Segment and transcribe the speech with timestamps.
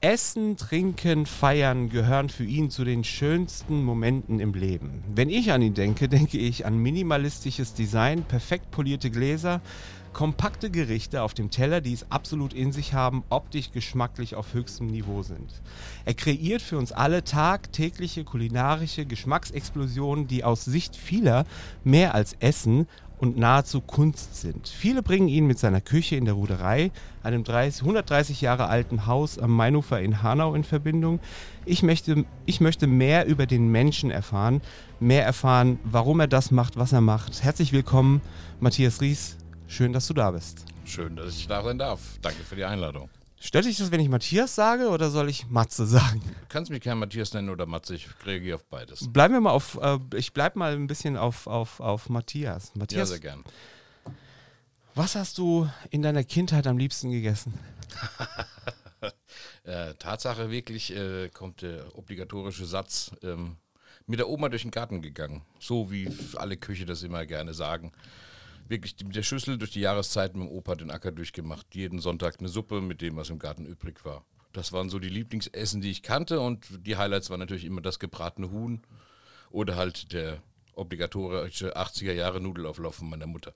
[0.00, 5.02] Essen, Trinken, Feiern gehören für ihn zu den schönsten Momenten im Leben.
[5.12, 9.60] Wenn ich an ihn denke, denke ich an minimalistisches Design, perfekt polierte Gläser,
[10.12, 14.86] kompakte Gerichte auf dem Teller, die es absolut in sich haben, optisch geschmacklich auf höchstem
[14.86, 15.52] Niveau sind.
[16.04, 21.44] Er kreiert für uns alle tagtägliche kulinarische Geschmacksexplosionen, die aus Sicht vieler
[21.82, 22.86] mehr als Essen
[23.18, 24.68] und nahezu Kunst sind.
[24.68, 26.90] Viele bringen ihn mit seiner Küche in der Ruderei,
[27.22, 31.20] einem 30, 130 Jahre alten Haus am Mainufer in Hanau in Verbindung.
[31.64, 34.62] Ich möchte, ich möchte mehr über den Menschen erfahren,
[35.00, 37.42] mehr erfahren, warum er das macht, was er macht.
[37.42, 38.20] Herzlich willkommen,
[38.60, 39.36] Matthias Ries.
[39.66, 40.64] Schön, dass du da bist.
[40.84, 42.00] Schön, dass ich da sein darf.
[42.22, 43.10] Danke für die Einladung.
[43.40, 46.20] Stört dich das, wenn ich Matthias sage oder soll ich Matze sagen?
[46.20, 49.12] Du kannst mich gerne Matthias nennen oder Matze, ich reagiere auf beides.
[49.12, 52.74] Bleiben wir mal auf, äh, ich bleib mal ein bisschen auf, auf, auf Matthias.
[52.74, 53.44] Matthias, ja, sehr gern.
[54.94, 57.54] Was hast du in deiner Kindheit am liebsten gegessen?
[59.62, 63.56] äh, Tatsache wirklich äh, kommt der obligatorische Satz, ähm,
[64.06, 65.42] mit der Oma durch den Garten gegangen.
[65.60, 67.92] So wie alle Küche das immer gerne sagen
[68.68, 71.74] wirklich mit der Schüssel durch die Jahreszeit mit dem Opa den Acker durchgemacht.
[71.74, 74.24] Jeden Sonntag eine Suppe mit dem, was im Garten übrig war.
[74.52, 77.98] Das waren so die Lieblingsessen, die ich kannte und die Highlights waren natürlich immer das
[77.98, 78.80] gebratene Huhn
[79.50, 80.42] oder halt der
[80.74, 83.54] obligatorische 80er Jahre Nudelauflauf von meiner Mutter.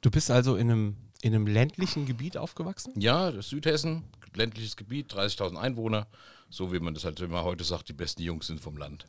[0.00, 2.92] Du bist also in einem, in einem ländlichen Gebiet aufgewachsen?
[3.00, 6.06] Ja, das Südhessen, ländliches Gebiet, 30.000 Einwohner.
[6.50, 9.04] So wie man das halt immer heute sagt, die besten Jungs sind vom Land.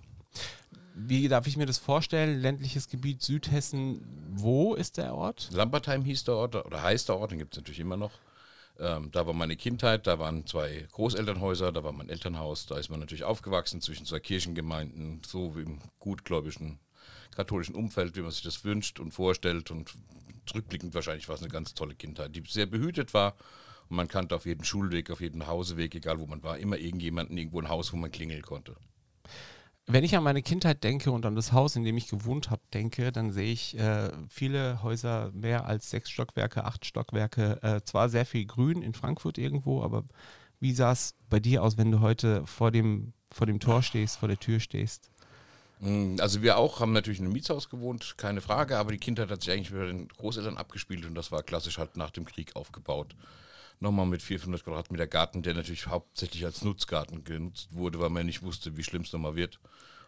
[1.02, 2.42] Wie darf ich mir das vorstellen?
[2.42, 5.50] Ländliches Gebiet Südhessen, wo ist der Ort?
[5.54, 8.12] Lambertheim hieß der Ort oder heißt der Ort, den gibt es natürlich immer noch.
[8.78, 12.90] Ähm, da war meine Kindheit, da waren zwei Großelternhäuser, da war mein Elternhaus, da ist
[12.90, 16.80] man natürlich aufgewachsen zwischen zwei Kirchengemeinden, so wie im gutgläubigen
[17.34, 19.72] katholischen Umfeld, wie man sich das wünscht und vorstellt.
[19.72, 19.94] Und
[20.54, 23.36] rückblickend wahrscheinlich war es eine ganz tolle Kindheit, die sehr behütet war.
[23.88, 27.38] Und man kannte auf jeden Schulweg, auf jeden Hauseweg, egal wo man war, immer irgendjemanden,
[27.38, 28.76] irgendwo ein Haus, wo man klingeln konnte
[29.92, 32.62] wenn ich an meine Kindheit denke und an das Haus, in dem ich gewohnt habe,
[32.74, 38.08] denke, dann sehe ich äh, viele Häuser, mehr als sechs Stockwerke, acht Stockwerke, äh, zwar
[38.08, 40.04] sehr viel Grün in Frankfurt irgendwo, aber
[40.60, 44.18] wie sah es bei dir aus, wenn du heute vor dem, vor dem Tor stehst,
[44.18, 45.10] vor der Tür stehst?
[45.80, 49.32] Mm, also wir auch haben natürlich in einem Mietshaus gewohnt, keine Frage, aber die Kindheit
[49.32, 52.56] hat sich eigentlich bei den Großeltern abgespielt und das war klassisch halt nach dem Krieg
[52.56, 53.16] aufgebaut
[53.80, 58.42] nochmal mit 400 Quadratmeter Garten, der natürlich hauptsächlich als Nutzgarten genutzt wurde, weil man nicht
[58.42, 59.60] wusste, wie schlimm es nochmal wird.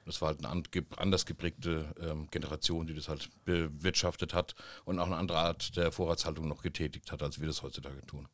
[0.06, 0.64] Das war halt eine
[0.98, 5.92] anders geprägte ähm, Generation, die das halt bewirtschaftet hat und auch eine andere Art der
[5.92, 8.28] Vorratshaltung noch getätigt hat, als wir das heutzutage tun.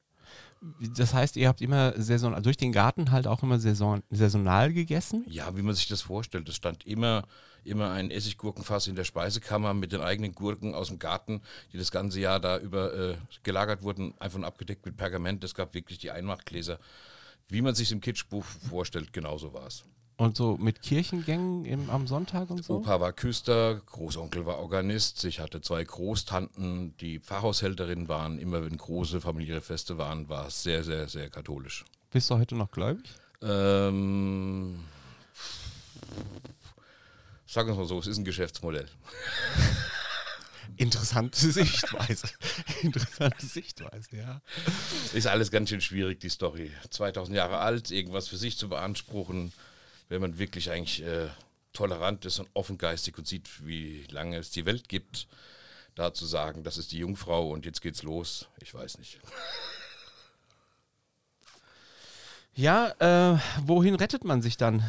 [0.98, 4.74] Das heißt, ihr habt immer Saison, also durch den Garten halt auch immer saison, saisonal
[4.74, 5.24] gegessen?
[5.28, 6.50] Ja, wie man sich das vorstellt.
[6.50, 7.24] Es stand immer,
[7.64, 11.42] immer ein Essiggurkenfass in der Speisekammer mit den eigenen Gurken aus dem Garten,
[11.74, 15.44] die das ganze Jahr da über äh, gelagert wurden, einfach abgedeckt mit Pergament.
[15.44, 16.80] Es gab wirklich die Einmachgläser.
[17.50, 19.86] Wie man sich im Kitschbuch vorstellt, genauso war es.
[20.20, 22.78] Und so mit Kirchengängen im, am Sonntag und so?
[22.78, 25.24] Opa war Küster, Großonkel war Organist.
[25.26, 28.40] Ich hatte zwei Großtanten, die Pfarrhaushälterinnen waren.
[28.40, 31.86] Immer wenn große familiäre Feste waren, war es sehr, sehr, sehr katholisch.
[32.12, 33.06] Bist du heute noch gläubig?
[33.44, 34.80] Ähm,
[37.46, 38.88] sagen wir es mal so, es ist ein Geschäftsmodell.
[40.78, 42.28] Interessante Sichtweise.
[42.82, 44.42] Interessante Sichtweise, ja.
[45.14, 46.72] Ist alles ganz schön schwierig, die Story.
[46.90, 49.54] 2000 Jahre alt, irgendwas für sich zu beanspruchen
[50.10, 51.28] wenn man wirklich eigentlich äh,
[51.74, 55.28] tolerant ist und offengeistig und sieht, wie lange es die Welt gibt,
[55.96, 59.20] da zu sagen, das ist die Jungfrau und jetzt geht's los, ich weiß nicht.
[62.58, 64.84] Ja, äh, wohin rettet man sich dann?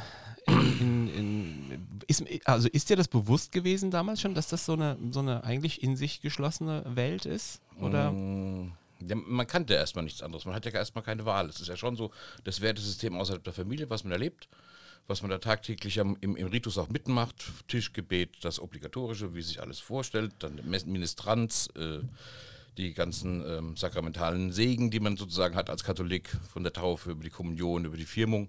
[0.47, 4.73] In, in, in, ist, also ist dir das bewusst gewesen damals schon, dass das so
[4.73, 7.61] eine, so eine eigentlich in sich geschlossene Welt ist?
[7.79, 8.11] Oder?
[8.11, 10.47] Mm, ja, man kannte erstmal nichts anderes.
[10.47, 11.51] Man hat ja erstmal keine Wahl.
[11.51, 12.11] Es ist ja schon so
[12.43, 14.49] das Wertesystem außerhalb der Familie, was man erlebt
[15.07, 17.53] was man da tagtäglich im, im Ritus auch mitmacht.
[17.69, 22.01] Tischgebet, das Obligatorische, wie sich alles vorstellt, dann Ministranz, äh,
[22.77, 27.25] die ganzen ähm, sakramentalen Segen, die man sozusagen hat als Katholik, von der Taufe über
[27.25, 28.49] die Kommunion, über die Firmung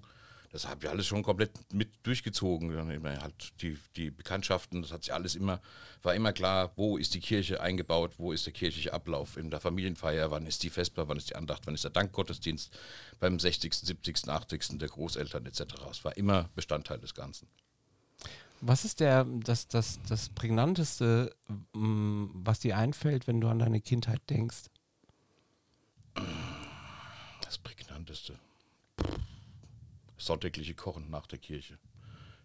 [0.51, 2.73] das habe ich alles schon komplett mit durchgezogen.
[2.73, 5.61] Dann immer halt die, die Bekanntschaften, das hat sich alles immer,
[6.01, 9.59] war immer klar, wo ist die Kirche eingebaut, wo ist der kirchliche Ablauf in der
[9.59, 12.75] Familienfeier, wann ist die Vesper, wann ist die Andacht, wann ist der Dankgottesdienst
[13.19, 14.79] beim 60., 70., 80.
[14.79, 15.63] der Großeltern etc.
[15.91, 17.47] Es war immer Bestandteil des Ganzen.
[18.61, 21.33] Was ist der, das, das, das Prägnanteste,
[21.73, 24.65] mm, was dir einfällt, wenn du an deine Kindheit denkst?
[27.41, 28.37] Das Prägnanteste
[30.19, 31.77] sonntägliche Kochen nach der Kirche.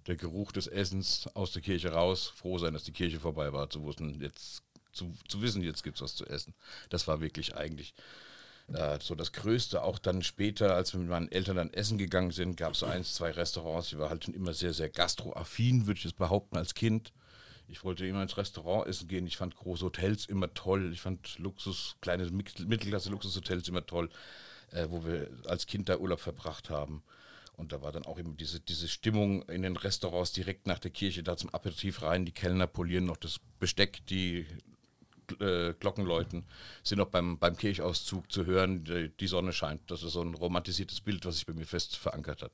[0.07, 3.71] Der Geruch des Essens aus der Kirche raus, froh sein, dass die Kirche vorbei war,
[3.71, 4.63] zu wissen, jetzt,
[4.93, 6.55] zu, zu wissen, jetzt gibt es was zu essen.
[6.91, 7.95] Das war wirklich eigentlich
[8.73, 12.31] Äh, so das Größte, auch dann später, als wir mit meinen Eltern dann essen gegangen
[12.31, 15.87] sind, gab es so eins, zwei Restaurants, die war halt schon immer sehr, sehr gastroaffin,
[15.87, 17.13] würde ich jetzt behaupten, als Kind.
[17.69, 19.27] Ich wollte immer ins Restaurant essen gehen.
[19.27, 20.93] Ich fand große Hotels immer toll.
[20.95, 24.09] Ich fand Luxus, kleine Mittelklasse-Luxushotels immer toll,
[24.71, 27.03] äh, wo wir als Kind da Urlaub verbracht haben.
[27.57, 30.91] Und da war dann auch immer diese, diese Stimmung in den Restaurants direkt nach der
[30.91, 32.25] Kirche, da zum Aperitif rein.
[32.25, 34.47] Die Kellner polieren noch das Besteck, die
[35.41, 36.45] äh, Glockenläuten
[36.83, 38.85] sind auch beim, beim Kirchauszug zu hören.
[38.85, 39.91] Die, die Sonne scheint.
[39.91, 42.53] Das ist so ein romantisiertes Bild, was sich bei mir fest verankert hat.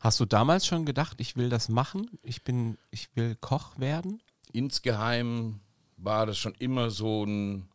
[0.00, 2.10] Hast du damals schon gedacht, ich will das machen?
[2.22, 4.22] Ich bin, ich will Koch werden?
[4.52, 5.60] Insgeheim
[5.96, 7.68] war das schon immer so ein,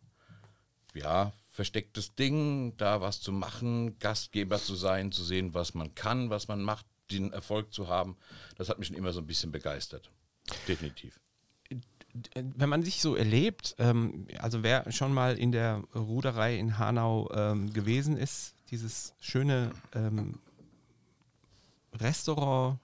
[0.93, 6.29] ja, verstecktes Ding, da was zu machen, Gastgeber zu sein, zu sehen, was man kann,
[6.29, 8.15] was man macht, den Erfolg zu haben.
[8.57, 10.11] Das hat mich schon immer so ein bisschen begeistert.
[10.67, 11.19] Definitiv.
[12.35, 17.27] Wenn man sich so erlebt, ähm, also wer schon mal in der Ruderei in Hanau
[17.33, 20.37] ähm, gewesen ist, dieses schöne ähm,
[21.93, 22.79] Restaurant,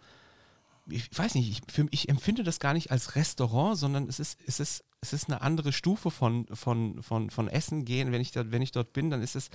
[0.88, 4.60] ich weiß nicht, ich, ich empfinde das gar nicht als Restaurant, sondern es ist, es
[4.60, 8.14] ist, es ist eine andere Stufe von, von, von, von Essen gehen.
[8.14, 9.50] Wenn ich, da, wenn ich dort bin, dann ist es,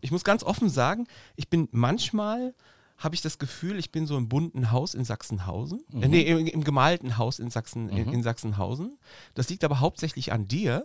[0.00, 2.54] ich muss ganz offen sagen, ich bin manchmal,
[2.98, 6.02] habe ich das Gefühl, ich bin so im bunten Haus in Sachsenhausen, mhm.
[6.04, 7.96] äh, nee, im, im, gemalten Haus in, Sachsen, mhm.
[7.96, 8.96] in, in Sachsenhausen.
[9.34, 10.84] Das liegt aber hauptsächlich an dir,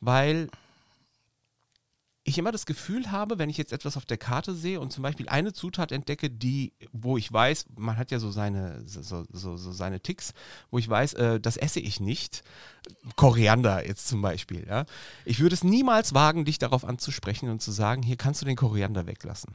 [0.00, 0.48] weil
[2.28, 5.02] ich immer das Gefühl habe, wenn ich jetzt etwas auf der Karte sehe und zum
[5.02, 9.56] Beispiel eine Zutat entdecke, die, wo ich weiß, man hat ja so seine, so, so,
[9.56, 10.34] so seine Ticks,
[10.70, 12.42] wo ich weiß, äh, das esse ich nicht.
[13.16, 14.84] Koriander jetzt zum Beispiel, ja.
[15.24, 18.56] Ich würde es niemals wagen, dich darauf anzusprechen und zu sagen, hier kannst du den
[18.56, 19.54] Koriander weglassen.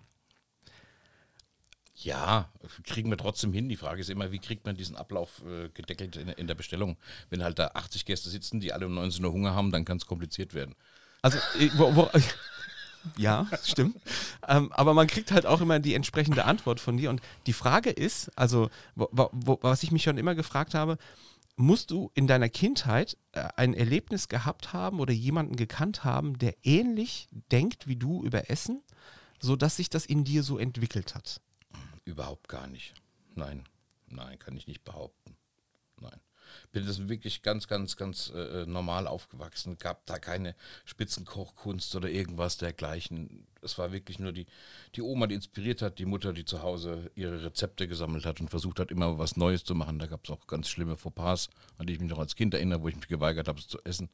[1.95, 2.51] Ja,
[2.83, 3.69] kriegen wir trotzdem hin.
[3.69, 6.97] Die Frage ist immer, wie kriegt man diesen Ablauf äh, gedeckelt in, in, der Bestellung?
[7.29, 9.97] Wenn halt da 80 Gäste sitzen, die alle um 19 Uhr Hunger haben, dann kann
[9.97, 10.75] es kompliziert werden.
[11.21, 12.09] Also, äh, wo, wo,
[13.17, 13.97] ja, stimmt.
[14.47, 17.09] ähm, aber man kriegt halt auch immer die entsprechende Antwort von dir.
[17.09, 20.97] Und die Frage ist, also, wo, wo, was ich mich schon immer gefragt habe,
[21.55, 26.55] musst du in deiner Kindheit äh, ein Erlebnis gehabt haben oder jemanden gekannt haben, der
[26.63, 28.81] ähnlich denkt wie du über Essen,
[29.39, 31.41] sodass sich das in dir so entwickelt hat?
[32.06, 32.94] Überhaupt gar nicht.
[33.35, 33.63] Nein,
[34.07, 35.35] nein, kann ich nicht behaupten.
[36.71, 39.77] Bin das wirklich ganz, ganz, ganz äh, normal aufgewachsen.
[39.77, 40.55] Gab da keine
[40.85, 43.47] Spitzenkochkunst oder irgendwas dergleichen.
[43.61, 44.45] Es war wirklich nur die,
[44.95, 48.50] die Oma, die inspiriert hat, die Mutter, die zu Hause ihre Rezepte gesammelt hat und
[48.50, 50.00] versucht hat, immer was Neues zu machen.
[50.00, 52.81] Da gab es auch ganz schlimme Fauxpas, an die ich mich noch als Kind erinnere,
[52.81, 54.09] wo ich mich geweigert habe, es zu essen.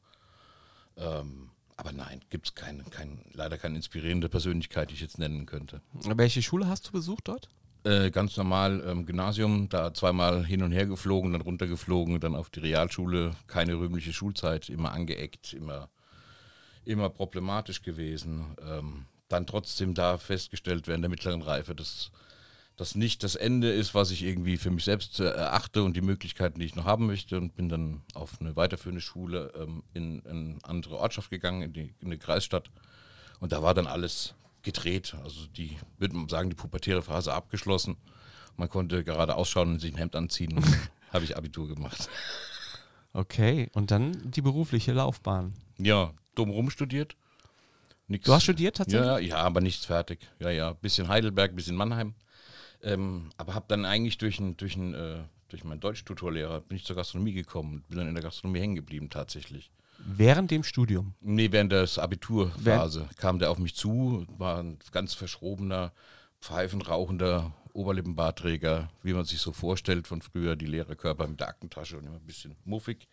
[0.96, 5.46] Ähm, aber nein, gibt es keine, kein, leider keine inspirierende Persönlichkeit, die ich jetzt nennen
[5.46, 5.80] könnte.
[5.94, 7.48] Welche Schule hast du besucht dort?
[7.82, 12.50] Äh, ganz normal ähm, Gymnasium, da zweimal hin und her geflogen, dann runtergeflogen, dann auf
[12.50, 15.88] die Realschule, keine rühmliche Schulzeit, immer angeeckt, immer,
[16.84, 18.54] immer problematisch gewesen.
[18.62, 22.10] Ähm, dann trotzdem da festgestellt während der mittleren Reife, dass
[22.76, 26.02] das nicht das Ende ist, was ich irgendwie für mich selbst äh, erachte und die
[26.02, 30.20] Möglichkeiten, die ich noch haben möchte und bin dann auf eine weiterführende Schule ähm, in,
[30.20, 32.70] in, eine andere Ortschaft gegangen, in, die, in eine Kreisstadt
[33.38, 35.16] und da war dann alles gedreht.
[35.22, 37.96] Also die, würde man sagen, die pubertäre Phase abgeschlossen.
[38.56, 40.62] Man konnte gerade ausschauen und sich ein Hemd anziehen.
[41.12, 42.08] habe ich Abitur gemacht.
[43.12, 45.54] Okay, und dann die berufliche Laufbahn.
[45.78, 47.16] Ja, dumm rum studiert.
[48.06, 48.24] Nix.
[48.24, 49.06] Du hast studiert tatsächlich?
[49.06, 50.20] Ja, ja, aber nichts fertig.
[50.38, 52.14] Ja, ja, bisschen Heidelberg, bisschen Mannheim.
[52.82, 56.84] Ähm, aber habe dann eigentlich durch, ein, durch, ein, äh, durch meinen Deutschtutorlehrer bin ich
[56.84, 59.70] zur Gastronomie gekommen und bin dann in der Gastronomie hängen geblieben tatsächlich.
[60.04, 61.14] Während dem Studium?
[61.20, 63.16] Nee, während der Abiturphase während?
[63.16, 65.92] kam der auf mich zu, war ein ganz verschrobener,
[66.40, 71.98] pfeifenrauchender Oberlippenbartträger, wie man sich so vorstellt von früher, die leere Körper mit der Aktentasche
[71.98, 73.08] und immer ein bisschen muffig.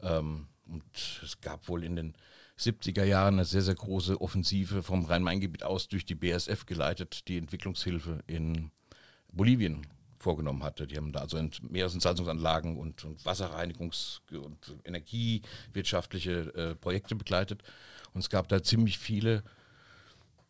[0.00, 0.82] Ähm, und
[1.22, 2.14] es gab wohl in den
[2.58, 7.36] 70er Jahren eine sehr, sehr große Offensive vom Rhein-Main-Gebiet aus durch die BSF geleitet, die
[7.36, 8.70] Entwicklungshilfe in
[9.30, 9.86] Bolivien
[10.26, 10.88] vorgenommen hatte.
[10.88, 17.62] Die haben da also Meeresentsalzungsanlagen und, und Wasserreinigungs- und energiewirtschaftliche äh, Projekte begleitet.
[18.12, 19.44] Und es gab da ziemlich viele,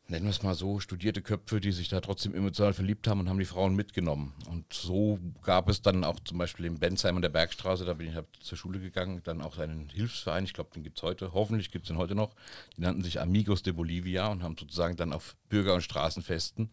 [0.09, 3.29] nennen wir es mal so, studierte Köpfe, die sich da trotzdem emotional verliebt haben und
[3.29, 4.33] haben die Frauen mitgenommen.
[4.49, 8.09] Und so gab es dann auch zum Beispiel in Bensheim an der Bergstraße, da bin
[8.09, 11.35] ich halt zur Schule gegangen, dann auch einen Hilfsverein, ich glaube, den gibt es heute,
[11.35, 12.35] hoffentlich gibt es den heute noch.
[12.79, 16.71] Die nannten sich Amigos de Bolivia und haben sozusagen dann auf Bürger- und Straßenfesten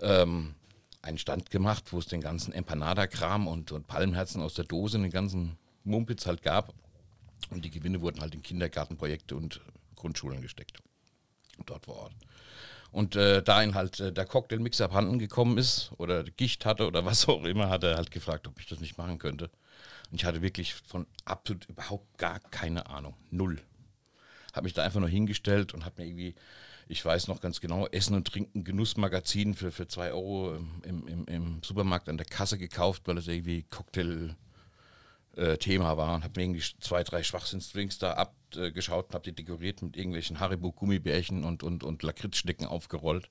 [0.00, 0.56] ähm,
[1.02, 5.10] einen Stand gemacht, wo es den ganzen Empanada-Kram und, und Palmherzen aus der Dose, den
[5.10, 6.74] ganzen Mumpitz halt gab.
[7.50, 9.60] Und die Gewinne wurden halt in Kindergartenprojekte und
[9.94, 10.78] Grundschulen gesteckt.
[11.64, 12.12] Dort vor Ort.
[12.92, 17.04] Und äh, da ihn halt äh, der Cocktailmixer abhanden gekommen ist oder Gicht hatte oder
[17.04, 19.50] was auch immer, hat er halt gefragt, ob ich das nicht machen könnte.
[20.10, 23.14] Und ich hatte wirklich von absolut überhaupt gar keine Ahnung.
[23.30, 23.60] Null.
[24.54, 26.34] Habe mich da einfach nur hingestellt und habe mir irgendwie
[26.88, 31.26] Ich weiß noch ganz genau, Essen und Trinken, Genussmagazin für, für zwei Euro im, im,
[31.26, 34.36] im Supermarkt an der Kasse gekauft, weil es irgendwie Cocktail
[35.36, 39.34] äh, Thema war und habe mir irgendwie zwei, drei Schwachsinnsdrinks da abgeschaut und habe die
[39.34, 43.28] dekoriert mit irgendwelchen Haribo-Gummibärchen und, und, und Lakritzschnecken aufgerollt.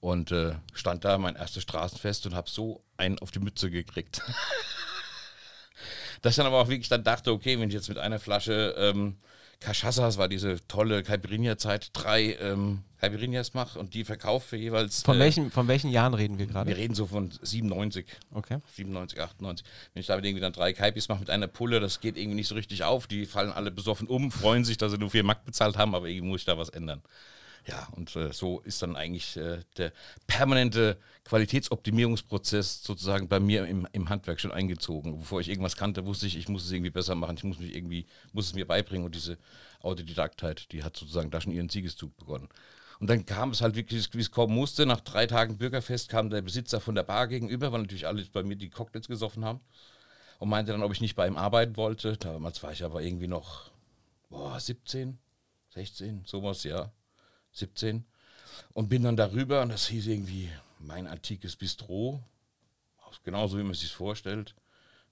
[0.00, 4.20] Und äh, stand da mein erstes Straßenfest und habe so einen auf die Mütze gekriegt.
[6.22, 8.74] Dass ich dann aber auch wirklich dann dachte, okay, wenn ich jetzt mit einer Flasche
[8.78, 9.18] ähm,
[9.62, 15.02] Cachassas war diese tolle Caipirinha-Zeit, drei ähm, Caipirinhas mache und die verkaufe für jeweils.
[15.02, 16.68] Von, äh, welchen, von welchen Jahren reden wir gerade?
[16.68, 18.06] Wir reden so von 97.
[18.32, 18.58] Okay.
[18.74, 19.66] 97, 98.
[19.94, 22.48] Wenn ich damit irgendwie dann drei Caipis mache mit einer Pulle, das geht irgendwie nicht
[22.48, 23.06] so richtig auf.
[23.06, 26.08] Die fallen alle besoffen um, freuen sich, dass sie nur vier Mark bezahlt haben, aber
[26.08, 27.02] irgendwie muss ich da was ändern.
[27.66, 29.92] Ja, und äh, so ist dann eigentlich äh, der
[30.26, 35.18] permanente Qualitätsoptimierungsprozess sozusagen bei mir im, im Handwerk schon eingezogen.
[35.20, 37.74] Bevor ich irgendwas kannte, wusste ich, ich muss es irgendwie besser machen, ich muss mich
[37.76, 39.38] irgendwie, muss es mir beibringen und diese
[39.80, 42.48] Autodidaktheit, die hat sozusagen da schon ihren Siegeszug begonnen.
[42.98, 44.86] Und dann kam es halt wirklich, wie es kommen musste.
[44.86, 48.42] Nach drei Tagen Bürgerfest kam der Besitzer von der Bar gegenüber, weil natürlich alle bei
[48.42, 49.60] mir die Cocktails gesoffen haben.
[50.38, 52.16] Und meinte dann, ob ich nicht bei ihm arbeiten wollte.
[52.16, 53.70] Damals war ich aber irgendwie noch
[54.30, 55.18] boah, 17,
[55.70, 56.92] 16, sowas, ja.
[57.52, 58.04] 17.
[58.74, 62.22] Und bin dann darüber und das hieß irgendwie mein antikes Bistro.
[63.24, 64.54] Genauso wie man es sich vorstellt.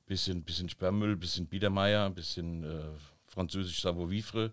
[0.07, 2.85] Bisschen, bisschen Sperrmüll, bisschen Biedermeier, bisschen äh,
[3.29, 4.53] französisch Savoir-vivre.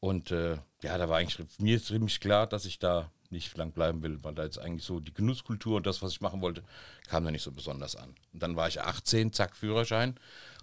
[0.00, 4.02] Und äh, ja, da war eigentlich mir ziemlich klar, dass ich da nicht lang bleiben
[4.02, 6.62] will, weil da jetzt eigentlich so die Genusskultur und das, was ich machen wollte,
[7.08, 8.14] kam da nicht so besonders an.
[8.32, 10.16] Und dann war ich 18, zack, Führerschein.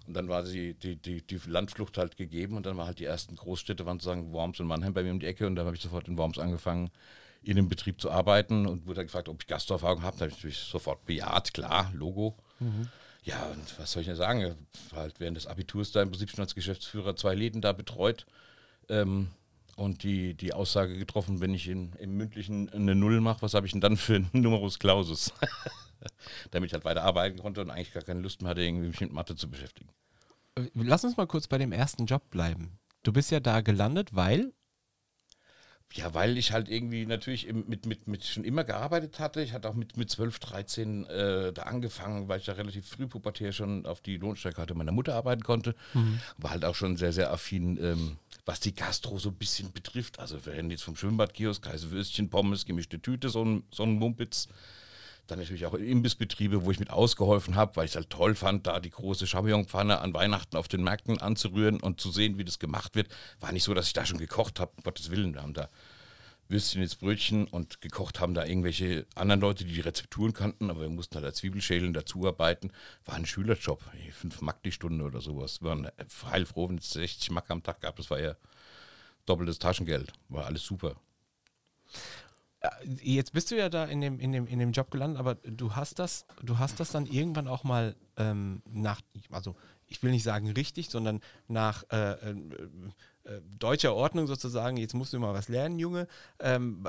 [0.06, 3.04] Und dann war die, die, die, die Landflucht halt gegeben und dann war halt die
[3.04, 5.76] ersten Großstädte, waren sozusagen Worms und Mannheim bei mir um die Ecke und dann habe
[5.76, 6.90] ich sofort in Worms angefangen,
[7.42, 10.16] in dem Betrieb zu arbeiten und wurde dann gefragt, ob ich Gasterfahrung habe.
[10.16, 12.36] Da habe ich natürlich sofort bejaht, klar, Logo.
[12.60, 12.88] Mhm.
[13.22, 14.54] Ja, und was soll ich denn sagen?
[14.94, 18.26] Halt während des Abiturs da im Prinzip schon als Geschäftsführer zwei Läden da betreut.
[18.90, 19.30] Ähm,
[19.76, 23.66] und die, die Aussage getroffen, wenn ich in, im mündlichen eine Null mache, was habe
[23.66, 25.32] ich denn dann für einen Numerus Clausus?
[26.50, 29.00] Damit ich halt weiter arbeiten konnte und eigentlich gar keine Lust mehr hatte, irgendwie mich
[29.00, 29.90] mit Mathe zu beschäftigen.
[30.56, 32.78] Äh, lass uns mal kurz bei dem ersten Job bleiben.
[33.02, 34.52] Du bist ja da gelandet, weil
[35.96, 39.42] ja, weil ich halt irgendwie natürlich mit, mit, mit schon immer gearbeitet hatte.
[39.42, 43.06] Ich hatte auch mit, mit 12, 13 äh, da angefangen, weil ich da relativ früh
[43.06, 45.76] pubertär schon auf die Lohnsteuerkarte meiner Mutter arbeiten konnte.
[45.92, 46.18] Mhm.
[46.36, 50.18] War halt auch schon sehr, sehr affin, ähm, was die Gastro so ein bisschen betrifft.
[50.18, 54.48] Also wir reden jetzt vom Schwimmbadkiosk, Würstchen, Pommes, gemischte Tüte, so ein, so ein Mumpitz.
[55.26, 58.66] Dann natürlich auch Imbissbetriebe, wo ich mit ausgeholfen habe, weil ich es halt toll fand,
[58.66, 62.58] da die große Champignonpfanne an Weihnachten auf den Märkten anzurühren und zu sehen, wie das
[62.58, 63.08] gemacht wird.
[63.40, 65.32] War nicht so, dass ich da schon gekocht habe, um Gottes Willen.
[65.32, 65.70] Wir haben da
[66.48, 70.82] Würstchen ins Brötchen und gekocht haben da irgendwelche anderen Leute, die die Rezepturen kannten, aber
[70.82, 72.72] wir mussten halt als Zwiebelschälen dazuarbeiten.
[73.04, 73.82] War ein Schülerjob,
[74.12, 75.62] fünf Mark die Stunde oder sowas.
[75.62, 75.88] Wir waren
[76.30, 77.96] heilfroh, wenn es 60 Mark am Tag gab.
[77.96, 78.36] Das war ja
[79.26, 80.12] doppeltes Taschengeld.
[80.28, 80.96] War alles super.
[83.02, 85.74] Jetzt bist du ja da in dem, in dem, in dem Job gelandet, aber du
[85.74, 89.54] hast das, du hast das dann irgendwann auch mal ähm, nach, also
[89.86, 92.34] ich will nicht sagen richtig, sondern nach äh,
[93.24, 96.06] äh, deutscher Ordnung sozusagen, jetzt musst du mal was lernen, Junge.
[96.40, 96.86] Ähm,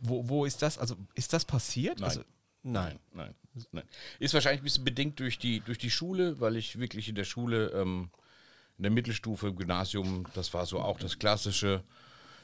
[0.00, 0.78] wo, wo ist das?
[0.78, 1.98] Also ist das passiert?
[1.98, 2.08] Nein.
[2.08, 2.20] Also,
[2.62, 2.98] nein.
[3.12, 3.34] nein.
[3.72, 3.84] nein,
[4.18, 7.24] Ist wahrscheinlich ein bisschen bedingt durch die, durch die Schule, weil ich wirklich in der
[7.24, 8.10] Schule, ähm,
[8.78, 11.84] in der Mittelstufe, im Gymnasium, das war so auch das klassische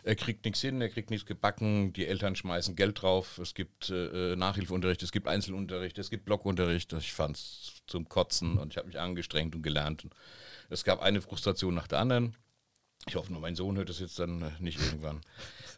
[0.02, 3.90] er kriegt nichts hin, er kriegt nichts gebacken, die Eltern schmeißen Geld drauf, es gibt
[3.90, 6.92] äh, Nachhilfeunterricht, es gibt Einzelunterricht, es gibt Blockunterricht.
[6.94, 10.04] Ich fand es zum Kotzen und ich habe mich angestrengt und gelernt.
[10.04, 10.14] Und
[10.68, 12.36] es gab eine Frustration nach der anderen.
[13.06, 15.20] Ich hoffe nur, mein Sohn hört das jetzt dann äh, nicht irgendwann.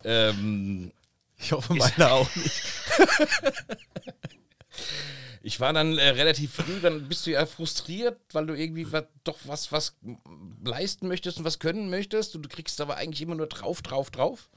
[0.05, 0.91] Ähm,
[1.39, 2.59] ich hoffe, meiner auch nicht.
[5.43, 9.05] ich war dann äh, relativ früh, dann bist du ja frustriert, weil du irgendwie was,
[9.25, 9.97] doch was, was
[10.65, 14.11] leisten möchtest und was können möchtest und du kriegst aber eigentlich immer nur drauf, drauf,
[14.11, 14.51] drauf.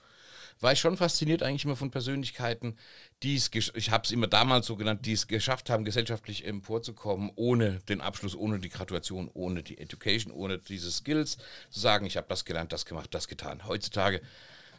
[0.62, 2.78] War ich schon fasziniert eigentlich immer von Persönlichkeiten,
[3.24, 7.30] die es, ich habe es immer damals so genannt, die es geschafft haben, gesellschaftlich emporzukommen,
[7.36, 11.38] ohne den Abschluss, ohne die Graduation, ohne die Education, ohne diese Skills,
[11.70, 13.68] zu sagen, ich habe das gelernt, das gemacht, das getan.
[13.68, 14.22] Heutzutage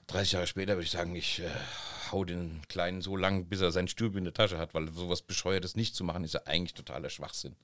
[0.08, 1.50] 30 Jahre später würde ich sagen, ich äh,
[2.12, 5.22] hau den Kleinen so lang, bis er sein Stübel in der Tasche hat, weil sowas
[5.22, 7.56] Bescheuertes nicht zu machen, ist ja eigentlich totaler Schwachsinn.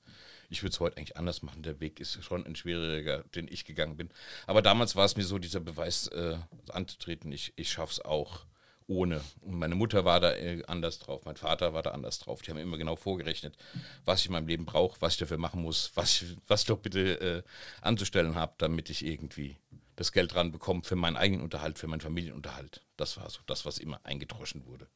[0.49, 1.63] Ich würde es heute eigentlich anders machen.
[1.63, 4.09] Der Weg ist schon ein schwieriger, den ich gegangen bin.
[4.45, 6.37] Aber damals war es mir so, dieser Beweis äh,
[6.69, 8.45] anzutreten, ich, ich schaffe es auch
[8.87, 9.21] ohne.
[9.41, 12.41] Und meine Mutter war da äh, anders drauf, mein Vater war da anders drauf.
[12.41, 13.57] Die haben immer genau vorgerechnet,
[14.05, 16.67] was ich in meinem Leben brauche, was ich dafür machen muss, was ich, was ich
[16.67, 17.43] doch bitte äh,
[17.81, 19.55] anzustellen habe, damit ich irgendwie
[19.95, 22.81] das Geld dran bekommen für meinen eigenen Unterhalt, für meinen Familienunterhalt.
[22.97, 24.87] Das war so das, was immer eingedroschen wurde.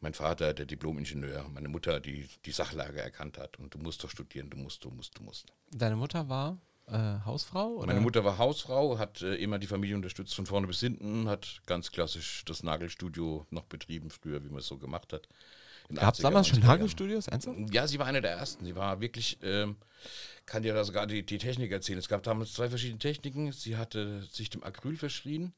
[0.00, 4.10] Mein Vater, der Diplomingenieur, meine Mutter, die die Sachlage erkannt hat und du musst doch
[4.10, 5.52] studieren, du musst, du musst, du musst.
[5.70, 6.58] Deine Mutter war?
[6.86, 7.76] äh, Hausfrau?
[7.76, 7.86] Oder?
[7.86, 11.62] Meine Mutter war Hausfrau, hat äh, immer die Familie unterstützt von vorne bis hinten, hat
[11.66, 15.28] ganz klassisch das Nagelstudio noch betrieben, früher, wie man es so gemacht hat.
[15.94, 17.28] Gab es damals schon Nagelstudios?
[17.28, 17.58] Ernsthaft?
[17.72, 18.64] Ja, sie war eine der ersten.
[18.64, 19.76] Sie war wirklich, ähm,
[20.46, 21.98] kann dir da sogar die, die Technik erzählen.
[21.98, 23.52] Es gab damals zwei verschiedene Techniken.
[23.52, 25.52] Sie hatte sich dem Acryl verschrien.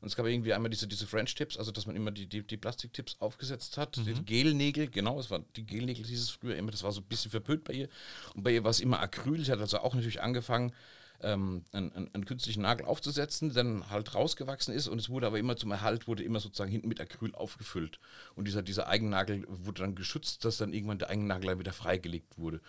[0.00, 2.56] Und es gab irgendwie einmal diese, diese French-Tips, also dass man immer die, die, die
[2.56, 3.96] Plastiktips aufgesetzt hat.
[3.96, 4.04] Mhm.
[4.04, 7.06] Die Gelnägel, genau, es war die Gelnägel hieß es früher immer, das war so ein
[7.08, 7.88] bisschen verpönt bei ihr.
[8.34, 9.44] Und bei ihr war es immer Acryl.
[9.44, 10.72] Sie hat also auch natürlich angefangen,
[11.22, 15.56] ähm, einen, einen, künstlichen Nagel aufzusetzen, dann halt rausgewachsen ist und es wurde aber immer
[15.56, 17.98] zum Erhalt, wurde immer sozusagen hinten mit Acryl aufgefüllt.
[18.34, 22.60] Und dieser, dieser Eigennagel wurde dann geschützt, dass dann irgendwann der Eigennagel wieder freigelegt wurde.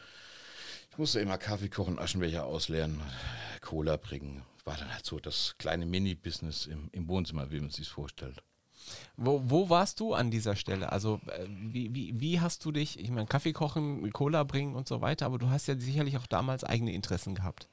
[0.92, 3.02] Ich musste immer Kaffee kochen, Aschenbecher ausleeren,
[3.62, 4.44] Cola bringen.
[4.66, 8.44] War dann halt so das kleine Mini-Business im, im Wohnzimmer, wie man sich vorstellt.
[9.18, 10.92] Wo, wo warst du an dieser Stelle?
[10.92, 14.88] Also äh, wie, wie, wie hast du dich, ich meine, Kaffee kochen, Cola bringen und
[14.88, 17.70] so weiter, aber du hast ja sicherlich auch damals eigene Interessen gehabt.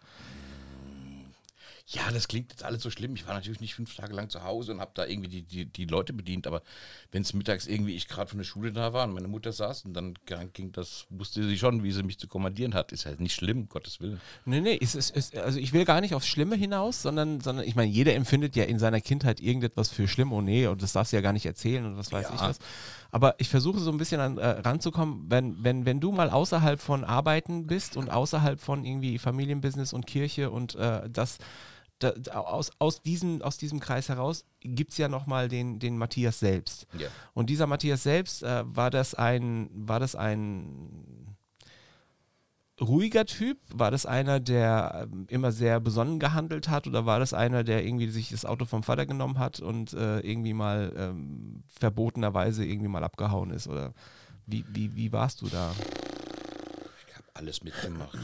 [1.88, 3.14] Ja, das klingt jetzt alles so schlimm.
[3.14, 5.66] Ich war natürlich nicht fünf Tage lang zu Hause und habe da irgendwie die, die,
[5.66, 6.62] die Leute bedient, aber
[7.12, 9.84] wenn es mittags irgendwie ich gerade von der Schule da war und meine Mutter saß
[9.84, 10.14] und dann
[10.52, 12.90] ging das, wusste sie schon, wie sie mich zu kommandieren hat.
[12.90, 14.20] Ist halt nicht schlimm, Gottes Willen.
[14.46, 17.64] Nee, nee, ist, ist, ist, also ich will gar nicht aufs Schlimme hinaus, sondern, sondern
[17.64, 20.32] ich meine, jeder empfindet ja in seiner Kindheit irgendetwas für schlimm.
[20.32, 22.34] Oh nee, und das darfst du ja gar nicht erzählen und was weiß ja.
[22.34, 22.58] ich was.
[23.12, 26.80] Aber ich versuche so ein bisschen an, äh, ranzukommen, wenn, wenn, wenn du mal außerhalb
[26.80, 31.38] von Arbeiten bist und außerhalb von irgendwie Familienbusiness und Kirche und äh, das
[31.98, 36.38] da, aus, aus, diesem, aus diesem Kreis heraus gibt es ja nochmal den, den Matthias
[36.40, 36.86] selbst.
[36.98, 37.10] Yeah.
[37.32, 41.36] Und dieser Matthias selbst, äh, war das ein, war das ein
[42.80, 43.58] ruhiger Typ?
[43.72, 46.86] War das einer, der äh, immer sehr besonnen gehandelt hat?
[46.86, 50.20] Oder war das einer, der irgendwie sich das Auto vom Vater genommen hat und äh,
[50.20, 53.68] irgendwie mal ähm, verbotenerweise irgendwie mal abgehauen ist?
[53.68, 53.94] Oder
[54.46, 55.72] wie, wie, wie warst du da?
[57.08, 58.18] Ich habe alles mitgemacht.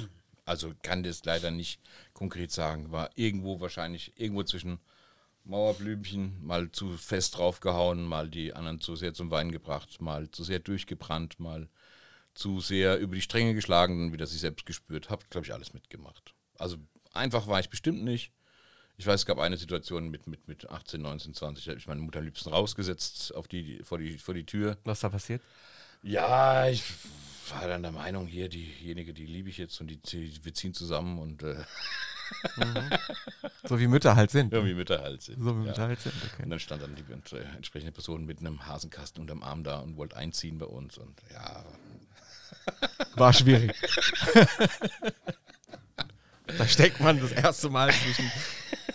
[0.45, 1.81] Also kann das leider nicht
[2.13, 2.91] konkret sagen.
[2.91, 4.81] War irgendwo wahrscheinlich, irgendwo zwischen
[5.45, 10.45] Mauerblümchen, mal zu fest draufgehauen, mal die anderen zu sehr zum Wein gebracht, mal zu
[10.45, 11.69] sehr durchgebrannt, mal
[12.35, 15.11] zu sehr über die Stränge geschlagen, dann wieder sich selbst gespürt.
[15.11, 16.35] Hab, glaube ich, alles mitgemacht.
[16.59, 16.77] Also
[17.13, 18.33] einfach war ich bestimmt nicht.
[18.97, 21.87] Ich weiß, es gab eine Situation mit, mit, mit 18, 19, 20, da habe ich
[21.87, 24.77] meine Mutter am liebsten rausgesetzt auf die, vor, die, vor die Tür.
[24.85, 25.43] Was da passiert?
[26.03, 26.83] Ja, ich
[27.51, 30.75] war dann der Meinung, hier, diejenige, die liebe ich jetzt und die, die wir ziehen
[30.75, 31.57] zusammen und äh
[32.57, 32.91] mhm.
[33.65, 34.53] So wie Mütter halt sind.
[34.53, 35.43] So wie Mütter halt sind.
[35.43, 36.43] So wie Mütter halt sind, okay.
[36.45, 37.03] Und dann stand dann die
[37.37, 41.21] äh, entsprechende Person mit einem Hasenkasten unterm Arm da und wollte einziehen bei uns und
[41.33, 41.65] ja.
[43.17, 43.75] War schwierig.
[46.47, 48.31] da steckt man das erste Mal zwischen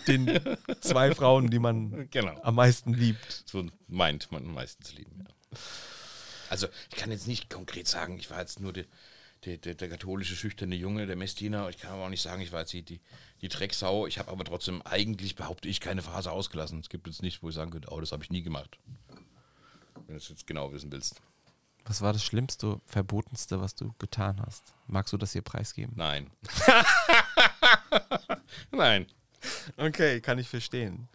[0.06, 0.40] den
[0.80, 2.40] zwei Frauen, die man genau.
[2.42, 3.42] am meisten liebt.
[3.46, 5.58] So meint man meistens lieben, ja.
[6.50, 8.84] Also ich kann jetzt nicht konkret sagen, ich war jetzt nur der,
[9.44, 11.68] der, der, der katholische schüchterne Junge, der Messdiener.
[11.68, 13.00] Ich kann aber auch nicht sagen, ich war jetzt die, die,
[13.40, 14.06] die Drecksau.
[14.06, 16.80] Ich habe aber trotzdem eigentlich, behaupte ich, keine Phase ausgelassen.
[16.80, 18.78] Es gibt jetzt nichts, wo ich sagen könnte, oh, das habe ich nie gemacht.
[20.06, 21.20] Wenn du es jetzt genau wissen willst.
[21.84, 24.74] Was war das Schlimmste, Verbotenste, was du getan hast?
[24.86, 25.94] Magst du das hier preisgeben?
[25.96, 26.30] Nein.
[28.70, 29.06] Nein.
[29.76, 31.08] Okay, kann ich verstehen.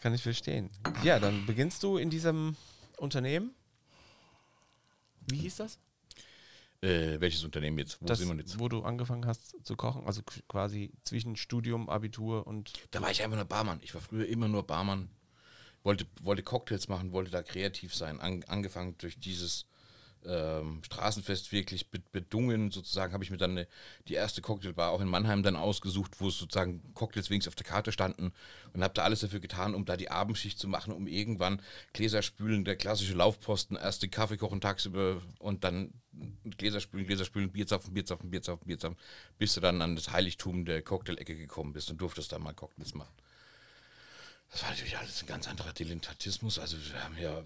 [0.00, 0.70] Kann ich verstehen.
[1.02, 2.56] Ja, dann beginnst du in diesem
[2.98, 3.52] Unternehmen
[5.30, 5.78] wie hieß das?
[6.82, 8.00] Äh, welches Unternehmen jetzt?
[8.02, 8.58] Wo das, sind wir jetzt?
[8.58, 12.72] Wo du angefangen hast zu kochen, also quasi zwischen Studium, Abitur und.
[12.90, 13.80] Da war ich einfach nur Barmann.
[13.82, 15.08] Ich war früher immer nur Barmann.
[15.82, 18.20] Wollte, wollte Cocktails machen, wollte da kreativ sein.
[18.20, 19.66] An, angefangen durch dieses
[20.26, 22.70] ähm, Straßenfest wirklich bedungen.
[22.70, 23.68] Sozusagen habe ich mir dann eine,
[24.08, 27.92] die erste Cocktailbar auch in Mannheim dann ausgesucht, wo sozusagen Cocktails wenigstens auf der Karte
[27.92, 28.32] standen
[28.72, 31.62] und habe da alles dafür getan, um da die Abendschicht zu machen, um irgendwann
[31.92, 35.92] Gläser spülen, der klassische Laufposten, erst den Kaffee kochen tagsüber und dann
[36.56, 38.98] Gläser spülen, Gläser spülen, Bierzapfen, Bierzapfen, Bierzapfen, Bierzapfen,
[39.38, 42.94] bis du dann an das Heiligtum der Cocktailecke gekommen bist und durftest da mal Cocktails
[42.94, 43.14] machen.
[44.50, 46.58] Das war natürlich alles ein ganz anderer Dilettantismus.
[46.58, 47.42] Also wir haben ja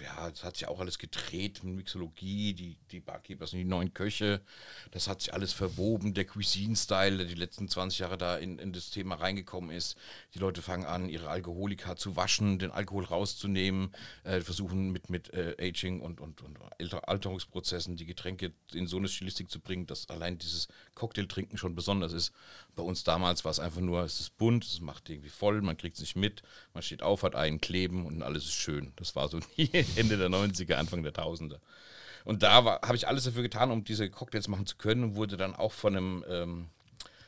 [0.00, 3.92] ja, das hat sich auch alles gedreht mit Mixologie, die, die Barkeepers und die neuen
[3.94, 4.40] Köche.
[4.90, 8.72] Das hat sich alles verwoben, der Cuisine-Style, der die letzten 20 Jahre da in, in
[8.72, 9.96] das Thema reingekommen ist.
[10.34, 15.32] Die Leute fangen an, ihre Alkoholika zu waschen, den Alkohol rauszunehmen, äh, versuchen mit, mit
[15.34, 16.58] äh, Aging und, und, und
[17.08, 22.12] Alterungsprozessen die Getränke in so eine Stilistik zu bringen, dass allein dieses Cocktailtrinken schon besonders
[22.12, 22.32] ist.
[22.74, 25.76] Bei uns damals war es einfach nur, es ist bunt, es macht irgendwie voll, man
[25.76, 26.42] kriegt es nicht mit,
[26.74, 28.92] man steht auf, hat einen kleben und alles ist schön.
[28.96, 29.38] Das war so
[29.96, 31.60] Ende der 90er, Anfang der Tausender.
[32.24, 35.36] Und da habe ich alles dafür getan, um diese Cocktails machen zu können und wurde
[35.36, 36.68] dann auch von einem ähm,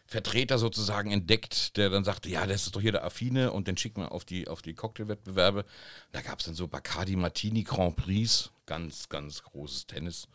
[0.06, 3.76] Vertreter sozusagen entdeckt, der dann sagte, ja, das ist doch hier der Affine und den
[3.76, 5.64] schickt man auf die, auf die Cocktailwettbewerbe.
[6.12, 10.28] Da gab es dann so Bacardi Martini Grand Prix, ganz, ganz großes Tennis.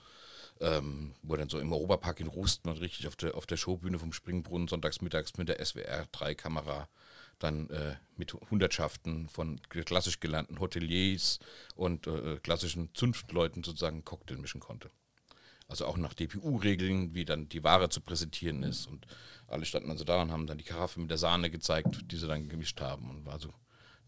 [0.62, 3.97] ähm, wo dann so im Europapark in Rust man richtig auf der, auf der Showbühne
[3.97, 6.88] vom Springbrunnen sonntags mittags mit der SWR 3 Kamera
[7.43, 11.39] dann äh, mit Hundertschaften von klassisch gelernten Hoteliers
[11.75, 14.89] und äh, klassischen Zunftleuten sozusagen Cocktail mischen konnte.
[15.67, 18.88] Also auch nach DPU-Regeln, wie dann die Ware zu präsentieren ist.
[18.88, 19.08] Und
[19.47, 22.27] alle standen also da und haben dann die Karaffe mit der Sahne gezeigt, die sie
[22.27, 23.10] dann gemischt haben.
[23.10, 23.54] Und war so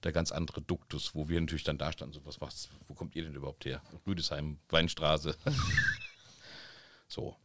[0.03, 2.13] der ganz andere Duktus, wo wir natürlich dann da standen.
[2.13, 3.81] So, was macht's, wo kommt ihr denn überhaupt her?
[4.05, 5.37] Rüdesheim, Weinstraße.
[7.07, 7.37] so.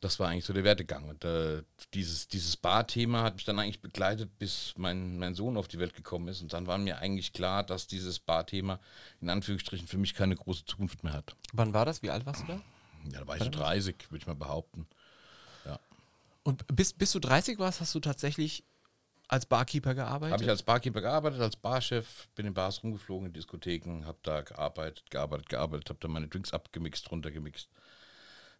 [0.00, 1.08] Das war eigentlich so der Werdegang.
[1.08, 5.66] Und äh, dieses, dieses Bar-Thema hat mich dann eigentlich begleitet, bis mein, mein Sohn auf
[5.66, 6.40] die Welt gekommen ist.
[6.40, 8.78] Und dann war mir eigentlich klar, dass dieses Bar-Thema
[9.20, 11.34] in Anführungsstrichen für mich keine große Zukunft mehr hat.
[11.52, 12.02] Wann war das?
[12.02, 12.60] Wie alt warst du da?
[13.12, 14.86] Ja, da war ich so 30, würde ich mal behaupten.
[15.64, 15.80] Ja.
[16.44, 18.64] Und bis, bis du 30 warst, hast du tatsächlich
[19.28, 20.32] als Barkeeper gearbeitet?
[20.32, 24.40] Habe ich als Barkeeper gearbeitet, als Barchef, bin in Bars rumgeflogen, in Diskotheken, habe da
[24.40, 27.68] gearbeitet, gearbeitet, gearbeitet, habe da meine Drinks abgemixt, runtergemixt.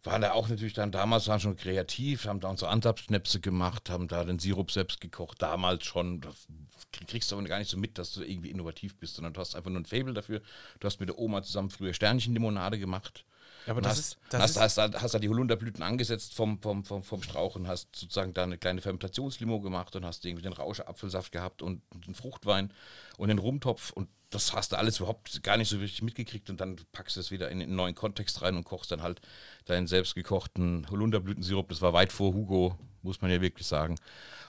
[0.04, 4.06] Waren da auch natürlich dann damals waren schon kreativ, haben da unsere Ansapfschnäpse gemacht, haben
[4.06, 6.20] da den Sirup selbst gekocht, damals schon.
[6.20, 6.46] Das
[6.92, 9.56] kriegst du aber gar nicht so mit, dass du irgendwie innovativ bist, sondern du hast
[9.56, 10.40] einfach nur ein Fable dafür.
[10.78, 13.24] Du hast mit der Oma zusammen früher Sternchenlimonade gemacht.
[13.66, 16.34] Ja, aber das hast, ist, das hast, ist hast, hast, hast da die Holunderblüten angesetzt
[16.34, 20.24] vom, vom, vom, vom Strauch und hast sozusagen da eine kleine Fermentationslimo gemacht und hast
[20.24, 22.72] irgendwie den Rausche-Apfelsaft gehabt und einen Fruchtwein
[23.16, 26.60] und einen Rumtopf und das hast du alles überhaupt gar nicht so richtig mitgekriegt und
[26.60, 29.20] dann packst du es wieder in einen neuen Kontext rein und kochst dann halt
[29.64, 31.68] deinen selbstgekochten Holunderblütensirup.
[31.70, 33.96] Das war weit vor Hugo, muss man ja wirklich sagen.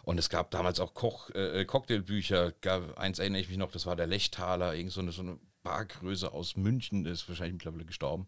[0.03, 2.51] Und es gab damals auch Koch, äh, Cocktailbücher.
[2.61, 5.39] Gab, eins erinnere ich mich noch, das war der Lechtaler, irgend so eine, so eine
[5.63, 8.27] Bargröße aus München, der ist wahrscheinlich mittlerweile gestorben.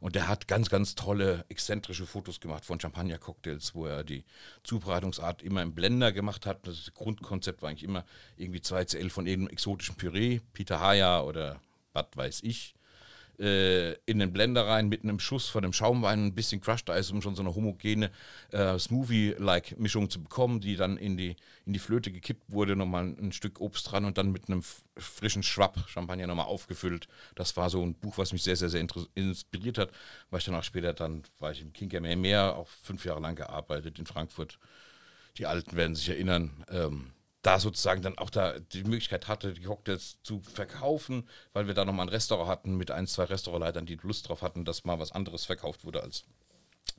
[0.00, 4.24] Und der hat ganz, ganz tolle, exzentrische Fotos gemacht von Champagner-Cocktails, wo er die
[4.62, 6.66] Zubereitungsart immer im Blender gemacht hat.
[6.66, 8.04] Das Grundkonzept war eigentlich immer
[8.36, 11.60] irgendwie 2CL von irgendeinem exotischen Püree, Peter Haya oder
[11.92, 12.75] was weiß ich
[13.38, 17.10] äh, in den Blender rein mit einem Schuss von dem Schaumwein, ein bisschen Crushed Eis,
[17.10, 18.10] um schon so eine homogene
[18.52, 23.04] äh, Smoothie-like Mischung zu bekommen, die dann in die, in die Flöte gekippt wurde, nochmal
[23.04, 24.62] ein Stück Obst dran und dann mit einem
[24.96, 27.08] frischen Schwapp Champagner nochmal aufgefüllt.
[27.34, 29.90] Das war so ein Buch, was mich sehr, sehr, sehr inspiriert hat,
[30.30, 33.36] weil ich dann auch später dann, war ich im Kinker mehr, auch fünf Jahre lang
[33.36, 34.58] gearbeitet in Frankfurt.
[35.38, 36.64] Die Alten werden sich erinnern.
[36.70, 37.12] Ähm,
[37.46, 41.84] da sozusagen dann auch da die Möglichkeit hatte, die Cocktails zu verkaufen, weil wir da
[41.84, 45.12] nochmal ein Restaurant hatten mit ein, zwei Restaurantleitern, die Lust drauf hatten, dass mal was
[45.12, 46.24] anderes verkauft wurde als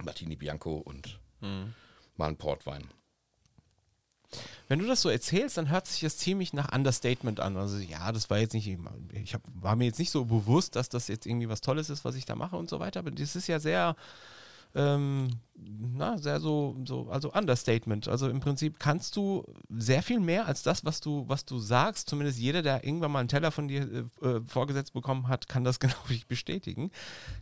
[0.01, 1.73] Martini Bianco und mhm.
[2.15, 2.87] mal ein Portwein.
[4.69, 7.57] Wenn du das so erzählst, dann hört sich das ziemlich nach Understatement an.
[7.57, 8.69] Also ja, das war jetzt nicht,
[9.13, 12.05] ich hab, war mir jetzt nicht so bewusst, dass das jetzt irgendwie was Tolles ist,
[12.05, 12.99] was ich da mache und so weiter.
[12.99, 13.95] Aber das ist ja sehr,
[14.75, 18.07] ähm, na, sehr so, so, also Understatement.
[18.07, 22.09] Also im Prinzip kannst du sehr viel mehr als das, was du, was du sagst.
[22.09, 25.63] Zumindest jeder, der irgendwann mal einen Teller von dir äh, äh vorgesetzt bekommen hat, kann
[25.63, 26.91] das genau wie bestätigen.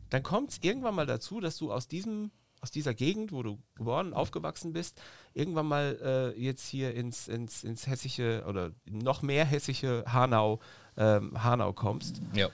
[0.09, 3.59] Dann kommt es irgendwann mal dazu, dass du aus diesem aus dieser Gegend, wo du
[3.75, 4.99] geboren, aufgewachsen bist,
[5.35, 10.59] irgendwann mal äh, jetzt hier ins, ins, ins hessische oder noch mehr hessische Hanau,
[10.97, 12.21] ähm, Hanau kommst.
[12.33, 12.49] Ja.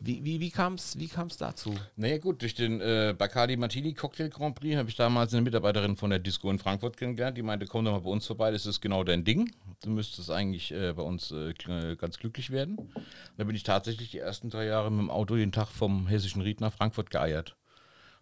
[0.00, 1.74] Wie, wie, wie kam es wie kam's dazu?
[1.96, 5.96] Naja gut, durch den äh, Bacardi Martini Cocktail Grand Prix habe ich damals eine Mitarbeiterin
[5.96, 8.66] von der Disco in Frankfurt kennengelernt, die meinte, komm doch mal bei uns vorbei, das
[8.66, 9.50] ist genau dein Ding.
[9.82, 11.54] Du müsstest eigentlich äh, bei uns äh,
[11.96, 12.76] ganz glücklich werden.
[12.76, 13.04] Und
[13.36, 16.42] da bin ich tatsächlich die ersten drei Jahre mit dem Auto jeden Tag vom hessischen
[16.42, 17.56] Ried nach Frankfurt geeiert.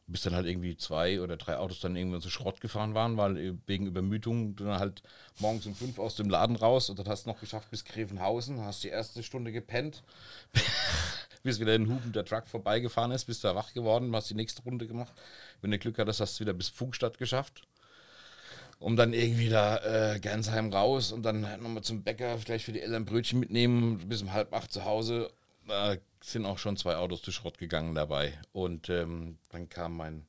[0.08, 3.36] Bis dann halt irgendwie zwei oder drei Autos dann irgendwann zu Schrott gefahren waren, weil
[3.38, 5.02] äh, wegen Übermütung du dann halt
[5.38, 8.60] morgens um fünf aus dem Laden raus und dann hast du noch geschafft bis Grevenhausen,
[8.60, 10.02] hast die erste Stunde gepennt
[11.42, 14.62] bis wieder ein Huben der Truck vorbeigefahren ist, bist du wach geworden, hast die nächste
[14.62, 15.12] Runde gemacht.
[15.60, 17.62] Wenn du Glück hattest, hast du wieder bis Funkstadt geschafft.
[18.78, 22.80] Um dann irgendwie da äh, Gernsheim raus und dann nochmal zum Bäcker, vielleicht für die
[22.80, 25.30] Eltern Brötchen mitnehmen, bis um halb acht zu Hause.
[25.66, 28.38] Da sind auch schon zwei Autos zu Schrott gegangen dabei.
[28.52, 30.26] Und ähm, dann kam mein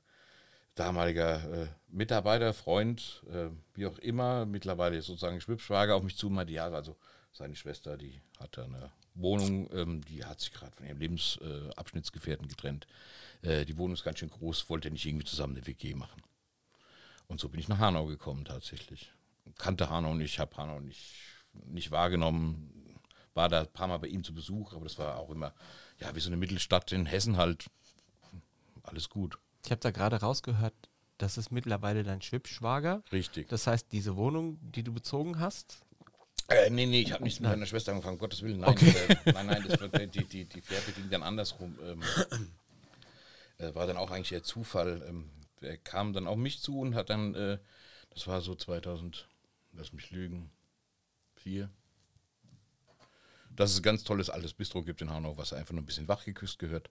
[0.75, 6.53] damaliger äh, Mitarbeiter, Freund, äh, wie auch immer, mittlerweile sozusagen Schwibschwager auf mich zu, meinte,
[6.53, 6.95] ja, also
[7.31, 12.49] seine Schwester, die hatte eine Wohnung, ähm, die hat sich gerade von ihrem Lebensabschnittsgefährten äh,
[12.49, 12.87] getrennt.
[13.41, 16.21] Äh, die Wohnung ist ganz schön groß, wollte nicht irgendwie zusammen eine WG machen.
[17.27, 19.11] Und so bin ich nach Hanau gekommen tatsächlich.
[19.57, 21.15] Kannte Hanau nicht, habe Hanau nicht,
[21.65, 22.82] nicht wahrgenommen,
[23.33, 25.53] war da ein paar Mal bei ihm zu Besuch, aber das war auch immer,
[25.99, 27.65] ja, wie so eine Mittelstadt in Hessen halt.
[28.83, 29.37] Alles gut.
[29.63, 30.73] Ich habe da gerade rausgehört,
[31.17, 33.03] das ist mittlerweile dein Schwibschwager.
[33.11, 33.47] Richtig.
[33.47, 35.83] Das heißt, diese Wohnung, die du bezogen hast,
[36.49, 38.59] äh, nee, nee, ich habe nichts mit meiner Schwester angefangen, Gottes Willen.
[38.59, 38.93] Nein, okay.
[39.07, 41.77] äh, nein, nein, das wird, die, die, die Fährte ging dann andersrum.
[41.83, 42.03] Ähm,
[43.59, 45.03] äh, war dann auch eigentlich der Zufall.
[45.07, 45.29] Ähm,
[45.61, 47.59] er kam dann auf mich zu und hat dann, äh,
[48.09, 49.27] das war so 2000,
[49.71, 50.51] lass mich lügen,
[51.35, 51.69] vier.
[53.55, 56.07] Dass es ein ganz tolles altes Bistro gibt in Hanau, was einfach nur ein bisschen
[56.07, 56.89] wachgeküsst gehört.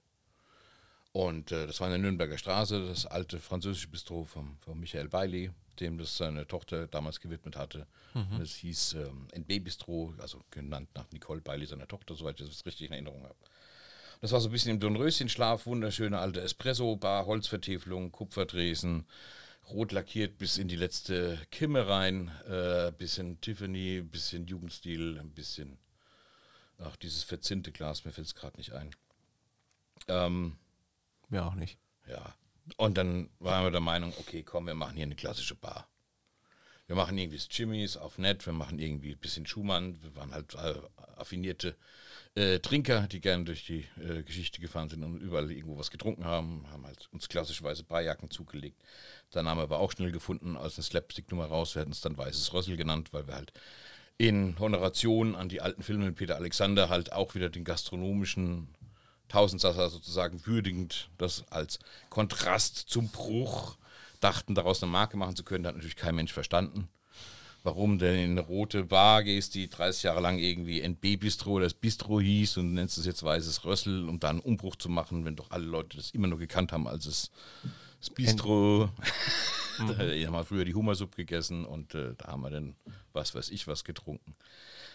[1.12, 5.09] Und äh, das war in der Nürnberger Straße, das alte französische Bistro von, von Michael
[5.09, 7.87] Bailey, dem das seine Tochter damals gewidmet hatte.
[8.14, 8.38] Mhm.
[8.38, 12.64] Das hieß ähm, NB Bistro, also genannt nach Nicole Bailey, seiner Tochter, soweit ich das
[12.64, 13.37] richtig in Erinnerung habe.
[14.22, 19.05] Das war so ein bisschen im Dornröschenschlaf, wunderschöne alte Espresso-Bar, Holzvertäfelung, Kupferdresen,
[19.68, 25.77] rot lackiert bis in die letzte Kimme rein, äh, bisschen Tiffany, bisschen Jugendstil, ein bisschen,
[26.84, 28.90] ach, dieses verzinnte Glas, mir fällt es gerade nicht ein.
[30.08, 30.56] Ähm,
[31.28, 31.78] mir auch nicht.
[32.08, 32.34] Ja.
[32.76, 35.88] Und dann waren wir der Meinung, okay, komm, wir machen hier eine klassische Bar.
[36.86, 40.02] Wir machen irgendwie das Jimmys auf Net, wir machen irgendwie ein bisschen Schumann.
[40.02, 40.74] Wir waren halt äh,
[41.16, 41.76] affinierte
[42.34, 46.24] äh, Trinker, die gerne durch die äh, Geschichte gefahren sind und überall irgendwo was getrunken
[46.24, 48.82] haben, haben halt uns klassischerweise Barjacken zugelegt.
[49.32, 51.74] Der Name war auch schnell gefunden als eine Slapstick-Nummer raus.
[51.74, 53.52] Wir hatten es dann Weißes Rössel genannt, weil wir halt
[54.18, 58.68] in Honoration an die alten Filme mit Peter Alexander halt auch wieder den gastronomischen
[59.29, 61.79] Tausendsasser sozusagen würdigend das als
[62.11, 63.77] Kontrast zum Bruch
[64.20, 65.66] dachten, daraus eine Marke machen zu können.
[65.66, 66.88] Hat natürlich kein Mensch verstanden.
[67.64, 71.66] Warum denn in eine rote Bar gehst, die 30 Jahre lang irgendwie NB Bistro oder
[71.66, 75.25] das Bistro hieß und nennst es jetzt Weißes Rössel, um da einen Umbruch zu machen,
[75.25, 77.31] wenn doch alle Leute das immer nur gekannt haben als das
[78.11, 78.90] Bistro.
[79.88, 82.76] da haben wir früher die Hummersuppe gegessen und äh, da haben wir dann
[83.12, 84.35] was weiß ich was getrunken.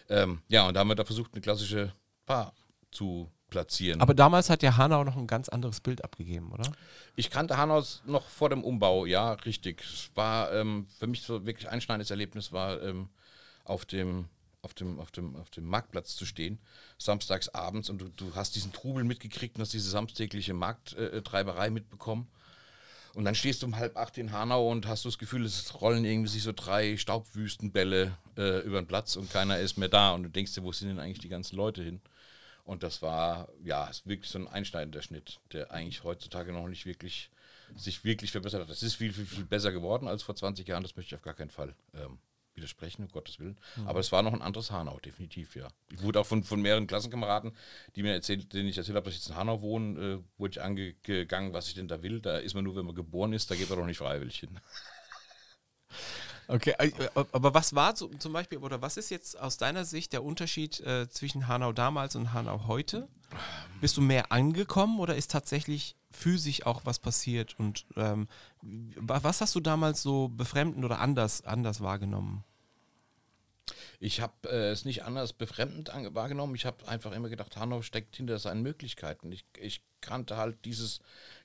[0.10, 1.94] Ähm, ja, und da haben wir da versucht, eine klassische
[2.26, 2.54] Bar
[2.92, 4.02] zu platzieren.
[4.02, 6.72] Aber damals hat ja Hanau noch ein ganz anderes Bild abgegeben, oder?
[7.16, 9.82] Ich kannte Hanau noch vor dem Umbau, ja, richtig.
[9.82, 13.10] Es war ähm, für mich so wirklich einschneidendes Erlebnis, war ähm,
[13.64, 14.30] auf dem
[14.64, 16.60] auf dem, auf, dem, auf dem Marktplatz zu stehen,
[16.98, 22.28] samstags abends und du, du hast diesen Trubel mitgekriegt und hast diese samstägliche Markttreiberei mitbekommen.
[23.18, 26.06] Und dann stehst du um halb acht in Hanau und hast das Gefühl, es rollen
[26.06, 30.12] irgendwie sich so drei Staubwüstenbälle äh, über den Platz und keiner ist mehr da.
[30.12, 32.00] Und du denkst dir, wo sind denn eigentlich die ganzen Leute hin?
[32.64, 37.32] Und das war, ja, wirklich so ein einschneidender Schnitt, der eigentlich heutzutage noch nicht wirklich
[37.76, 38.70] sich wirklich verbessert hat.
[38.70, 41.24] Das ist viel, viel, viel besser geworden als vor 20 Jahren, das möchte ich auf
[41.24, 42.20] gar keinen Fall ähm,
[42.58, 43.58] widersprechen, um Gottes Willen.
[43.76, 43.88] Mhm.
[43.88, 45.68] Aber es war noch ein anderes Hanau, definitiv, ja.
[45.92, 47.54] Ich wurde auch von, von mehreren Klassenkameraden,
[47.96, 50.52] die mir erzählt, denen ich erzählt habe, dass ich jetzt in Hanau wohne, äh, wurde
[50.52, 52.20] ich angegangen, was ich denn da will.
[52.20, 54.60] Da ist man nur, wenn man geboren ist, da geht man doch nicht freiwillig hin.
[56.48, 59.86] Okay, äh, äh, aber was war so, zum Beispiel, oder was ist jetzt aus deiner
[59.86, 63.08] Sicht der Unterschied äh, zwischen Hanau damals und Hanau heute?
[63.82, 67.60] Bist du mehr angekommen oder ist tatsächlich physisch auch was passiert?
[67.60, 68.28] Und ähm,
[68.62, 72.44] was hast du damals so befremdend oder anders, anders wahrgenommen?
[74.00, 76.56] Ich habe äh, es nicht anders befremdend wahrgenommen.
[76.56, 79.32] Ich habe einfach immer gedacht, Hanau steckt hinter seinen Möglichkeiten.
[79.32, 81.00] Ich, ich kannte halt dieses,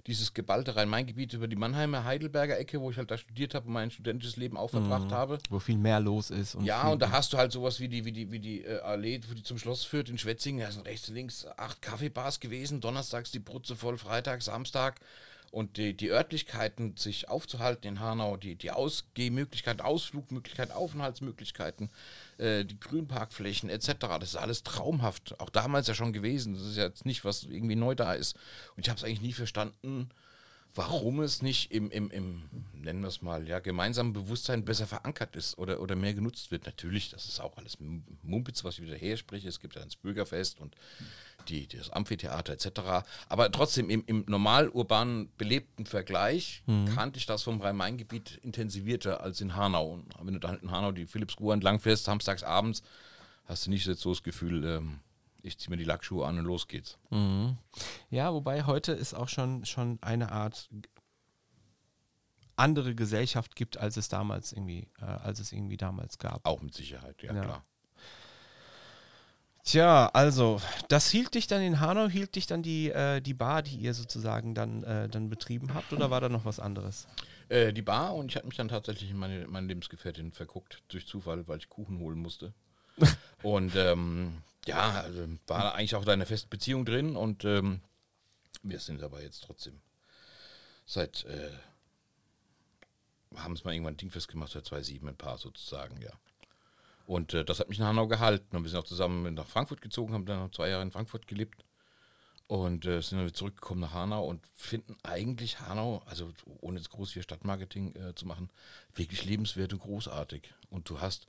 [0.06, 3.72] dieses geballte Rhein-Main-Gebiet über die Mannheimer Heidelberger Ecke, wo ich halt da studiert habe und
[3.72, 5.38] mein studentisches Leben auch verbracht mhm, habe.
[5.48, 6.54] Wo viel mehr los ist.
[6.54, 8.80] Und ja, und da hast du halt sowas wie die, wie die, wie die äh,
[8.80, 10.60] Allee, die zum Schloss führt in Schwetzingen.
[10.60, 12.80] Da sind rechts und links acht Kaffeebars gewesen.
[12.80, 15.00] Donnerstags die Brutze voll, Freitag, Samstag.
[15.52, 21.90] Und die, die Örtlichkeiten, sich aufzuhalten in Hanau, die, die Ausgehmöglichkeiten, Ausflugmöglichkeiten, Aufenthaltsmöglichkeiten,
[22.38, 25.38] äh, die Grünparkflächen etc., das ist alles traumhaft.
[25.40, 26.54] Auch damals ja schon gewesen.
[26.54, 28.34] Das ist ja jetzt nicht, was irgendwie neu da ist.
[28.76, 30.08] Und ich habe es eigentlich nie verstanden,
[30.74, 35.36] warum es nicht im, im, im nennen wir es mal, ja, gemeinsamen Bewusstsein besser verankert
[35.36, 36.66] ist oder, oder mehr genutzt wird.
[36.66, 37.78] Natürlich, das ist auch alles
[38.22, 39.48] Mumpitz, was ich wieder her spreche.
[39.48, 40.74] Es gibt ja das Bürgerfest und
[41.48, 43.04] die, das Amphitheater etc.
[43.28, 46.86] Aber trotzdem im, im normal urbanen belebten Vergleich mhm.
[46.94, 49.92] kannte ich das vom Rhein-Main-Gebiet intensivierter als in Hanau.
[49.92, 52.82] Und wenn du da halt in Hanau die Philipsruhe entlang fährst, samstags abends,
[53.44, 55.00] hast du nicht so das Gefühl, ähm,
[55.42, 56.98] ich ziehe mir die Lackschuhe an und los geht's.
[57.10, 57.56] Mhm.
[58.10, 60.70] Ja, wobei heute ist auch schon, schon eine Art
[62.56, 66.46] andere Gesellschaft gibt, als es damals irgendwie, äh, als es irgendwie damals gab.
[66.46, 67.42] Auch mit Sicherheit, ja, ja.
[67.42, 67.64] klar.
[69.64, 73.62] Tja, also, das hielt dich dann in Hanau, hielt dich dann die, äh, die Bar,
[73.62, 77.06] die ihr sozusagen dann, äh, dann betrieben habt, oder war da noch was anderes?
[77.48, 81.06] Äh, die Bar und ich habe mich dann tatsächlich in meine, meine Lebensgefährtin verguckt, durch
[81.06, 82.52] Zufall, weil ich Kuchen holen musste.
[83.44, 87.80] und ähm, ja, also war eigentlich auch da eine feste Beziehung drin und ähm,
[88.62, 89.80] wir sind aber jetzt trotzdem
[90.86, 91.50] seit, äh,
[93.36, 96.12] haben es mal irgendwann dingfest gemacht, seit 2007 ein Paar sozusagen, ja.
[97.06, 98.56] Und äh, das hat mich in Hanau gehalten.
[98.56, 101.26] Und wir sind auch zusammen nach Frankfurt gezogen, haben dann noch zwei Jahre in Frankfurt
[101.26, 101.64] gelebt.
[102.46, 106.90] Und äh, sind dann wieder zurückgekommen nach Hanau und finden eigentlich Hanau, also ohne jetzt
[106.90, 108.50] groß hier Stadtmarketing äh, zu machen,
[108.94, 110.52] wirklich lebenswert und großartig.
[110.68, 111.26] Und du hast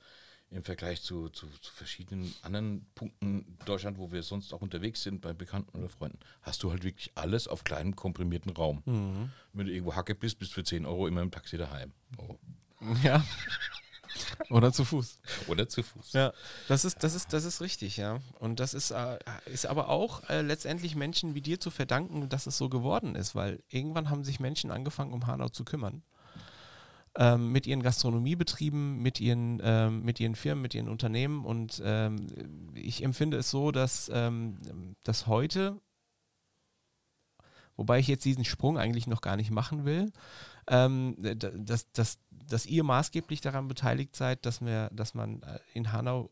[0.50, 5.02] im Vergleich zu, zu, zu, verschiedenen anderen Punkten in Deutschland, wo wir sonst auch unterwegs
[5.02, 8.82] sind, bei Bekannten oder Freunden, hast du halt wirklich alles auf kleinem, komprimierten Raum.
[8.84, 9.32] Mhm.
[9.52, 11.92] Wenn du irgendwo Hacke bist, bist du für 10 Euro immer im Taxi daheim.
[12.18, 12.36] Oh.
[13.02, 13.24] Ja.
[14.50, 15.18] Oder zu Fuß.
[15.48, 16.12] Oder zu Fuß.
[16.12, 16.32] Ja,
[16.68, 18.20] das ist, das ist, das ist richtig, ja.
[18.38, 22.46] Und das ist, äh, ist aber auch äh, letztendlich Menschen wie dir zu verdanken, dass
[22.46, 26.02] es so geworden ist, weil irgendwann haben sich Menschen angefangen, um Hanau zu kümmern.
[27.16, 31.44] Ähm, mit ihren Gastronomiebetrieben, mit ihren, ähm, mit ihren Firmen, mit ihren Unternehmen.
[31.44, 32.26] Und ähm,
[32.74, 34.58] ich empfinde es so, dass, ähm,
[35.04, 35.80] dass heute,
[37.76, 40.10] wobei ich jetzt diesen Sprung eigentlich noch gar nicht machen will,
[40.66, 45.92] ähm, dass, dass, dass ihr maßgeblich daran beteiligt seid, dass, wir, dass man äh, in
[45.92, 46.30] Hanau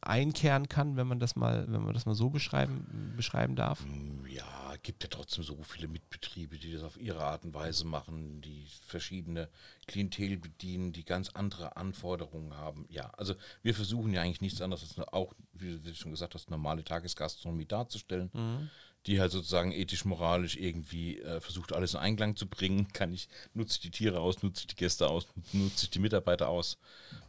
[0.00, 3.84] einkehren kann, wenn man das mal, wenn man das mal so beschreiben, beschreiben darf?
[4.28, 8.40] Ja, gibt ja trotzdem so viele Mitbetriebe, die das auf ihre Art und Weise machen,
[8.42, 9.48] die verschiedene
[9.88, 12.86] Klientel bedienen, die ganz andere Anforderungen haben.
[12.90, 16.50] Ja, also wir versuchen ja eigentlich nichts anderes als auch, wie du schon gesagt hast,
[16.50, 18.30] normale Tagesgastronomie darzustellen.
[18.32, 18.70] Mhm
[19.06, 22.88] die halt sozusagen ethisch-moralisch irgendwie äh, versucht, alles in Einklang zu bringen.
[22.92, 25.98] Kann ich, nutze ich die Tiere aus, nutze ich die Gäste aus, nutze ich die
[25.98, 26.78] Mitarbeiter aus.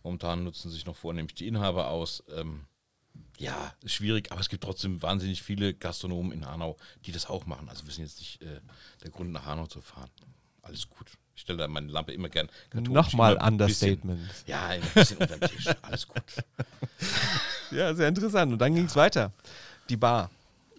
[0.02, 2.24] Momentan nutzen sich noch vornehmlich die Inhaber aus.
[2.34, 2.66] Ähm,
[3.38, 7.46] ja, ist schwierig, aber es gibt trotzdem wahnsinnig viele Gastronomen in Hanau, die das auch
[7.46, 7.70] machen.
[7.70, 8.62] Also wir sind jetzt nicht äh,
[9.04, 10.10] der Grund, nach Hanau zu fahren.
[10.62, 11.08] Alles gut.
[11.36, 12.50] Ich stelle da meine Lampe immer gern.
[12.74, 14.26] Nochmal Understatement.
[14.28, 15.68] Bisschen, ja, ein bisschen unter den Tisch.
[15.82, 16.24] Alles gut.
[17.72, 18.54] ja, sehr interessant.
[18.54, 19.34] Und dann ging es weiter.
[19.90, 20.30] Die Bar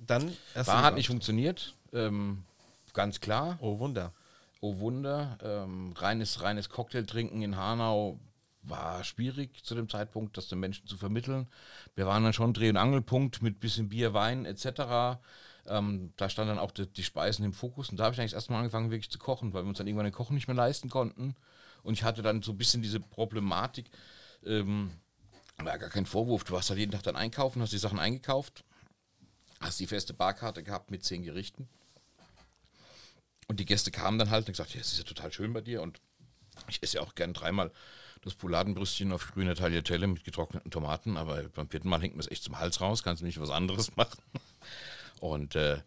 [0.06, 2.44] dann Bar hat nicht funktioniert, ähm,
[2.92, 3.58] ganz klar.
[3.60, 4.12] Oh Wunder.
[4.60, 5.38] Oh Wunder.
[5.42, 8.18] Ähm, reines, reines Cocktailtrinken in Hanau
[8.68, 11.48] war schwierig zu dem Zeitpunkt, das den Menschen zu vermitteln.
[11.94, 15.20] Wir waren dann schon Dreh- und Angelpunkt mit bisschen Bier, Wein etc.
[15.66, 18.34] Ähm, da standen dann auch die, die, Speisen im Fokus und da habe ich eigentlich
[18.34, 20.88] erstmal angefangen, wirklich zu kochen, weil wir uns dann irgendwann den Kochen nicht mehr leisten
[20.88, 21.34] konnten.
[21.82, 23.90] Und ich hatte dann so ein bisschen diese Problematik,
[24.44, 24.90] ähm,
[25.58, 28.64] war gar kein Vorwurf, du warst halt jeden Tag dann einkaufen, hast die Sachen eingekauft,
[29.60, 31.68] hast die feste Barkarte gehabt mit zehn Gerichten.
[33.48, 35.60] Und die Gäste kamen dann halt und gesagt, ja, es ist ja total schön bei
[35.60, 35.80] dir.
[35.80, 36.00] Und
[36.68, 37.70] ich esse ja auch gern dreimal
[38.26, 42.30] das Pouladenbrüstchen auf grüner Tagliatelle mit getrockneten Tomaten, aber beim vierten Mal hängt mir es
[42.30, 44.18] echt zum Hals raus, kannst du nicht was anderes machen.
[45.20, 45.78] Und äh,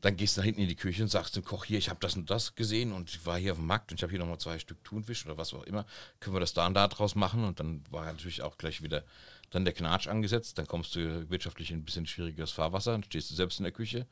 [0.00, 2.00] dann gehst du da hinten in die Küche und sagst dem Koch, hier, ich habe
[2.00, 4.18] das und das gesehen und ich war hier auf dem Markt und ich habe hier
[4.18, 5.86] nochmal zwei Stück Thunfisch oder was auch immer.
[6.20, 7.44] Können wir das da und da draus machen?
[7.44, 9.04] Und dann war natürlich auch gleich wieder
[9.50, 13.30] dann der Knatsch angesetzt, dann kommst du wirtschaftlich in ein bisschen schwieriges Fahrwasser, dann stehst
[13.30, 14.06] du selbst in der Küche,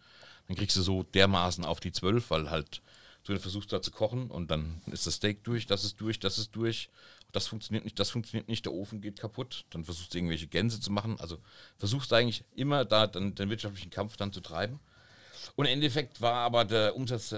[0.47, 2.81] dann kriegst du so dermaßen auf die Zwölf, weil halt
[3.25, 6.39] du versuchst da zu kochen und dann ist das Steak durch, das ist durch, das
[6.39, 6.91] ist durch,
[7.33, 10.81] das funktioniert nicht, das funktioniert nicht, der Ofen geht kaputt, dann versuchst du irgendwelche Gänse
[10.81, 11.39] zu machen, also
[11.79, 14.81] versuchst du eigentlich immer da dann den wirtschaftlichen Kampf dann zu treiben.
[15.57, 17.35] Und im Endeffekt war aber der Umsatz,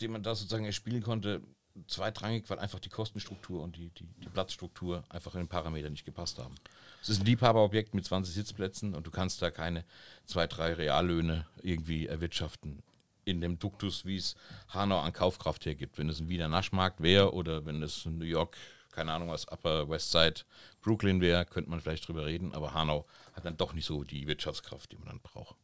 [0.00, 1.42] den man da sozusagen erspielen konnte,
[1.86, 6.04] zweitrangig, weil einfach die Kostenstruktur und die, die, die Platzstruktur einfach in den Parametern nicht
[6.04, 6.54] gepasst haben.
[7.00, 9.84] Es ist ein Liebhaberobjekt mit 20 Sitzplätzen und du kannst da keine
[10.26, 12.82] zwei, drei Reallöhne irgendwie erwirtschaften
[13.28, 14.34] in dem Duktus, wie es
[14.68, 15.98] Hanau an Kaufkraft hergibt.
[15.98, 18.56] Wenn es ein Wiener Naschmarkt wäre oder wenn es New York,
[18.90, 20.40] keine Ahnung was, Upper West Side,
[20.80, 24.26] Brooklyn wäre, könnte man vielleicht drüber reden, aber Hanau hat dann doch nicht so die
[24.26, 25.56] Wirtschaftskraft, die man dann braucht.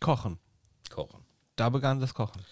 [0.00, 0.38] Kochen.
[0.90, 1.24] Kochen.
[1.56, 2.44] Da begann das Kochen.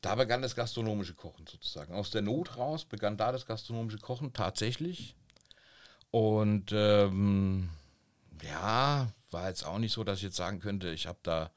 [0.00, 1.94] Da begann das gastronomische Kochen sozusagen.
[1.94, 5.14] Aus der Not raus begann da das gastronomische Kochen tatsächlich.
[6.10, 7.68] Und ähm,
[8.42, 11.50] ja, war jetzt auch nicht so, dass ich jetzt sagen könnte, ich habe da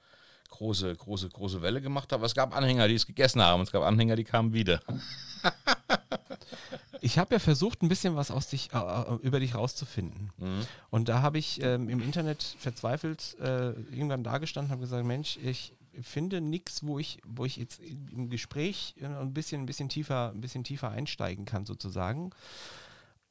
[0.51, 2.13] große, große, große Welle gemacht.
[2.13, 3.61] Aber es gab Anhänger, die es gegessen haben.
[3.61, 4.81] Und es gab Anhänger, die kamen wieder.
[7.01, 10.31] ich habe ja versucht, ein bisschen was aus dich, äh, über dich rauszufinden.
[10.37, 10.67] Mhm.
[10.89, 15.37] Und da habe ich ähm, im Internet verzweifelt äh, irgendwann dagestanden und habe gesagt, Mensch,
[15.43, 19.89] ich finde nichts, wo ich, wo ich jetzt im Gespräch äh, ein bisschen, ein bisschen
[19.89, 22.31] tiefer, ein bisschen tiefer einsteigen kann, sozusagen.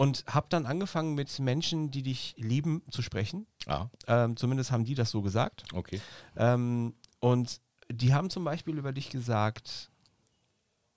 [0.00, 3.46] Und habe dann angefangen mit Menschen, die dich lieben, zu sprechen.
[3.66, 3.88] Ah.
[4.06, 5.64] Ähm, zumindest haben die das so gesagt.
[5.74, 6.00] Okay.
[6.38, 7.60] Ähm, und
[7.92, 9.90] die haben zum Beispiel über dich gesagt,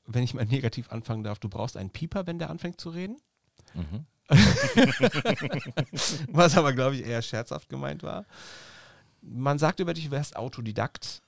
[0.06, 3.18] wenn ich mal negativ anfangen darf, du brauchst einen Pieper, wenn der anfängt zu reden.
[3.74, 4.06] Mhm.
[6.30, 8.24] Was aber, glaube ich, eher scherzhaft gemeint war.
[9.22, 11.22] Man sagt über dich, du wärst Autodidakt.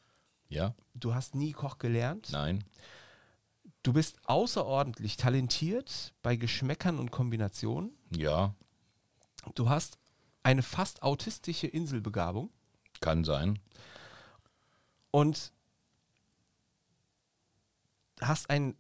[0.48, 0.74] Ja.
[0.94, 2.30] Du hast nie Koch gelernt.
[2.32, 2.64] Nein.
[3.86, 7.92] Du bist außerordentlich talentiert bei Geschmäckern und Kombinationen.
[8.10, 8.56] Ja.
[9.54, 10.00] Du hast
[10.42, 12.50] eine fast autistische Inselbegabung.
[13.00, 13.60] Kann sein.
[15.12, 15.54] Und
[18.20, 18.76] hast einen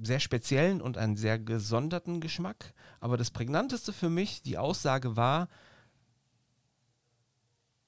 [0.00, 2.72] sehr speziellen und einen sehr gesonderten Geschmack.
[2.98, 5.50] Aber das prägnanteste für mich, die Aussage war,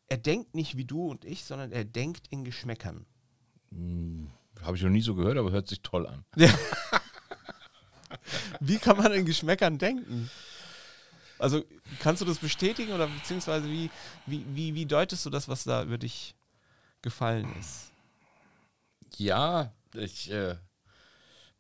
[0.07, 3.07] er denkt nicht wie du und ich, sondern er denkt in Geschmäckern.
[3.71, 4.31] Hm,
[4.63, 6.25] Habe ich noch nie so gehört, aber hört sich toll an.
[6.37, 6.53] Ja.
[8.61, 10.31] wie kann man in Geschmäckern denken?
[11.39, 11.65] Also
[12.01, 13.91] kannst du das bestätigen oder beziehungsweise wie,
[14.27, 16.35] wie, wie, wie deutest du das, was da über dich
[17.03, 17.93] gefallen ist?
[19.17, 20.57] Ja, ich äh,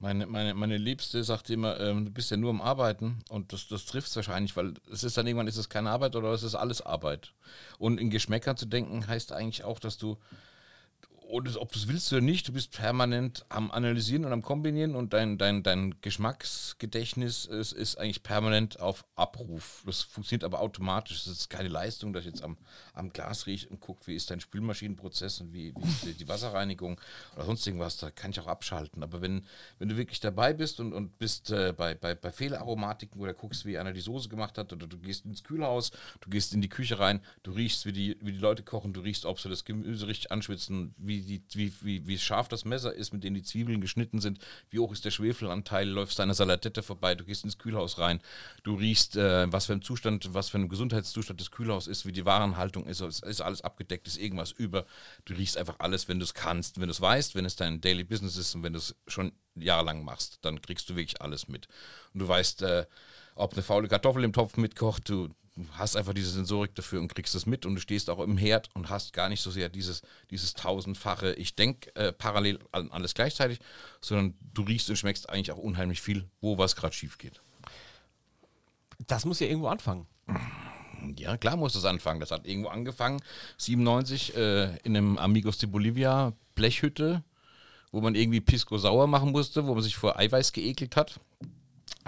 [0.00, 3.68] Meine, meine, meine Liebste sagt immer, ähm, du bist ja nur am Arbeiten und das,
[3.68, 6.42] das trifft es wahrscheinlich, weil es ist dann irgendwann ist es keine Arbeit oder es
[6.42, 7.32] ist alles Arbeit.
[7.78, 10.18] Und in Geschmäcker zu denken heißt eigentlich auch, dass du
[11.28, 14.96] und ob du es willst oder nicht, du bist permanent am Analysieren und am Kombinieren
[14.96, 19.82] und dein, dein, dein Geschmacksgedächtnis ist, ist eigentlich permanent auf Abruf.
[19.84, 21.18] Das funktioniert aber automatisch.
[21.18, 22.56] Es ist keine Leistung, dass ich jetzt am,
[22.94, 26.98] am Glas rieche und gucke, wie ist dein Spülmaschinenprozess und wie, wie ist die Wasserreinigung
[27.36, 27.98] oder sonst irgendwas.
[27.98, 29.02] Da kann ich auch abschalten.
[29.02, 29.44] Aber wenn,
[29.78, 33.66] wenn du wirklich dabei bist und, und bist äh, bei, bei, bei Fehlaromatiken oder guckst,
[33.66, 35.90] wie einer die Soße gemacht hat oder du gehst ins Kühlhaus,
[36.22, 39.02] du gehst in die Küche rein, du riechst, wie die, wie die Leute kochen, du
[39.02, 42.64] riechst, ob sie das Gemüse richtig anschwitzen, wie wie, die, wie, wie, wie scharf das
[42.64, 44.38] Messer ist, mit dem die Zwiebeln geschnitten sind,
[44.70, 48.20] wie hoch ist der Schwefelanteil, läufst deiner Salatette vorbei, du gehst ins Kühlhaus rein,
[48.62, 52.12] du riechst, äh, was für ein Zustand, was für ein Gesundheitszustand des Kühlhaus ist, wie
[52.12, 54.86] die Warenhaltung ist, ist alles abgedeckt, ist irgendwas über.
[55.24, 57.80] Du riechst einfach alles, wenn du es kannst, wenn du es weißt, wenn es dein
[57.80, 61.48] Daily Business ist und wenn du es schon jahrelang machst, dann kriegst du wirklich alles
[61.48, 61.68] mit.
[62.14, 62.86] Und du weißt, äh,
[63.34, 65.28] ob eine faule Kartoffel im Topf mitkocht, du,
[65.72, 68.68] hast einfach diese Sensorik dafür und kriegst es mit und du stehst auch im Herd
[68.74, 73.14] und hast gar nicht so sehr dieses, dieses tausendfache, ich denke äh, parallel an alles
[73.14, 73.58] gleichzeitig,
[74.00, 77.40] sondern du riechst und schmeckst eigentlich auch unheimlich viel, wo was gerade schief geht.
[79.06, 80.06] Das muss ja irgendwo anfangen.
[81.16, 82.20] Ja, klar muss das anfangen.
[82.20, 83.22] Das hat irgendwo angefangen,
[83.58, 87.22] 97 äh, in einem Amigos de Bolivia Blechhütte,
[87.92, 91.20] wo man irgendwie Pisco sauer machen musste, wo man sich vor Eiweiß geekelt hat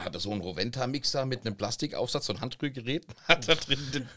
[0.05, 4.09] hatte so einen Roventa-Mixer mit einem Plastikaufsatz, so ein Handrührgerät, hat da drin den,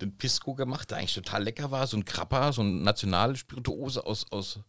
[0.00, 4.30] den Pisco gemacht, der eigentlich total lecker war, so ein Krapper, so ein Nationalspirituose aus,
[4.30, 4.60] aus,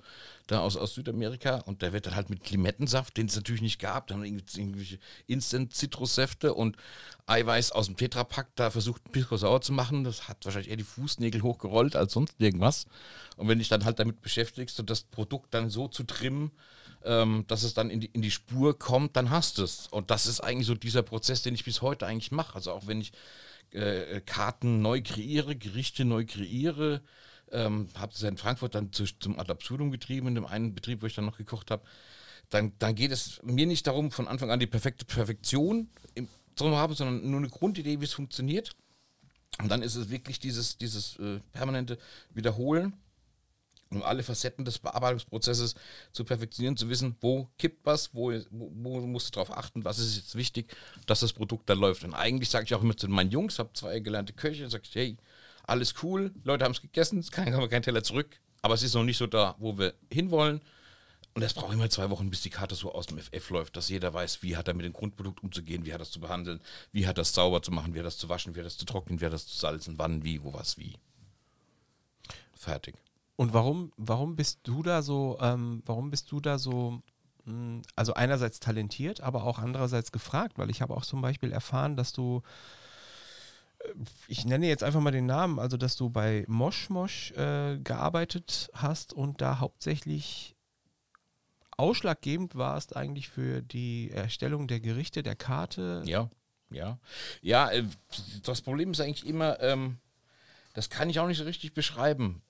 [0.50, 1.58] aus, aus Südamerika.
[1.66, 6.54] Und der wird dann halt mit Limettensaft, den es natürlich nicht gab, dann irgendwelche Instant-Zitrussäfte
[6.54, 6.78] und
[7.28, 10.84] Eiweiß aus dem Tetrapack da versucht, Pisco sauer zu machen, das hat wahrscheinlich eher die
[10.84, 12.86] Fußnägel hochgerollt als sonst irgendwas.
[13.36, 16.52] Und wenn dich dann halt damit beschäftigst und das Produkt dann so zu trimmen,
[17.06, 19.88] ähm, dass es dann in die, in die Spur kommt, dann hast du es.
[19.88, 22.56] Und das ist eigentlich so dieser Prozess, den ich bis heute eigentlich mache.
[22.56, 23.14] Also auch wenn ich
[23.72, 27.02] äh, Karten neu kreiere, Gerichte neu kreiere,
[27.52, 31.02] ähm, habe es in Frankfurt dann zu, zum Ad absurdum getrieben, in dem einen Betrieb,
[31.02, 31.84] wo ich dann noch gekocht habe.
[32.50, 36.76] Dann, dann geht es mir nicht darum, von Anfang an die perfekte Perfektion im, zu
[36.76, 38.72] haben, sondern nur eine Grundidee, wie es funktioniert.
[39.62, 41.98] Und dann ist es wirklich dieses, dieses äh, permanente
[42.34, 42.94] Wiederholen
[43.92, 45.76] um alle Facetten des Bearbeitungsprozesses
[46.12, 50.00] zu perfektionieren, zu wissen, wo kippt was, wo, wo, wo musst du darauf achten, was
[50.00, 50.76] ist jetzt wichtig,
[51.06, 52.04] dass das Produkt da läuft.
[52.04, 54.96] Und eigentlich sage ich auch immer zu meinen Jungs, habe zwei gelernte Köche, sage ich,
[54.96, 55.18] hey,
[55.64, 58.94] alles cool, Leute haben es gegessen, es kann, kann kein Teller zurück, aber es ist
[58.94, 60.62] noch nicht so da, wo wir hinwollen.
[61.34, 63.90] Und das braucht immer zwei Wochen, bis die Karte so aus dem FF läuft, dass
[63.90, 66.62] jeder weiß, wie hat er mit dem Grundprodukt umzugehen, wie hat er das zu behandeln,
[66.94, 68.86] wie hat das sauber zu machen, wie hat das zu waschen, wie hat das zu
[68.86, 70.96] trocknen, wie hat das zu salzen, wann, wie, wo, was, wie.
[72.54, 72.96] Fertig.
[73.36, 77.02] Und warum, warum bist du da so, ähm, warum bist du da so,
[77.46, 81.52] mh, hm, also einerseits talentiert, aber auch andererseits gefragt, weil ich habe auch zum Beispiel
[81.52, 82.42] erfahren, dass du,
[83.80, 83.90] äh,
[84.28, 88.70] ich nenne jetzt einfach mal den Namen, also dass du bei Mosh Mosh äh, gearbeitet
[88.74, 90.56] hast und da hauptsächlich
[91.78, 96.04] ausschlaggebend warst eigentlich für die Erstellung der Gerichte, der Karte.
[96.06, 96.30] Ja,
[96.70, 97.00] ja.
[97.42, 97.84] Ja, äh,
[98.44, 99.98] das Problem ist eigentlich immer, ähm,
[100.74, 102.42] das kann ich auch nicht so richtig beschreiben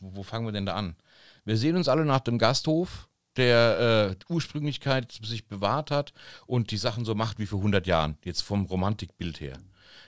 [0.00, 0.96] wo fangen wir denn da an?
[1.44, 6.12] Wir sehen uns alle nach dem Gasthof, der äh, Ursprünglichkeit sich bewahrt hat
[6.46, 9.58] und die Sachen so macht wie vor 100 Jahren, jetzt vom Romantikbild her.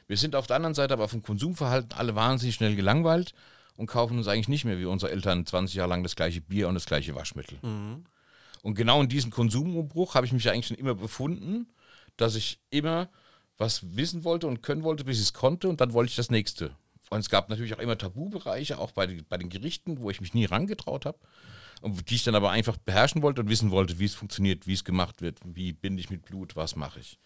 [0.07, 3.35] Wir sind auf der anderen Seite aber vom Konsumverhalten alle wahnsinnig schnell gelangweilt
[3.77, 6.69] und kaufen uns eigentlich nicht mehr wie unsere Eltern 20 Jahre lang das gleiche Bier
[6.69, 7.59] und das gleiche Waschmittel.
[7.63, 8.05] Mhm.
[8.63, 11.67] Und genau in diesem Konsumumbruch habe ich mich eigentlich schon immer befunden,
[12.17, 13.09] dass ich immer
[13.57, 16.31] was wissen wollte und können wollte, bis ich es konnte und dann wollte ich das
[16.31, 16.77] nächste.
[17.11, 20.21] Und es gab natürlich auch immer Tabubereiche, auch bei, den, bei den Gerichten, wo ich
[20.21, 21.19] mich nie rangetraut habe.
[21.83, 24.73] Und die ich dann aber einfach beherrschen wollte und wissen wollte, wie es funktioniert, wie
[24.73, 27.19] es gemacht wird, wie binde ich mit Blut, was mache ich.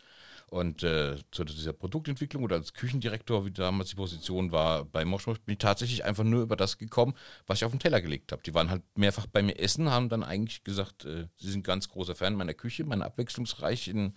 [0.51, 5.41] Und äh, zu dieser Produktentwicklung oder als Küchendirektor, wie damals die Position war bei Moschmosch,
[5.41, 7.15] bin ich tatsächlich einfach nur über das gekommen,
[7.47, 8.43] was ich auf den Teller gelegt habe.
[8.43, 11.91] Die waren halt mehrfach bei mir essen, haben dann eigentlich gesagt, äh, sie sind ganz
[11.91, 14.17] großer Fan meiner Küche, meiner abwechslungsreichen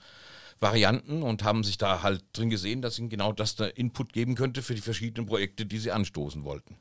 [0.62, 4.36] Varianten und haben sich da halt drin gesehen, dass ihnen genau das da Input geben
[4.36, 6.78] könnte für die verschiedenen Projekte, die sie anstoßen wollten.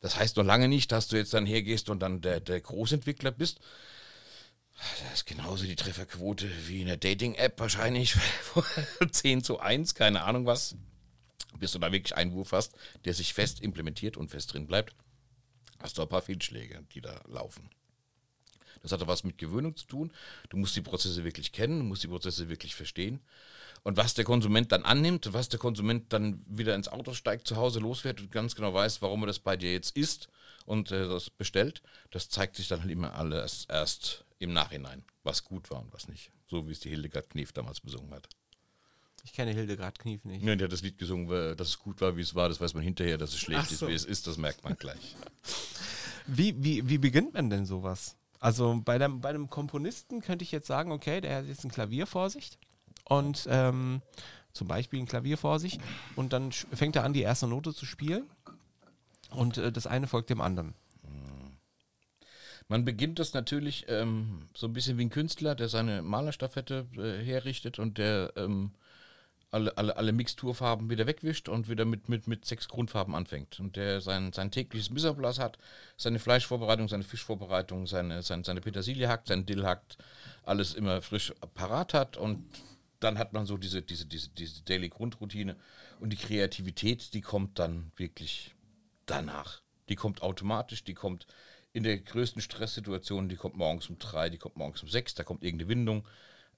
[0.00, 3.30] Das heißt noch lange nicht, dass du jetzt dann hergehst und dann der, der Großentwickler
[3.30, 3.60] bist.
[4.76, 8.16] Das ist genauso die Trefferquote wie in der Dating-App wahrscheinlich
[9.10, 10.76] 10 zu 1, keine Ahnung was.
[11.58, 12.72] Bis du da wirklich einen Wurf hast,
[13.04, 14.96] der sich fest implementiert und fest drin bleibt,
[15.78, 17.70] hast du ein paar Fehlschläge, die da laufen.
[18.84, 20.12] Das hat auch was mit Gewöhnung zu tun.
[20.50, 23.20] Du musst die Prozesse wirklich kennen, du musst die Prozesse wirklich verstehen.
[23.82, 27.56] Und was der Konsument dann annimmt, was der Konsument dann wieder ins Auto steigt, zu
[27.56, 30.28] Hause losfährt und ganz genau weiß, warum er das bei dir jetzt isst
[30.66, 35.44] und äh, das bestellt, das zeigt sich dann halt immer alles erst im Nachhinein, was
[35.44, 36.30] gut war und was nicht.
[36.46, 38.28] So wie es die Hildegard Knef damals besungen hat.
[39.24, 40.44] Ich kenne Hildegard Knief nicht.
[40.44, 42.74] Ja, die hat das Lied gesungen, dass es gut war, wie es war, das weiß
[42.74, 43.86] man hinterher, dass es schlecht so.
[43.86, 45.16] ist, wie es ist, das merkt man gleich.
[46.26, 48.16] Wie, wie, wie beginnt man denn sowas?
[48.40, 51.70] Also bei, dem, bei einem Komponisten könnte ich jetzt sagen, okay, der hat jetzt ein
[51.70, 52.58] Klavier vor sich
[53.04, 54.02] und ähm,
[54.52, 55.78] zum Beispiel ein Klavier vor sich
[56.16, 58.24] und dann fängt er an, die erste Note zu spielen
[59.30, 60.74] und äh, das eine folgt dem anderen.
[62.68, 67.22] Man beginnt das natürlich ähm, so ein bisschen wie ein Künstler, der seine Malerstaffette äh,
[67.22, 68.70] herrichtet und der ähm,
[69.54, 73.60] alle, alle, alle Mixturfarben wieder wegwischt und wieder mit, mit, mit sechs Grundfarben anfängt.
[73.60, 75.58] Und der sein, sein tägliches Misserblas hat,
[75.96, 79.96] seine Fleischvorbereitung, seine Fischvorbereitung, seine, seine, seine Petersilie hackt, sein Dill hackt,
[80.42, 82.44] alles immer frisch parat hat und
[82.98, 85.56] dann hat man so diese, diese, diese, diese Daily Grundroutine
[86.00, 88.54] und die Kreativität, die kommt dann wirklich
[89.06, 89.60] danach.
[89.88, 91.26] Die kommt automatisch, die kommt
[91.72, 95.22] in der größten Stresssituation, die kommt morgens um drei, die kommt morgens um sechs, da
[95.22, 96.08] kommt irgendeine Windung.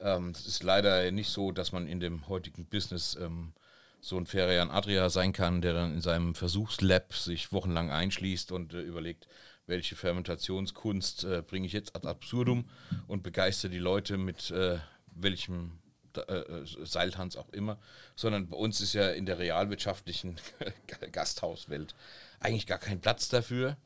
[0.01, 3.53] Ähm, es ist leider nicht so, dass man in dem heutigen Business ähm,
[4.01, 8.75] so ein Ferian Adria sein kann, der dann in seinem Versuchslab sich wochenlang einschließt und
[8.75, 9.27] äh, überlegt,
[9.67, 12.67] welche Fermentationskunst äh, bringe ich jetzt ad absurdum
[13.09, 15.79] und begeistere die Leute mit äh, welchem
[16.17, 17.79] äh, Seiltanz auch immer,
[18.15, 20.37] sondern bei uns ist ja in der realwirtschaftlichen
[21.13, 21.95] Gasthauswelt
[22.41, 23.77] eigentlich gar kein Platz dafür.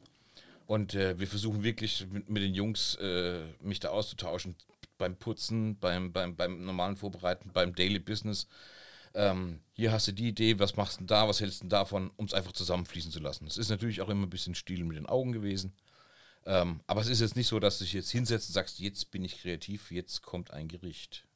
[0.67, 4.55] Und äh, wir versuchen wirklich mit, mit den Jungs äh, mich da auszutauschen
[5.01, 8.47] beim Putzen, beim, beim, beim normalen Vorbereiten, beim Daily Business.
[9.15, 12.27] Ähm, hier hast du die Idee, was machst du da, was hältst du davon, um
[12.27, 13.47] es einfach zusammenfließen zu lassen.
[13.47, 15.73] Es ist natürlich auch immer ein bisschen Stil mit den Augen gewesen.
[16.47, 19.11] Ähm, aber es ist jetzt nicht so, dass du dich jetzt hinsetzt und sagst, jetzt
[19.11, 21.27] bin ich kreativ, jetzt kommt ein Gericht.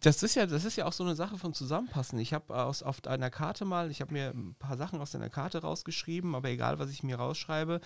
[0.00, 2.18] Das ist ja, das ist ja auch so eine Sache von Zusammenpassen.
[2.18, 5.30] Ich habe aus auf einer Karte mal, ich habe mir ein paar Sachen aus einer
[5.30, 7.80] Karte rausgeschrieben, aber egal, was ich mir rausschreibe,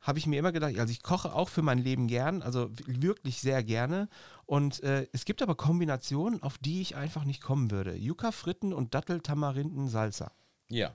[0.00, 3.40] habe ich mir immer gedacht, also ich koche auch für mein Leben gern, also wirklich
[3.40, 4.08] sehr gerne.
[4.46, 7.94] Und äh, es gibt aber Kombinationen, auf die ich einfach nicht kommen würde.
[7.94, 10.32] Yucca Fritten und Dattel Tamarinden Salsa.
[10.68, 10.94] Ja.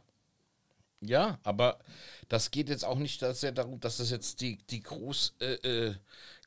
[1.06, 1.80] Ja, aber
[2.30, 5.56] das geht jetzt auch nicht dass ja darum, dass das jetzt die, die groß, äh,
[5.56, 5.96] äh,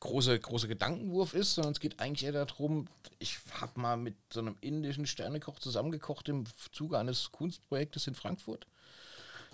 [0.00, 2.88] große, große Gedankenwurf ist, sondern es geht eigentlich eher darum,
[3.18, 8.66] ich habe mal mit so einem indischen Sternekoch zusammengekocht im Zuge eines Kunstprojektes in Frankfurt.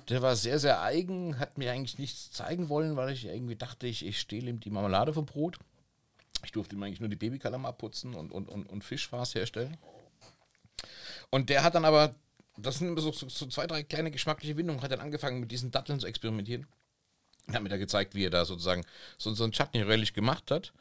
[0.09, 3.86] Der war sehr, sehr eigen, hat mir eigentlich nichts zeigen wollen, weil ich irgendwie dachte,
[3.86, 5.59] ich, ich stehle ihm die Marmelade vom Brot.
[6.44, 9.76] Ich durfte ihm eigentlich nur die Babykalamar putzen und, und, und, und Fischfars herstellen.
[11.30, 12.14] Und der hat dann aber
[12.57, 14.82] das sind immer so, so, so, zwei, drei kleine geschmackliche Windungen.
[14.82, 16.66] Hat dann angefangen mit diesen Datteln zu experimentieren.
[17.48, 18.84] Er hat mir da gezeigt, wie er da sozusagen
[19.18, 20.72] so, so ein Chutney-Relish gemacht hat.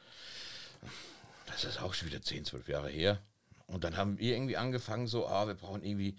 [1.47, 3.22] Das ist auch schon wieder 10, 12 Jahre her.
[3.67, 6.15] Und dann haben wir irgendwie angefangen, so, ah, wir brauchen irgendwie,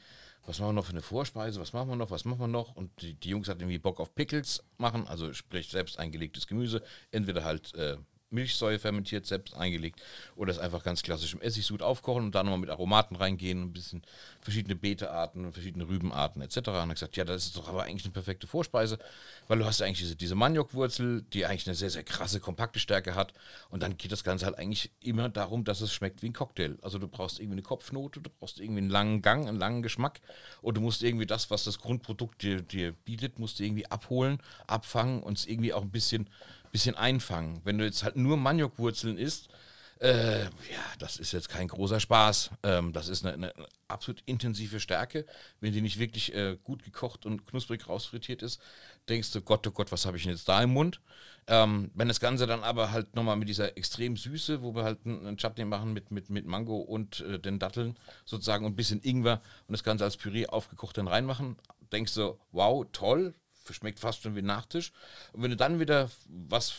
[0.47, 2.75] was machen wir noch für eine Vorspeise, was machen wir noch, was machen wir noch?
[2.75, 6.83] Und die, die Jungs hatten irgendwie Bock auf Pickles machen, also sprich selbst eingelegtes Gemüse.
[7.11, 7.97] Entweder halt äh,
[8.33, 10.01] Milchsäure fermentiert, selbst eingelegt.
[10.37, 13.73] Oder es einfach ganz klassisch im Essigsud aufkochen und dann nochmal mit Aromaten reingehen, ein
[13.73, 14.03] bisschen
[14.41, 16.59] verschiedene Beetearten, verschiedene Rübenarten etc.
[16.59, 18.99] Und dann gesagt, ja, das ist doch aber eigentlich eine perfekte Vorspeise,
[19.49, 22.79] weil du hast ja eigentlich diese, diese Maniokwurzel, die eigentlich eine sehr, sehr krasse, kompakte
[22.79, 23.33] Stärke hat.
[23.71, 26.77] Und dann geht das Ganze halt eigentlich immer darum, dass es schmeckt wie ein Cocktail.
[26.83, 30.21] Also du brauchst irgendwie eine Kopfnote, du brauchst irgendwie einen langen Gang, einen langen Geschmack
[30.61, 34.39] und du musst irgendwie das, was das Grundprodukt dir, dir bietet, musst du irgendwie abholen,
[34.67, 36.29] abfangen und es irgendwie auch ein bisschen
[36.73, 37.61] bisschen einfangen.
[37.65, 39.49] Wenn du jetzt halt nur Maniokwurzeln isst,
[40.03, 40.51] äh, ja,
[40.99, 42.51] das ist jetzt kein großer Spaß.
[42.65, 43.55] Ähm, das ist eine, eine,
[43.87, 45.25] absolut intensive Stärke.
[45.61, 48.61] Wenn die nicht wirklich äh, gut gekocht und knusprig rausfrittiert ist,
[49.09, 51.01] denkst du, Gott, oh Gott, was habe ich denn jetzt da im Mund?
[51.47, 55.07] Ähm, wenn das Ganze dann aber halt nochmal mit dieser extrem Süße, wo wir halt
[55.07, 59.03] einen Chutney machen mit, mit, mit Mango und äh, den Datteln sozusagen und ein bisschen
[59.05, 61.57] Ingwer und das Ganze als Püree aufgekocht dann reinmachen,
[61.93, 63.35] denkst du, wow, toll,
[63.71, 64.93] schmeckt fast schon wie Nachtisch.
[65.33, 66.75] Und wenn du dann wieder was,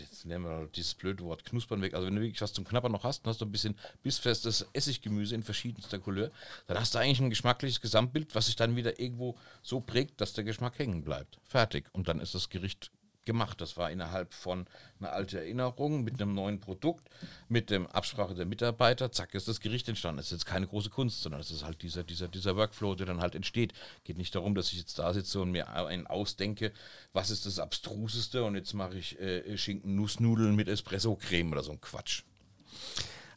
[0.00, 2.92] jetzt nehmen wir dieses blöde Wort Knuspern weg, also wenn du wirklich was zum Knappern
[2.92, 6.30] noch hast, dann hast du ein bisschen bissfestes Essiggemüse in verschiedenster Couleur,
[6.66, 10.32] dann hast du eigentlich ein geschmackliches Gesamtbild, was sich dann wieder irgendwo so prägt, dass
[10.32, 11.38] der Geschmack hängen bleibt.
[11.44, 11.86] Fertig.
[11.92, 12.90] Und dann ist das Gericht
[13.24, 13.60] gemacht.
[13.60, 14.66] Das war innerhalb von
[15.00, 17.08] einer alten Erinnerung mit einem neuen Produkt,
[17.48, 19.12] mit der Absprache der Mitarbeiter.
[19.12, 20.20] Zack, ist das Gericht entstanden.
[20.20, 23.06] Es ist jetzt keine große Kunst, sondern es ist halt dieser, dieser, dieser Workflow, der
[23.06, 23.72] dann halt entsteht.
[24.04, 26.72] Geht nicht darum, dass ich jetzt da sitze und mir einen ausdenke,
[27.12, 31.80] was ist das Abstruseste und jetzt mache ich äh, Schinken-Nussnudeln mit Espresso-Creme oder so ein
[31.80, 32.22] Quatsch.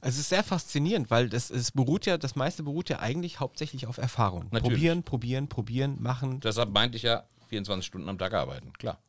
[0.01, 3.39] Also es ist sehr faszinierend, weil das, es beruht ja, das meiste beruht ja eigentlich
[3.39, 4.45] hauptsächlich auf Erfahrung.
[4.51, 4.61] Natürlich.
[4.61, 6.41] Probieren, probieren, probieren, machen.
[6.41, 8.99] Deshalb meinte ich ja, 24 Stunden am Tag arbeiten, klar.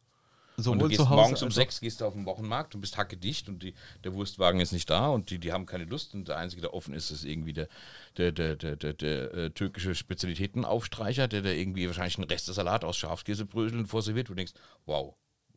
[0.56, 3.48] Sowohl und du gehst morgens um sechs gehst du auf den Wochenmarkt und bist hackedicht
[3.48, 6.38] und die, der Wurstwagen ist nicht da und die, die haben keine Lust und der
[6.38, 7.68] Einzige, der offen ist, ist irgendwie der,
[8.16, 12.56] der, der, der, der, der äh, türkische Spezialitätenaufstreicher, der da irgendwie wahrscheinlich einen Rest des
[12.56, 14.30] Salat aus Schafskäsebröseln vorserviert.
[14.30, 14.54] Und du denkst,
[14.86, 15.14] wow,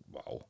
[0.07, 0.45] wow.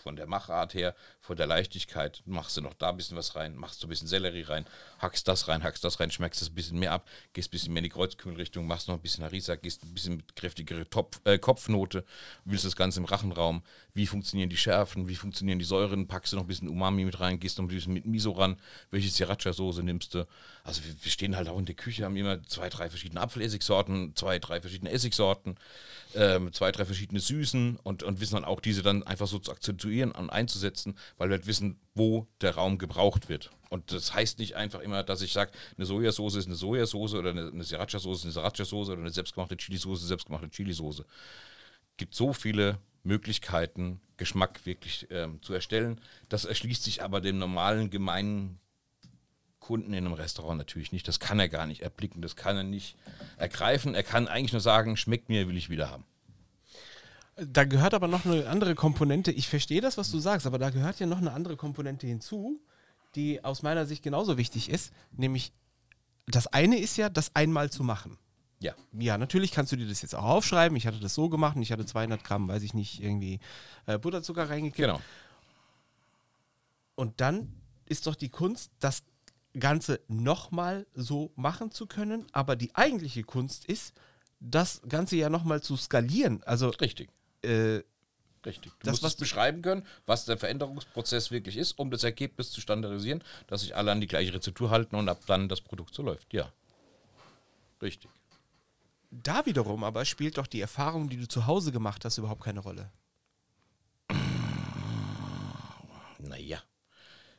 [0.00, 3.56] Von der Machart her, von der Leichtigkeit, machst du noch da ein bisschen was rein,
[3.56, 4.64] machst du ein bisschen Sellerie rein,
[5.00, 7.72] hackst das rein, hackst das rein, schmeckst das ein bisschen mehr ab, gehst ein bisschen
[7.72, 11.20] mehr in die Kreuzkühlrichtung, machst noch ein bisschen Harissa, gehst ein bisschen mit kräftigere Topf,
[11.24, 12.04] äh, Kopfnote,
[12.44, 13.62] willst das Ganze im Rachenraum,
[13.98, 17.18] wie funktionieren die Schärfen, wie funktionieren die Säuren, packst du noch ein bisschen Umami mit
[17.18, 18.56] rein, gehst noch ein bisschen mit Miso ran,
[18.92, 20.24] welche Sriracha-Soße nimmst du.
[20.62, 24.14] Also wir, wir stehen halt auch in der Küche, haben immer zwei, drei verschiedene Apfelessigsorten,
[24.14, 25.56] zwei, drei verschiedene Essigsorten,
[26.14, 29.50] ähm, zwei, drei verschiedene Süßen und, und wissen dann auch diese dann einfach so zu
[29.50, 33.50] akzentuieren und einzusetzen, weil wir halt wissen, wo der Raum gebraucht wird.
[33.68, 37.30] Und das heißt nicht einfach immer, dass ich sage, eine Sojasauce ist eine Sojasauce oder
[37.30, 41.02] eine, eine Sriracha-Soße ist eine Sriracha-Soße oder eine selbstgemachte Chilisauce ist selbstgemachte Chilisauce.
[41.96, 46.00] gibt so viele Möglichkeiten, Geschmack wirklich ähm, zu erstellen.
[46.28, 48.58] Das erschließt sich aber dem normalen, gemeinen
[49.60, 51.06] Kunden in einem Restaurant natürlich nicht.
[51.06, 52.96] Das kann er gar nicht erblicken, das kann er nicht
[53.36, 53.94] ergreifen.
[53.94, 56.04] Er kann eigentlich nur sagen, schmeckt mir, will ich wieder haben.
[57.36, 59.30] Da gehört aber noch eine andere Komponente.
[59.30, 62.60] Ich verstehe das, was du sagst, aber da gehört ja noch eine andere Komponente hinzu,
[63.14, 64.92] die aus meiner Sicht genauso wichtig ist.
[65.12, 65.52] Nämlich,
[66.26, 68.18] das eine ist ja, das einmal zu machen.
[68.60, 68.74] Ja.
[68.98, 70.76] Ja, natürlich kannst du dir das jetzt auch aufschreiben.
[70.76, 73.38] Ich hatte das so gemacht und ich hatte 200 Gramm, weiß ich nicht, irgendwie
[73.86, 74.76] äh, Butterzucker reingekippt.
[74.78, 75.00] Genau.
[76.96, 77.52] Und dann
[77.86, 79.04] ist doch die Kunst, das
[79.58, 82.26] Ganze nochmal so machen zu können.
[82.32, 83.94] Aber die eigentliche Kunst ist,
[84.40, 86.42] das Ganze ja nochmal zu skalieren.
[86.44, 87.10] Also, Richtig.
[87.42, 87.82] äh,
[88.46, 88.72] Richtig.
[88.72, 92.60] Du Das, musst was beschreiben können, was der Veränderungsprozess wirklich ist, um das Ergebnis zu
[92.60, 96.02] standardisieren, dass sich alle an die gleiche Rezeptur halten und ab dann das Produkt so
[96.02, 96.32] läuft.
[96.32, 96.52] Ja.
[97.82, 98.10] Richtig.
[99.10, 102.60] Da wiederum aber spielt doch die Erfahrung, die du zu Hause gemacht hast, überhaupt keine
[102.60, 102.90] Rolle.
[106.18, 106.62] Naja.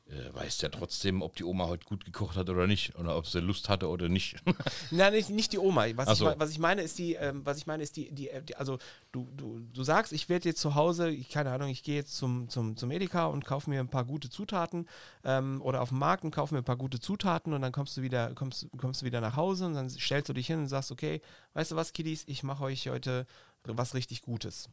[0.09, 2.95] Äh, weißt ja trotzdem, ob die Oma heute gut gekocht hat oder nicht.
[2.97, 4.37] Oder ob sie Lust hatte oder nicht.
[4.91, 5.85] Nein, nicht, nicht die Oma.
[5.95, 6.25] Was, ich, so.
[6.25, 8.55] me- was ich meine ist die, ähm, was ich meine ist die, die, äh, die
[8.55, 8.79] also
[9.11, 12.17] du, du, du sagst, ich werde jetzt zu Hause, ich keine Ahnung, ich gehe jetzt
[12.17, 14.87] zum, zum, zum Edeka und kaufe mir ein paar gute Zutaten
[15.23, 17.95] ähm, oder auf dem Markt und kaufe mir ein paar gute Zutaten und dann kommst
[17.95, 20.67] du wieder, kommst, kommst du wieder nach Hause und dann stellst du dich hin und
[20.67, 21.21] sagst, okay,
[21.53, 23.27] weißt du was, Kiddies, ich mache euch heute
[23.63, 24.69] was richtig Gutes.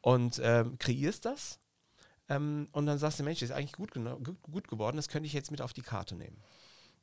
[0.00, 1.58] Und ähm, kreierst das
[2.28, 3.90] ähm, und dann sagst du, Mensch, das ist eigentlich gut,
[4.42, 6.36] gut, geworden, das könnte ich jetzt mit auf die Karte nehmen.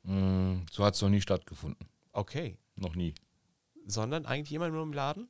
[0.02, 1.88] Mm, so hat es noch nie stattgefunden.
[2.12, 2.56] Okay.
[2.76, 3.14] Noch nie.
[3.86, 5.28] Sondern eigentlich jemand nur im Laden?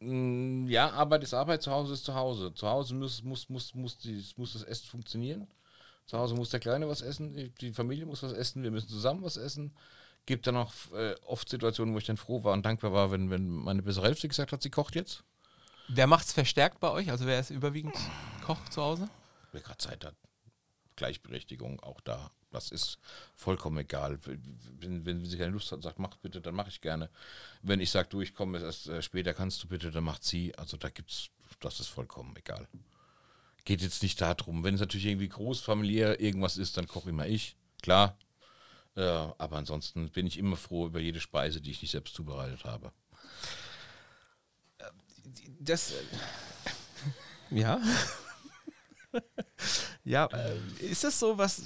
[0.00, 2.54] Mm, Ja, Arbeit ist Arbeit, zu Hause ist zu Hause.
[2.54, 5.46] Zu Hause muss, muss, muss, muss, die, muss das Essen funktionieren.
[6.06, 8.88] Zu Hause muss der Kleine was essen, die- die Familie muss was essen, wir müssen
[8.88, 9.74] zusammen was essen.
[10.24, 13.28] Gibt dann auch äh, oft Situationen, wo ich dann froh war und dankbar war, wenn,
[13.30, 15.22] wenn meine bessere Hälfte gesagt hat, sie kocht jetzt.
[15.88, 17.10] Wer macht's verstärkt bei euch?
[17.10, 17.96] Also wer ist überwiegend
[18.44, 19.08] Koch zu Hause?
[19.52, 20.14] Wer gerade Zeit hat.
[20.96, 22.30] Gleichberechtigung auch da.
[22.50, 22.98] Das ist
[23.34, 24.18] vollkommen egal.
[24.24, 27.08] Wenn, wenn sie keine Lust hat, sagt, mach bitte, dann mache ich gerne.
[27.62, 30.54] Wenn ich sage, du, ich komme erst äh, später, kannst du bitte, dann macht sie.
[30.56, 31.30] Also da gibt's,
[31.60, 32.68] das ist vollkommen egal.
[33.64, 34.64] Geht jetzt nicht darum.
[34.64, 37.56] Wenn es natürlich irgendwie großfamiliär irgendwas ist, dann koche immer ich.
[37.82, 38.16] Klar.
[38.94, 42.64] Äh, aber ansonsten bin ich immer froh über jede Speise, die ich nicht selbst zubereitet
[42.64, 42.92] habe.
[45.60, 45.92] Das.
[45.92, 45.94] äh,
[47.50, 47.80] Ja.
[50.04, 51.62] ja, äh, ist das so was.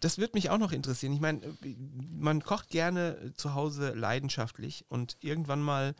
[0.00, 1.12] Das würde mich auch noch interessieren.
[1.12, 1.76] Ich meine, äh,
[2.10, 5.94] man kocht gerne zu Hause leidenschaftlich und irgendwann mal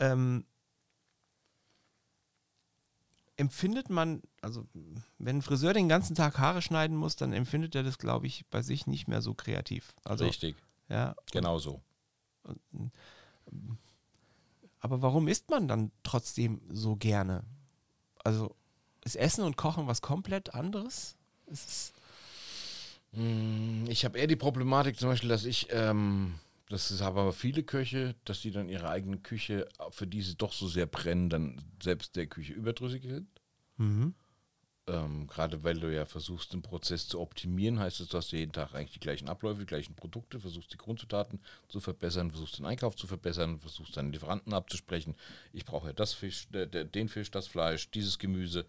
[0.00, 0.44] ähm,
[3.36, 4.66] empfindet man, also
[5.18, 8.46] wenn ein Friseur den ganzen Tag Haare schneiden muss, dann empfindet er das, glaube ich,
[8.48, 9.94] bei sich nicht mehr so kreativ.
[10.04, 10.56] Also, Richtig.
[10.88, 11.82] ja, Genau so.
[14.86, 17.42] Aber warum isst man dann trotzdem so gerne?
[18.22, 18.54] Also
[19.04, 21.16] ist Essen und Kochen was komplett anderes?
[21.46, 21.92] Ist es
[23.12, 26.34] Mm, Ich habe eher die Problematik zum Beispiel, dass ich, ähm,
[26.68, 30.52] das ist aber viele Köche, dass die dann ihre eigene Küche, für die sie doch
[30.52, 33.28] so sehr brennen, dann selbst der Küche überdrüssig sind.
[34.88, 38.52] Ähm, Gerade weil du ja versuchst, den Prozess zu optimieren, heißt es, du hast jeden
[38.52, 42.66] Tag eigentlich die gleichen Abläufe, die gleichen Produkte, versuchst die Grundzutaten zu verbessern, versuchst den
[42.66, 45.16] Einkauf zu verbessern, versuchst deinen Lieferanten abzusprechen.
[45.52, 48.64] Ich brauche ja das Fisch, der, den Fisch, das Fleisch, dieses Gemüse.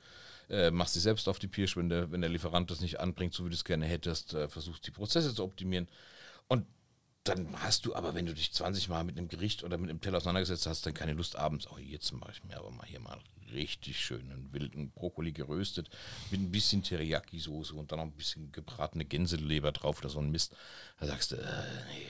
[0.50, 3.36] Äh, machst dich selbst auf die Pirsch, wenn der, wenn der Lieferant das nicht anbringt,
[3.36, 5.88] so wie du es gerne hättest, äh, versuchst die Prozesse zu optimieren.
[6.48, 6.66] Und
[7.28, 10.02] dann hast du aber, wenn du dich 20 Mal mit einem Gericht oder mit einem
[10.02, 13.00] Teller auseinandergesetzt hast, dann keine Lust abends, oh, jetzt mache ich mir aber mal hier
[13.00, 13.20] mal
[13.54, 15.90] richtig schönen wilden Brokkoli geröstet
[16.32, 20.32] mit ein bisschen Teriyaki-Soße und dann noch ein bisschen gebratene Gänseleber drauf oder so ein
[20.32, 20.56] Mist.
[21.00, 21.64] Da sagst du, äh,
[21.94, 22.06] nee,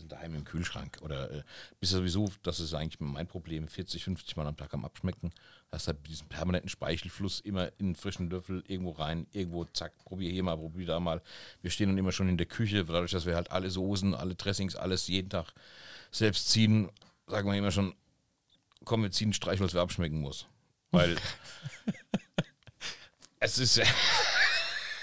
[0.00, 0.98] denn daheim im Kühlschrank?
[1.02, 1.42] Oder äh,
[1.80, 5.32] bist du sowieso, das ist eigentlich mein Problem, 40, 50 Mal am Tag am Abschmecken.
[5.70, 10.30] Hast halt diesen permanenten Speichelfluss immer in einen frischen Löffel irgendwo rein, irgendwo zack, probier
[10.30, 11.22] hier mal, probier da mal.
[11.62, 14.34] Wir stehen dann immer schon in der Küche, dadurch, dass wir halt alle Soßen, alle
[14.34, 15.52] Dressings, alles jeden Tag
[16.10, 16.90] selbst ziehen,
[17.26, 17.94] sagen wir immer schon,
[18.84, 20.46] komm, wir ziehen Streich, was wir abschmecken muss.
[20.90, 21.16] Weil
[23.40, 23.80] es ist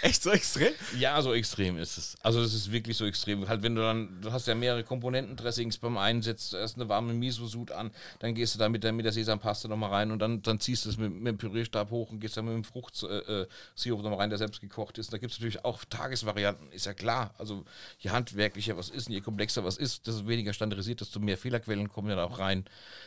[0.03, 0.73] Echt so extrem?
[0.99, 2.17] Ja, so extrem ist es.
[2.21, 3.47] Also es ist wirklich so extrem.
[3.47, 7.13] Halt, wenn du dann, du hast ja mehrere Komponenten-Dressings beim einen, setzt erst eine warme
[7.13, 7.89] Miso-Sud an,
[8.19, 10.83] dann gehst du da mit der, mit der Sesampaste nochmal rein und dann, dann ziehst
[10.83, 13.89] du es mit, mit dem Pürierstab hoch und gehst dann mit dem Fruchtsirup äh, äh
[13.91, 15.13] nochmal rein, der selbst gekocht ist.
[15.13, 17.33] Da gibt es natürlich auch Tagesvarianten, ist ja klar.
[17.37, 17.63] Also
[17.99, 21.87] je handwerklicher was ist und je komplexer was ist, desto weniger standardisiert, desto mehr Fehlerquellen
[21.87, 22.65] kommen dann auch rein.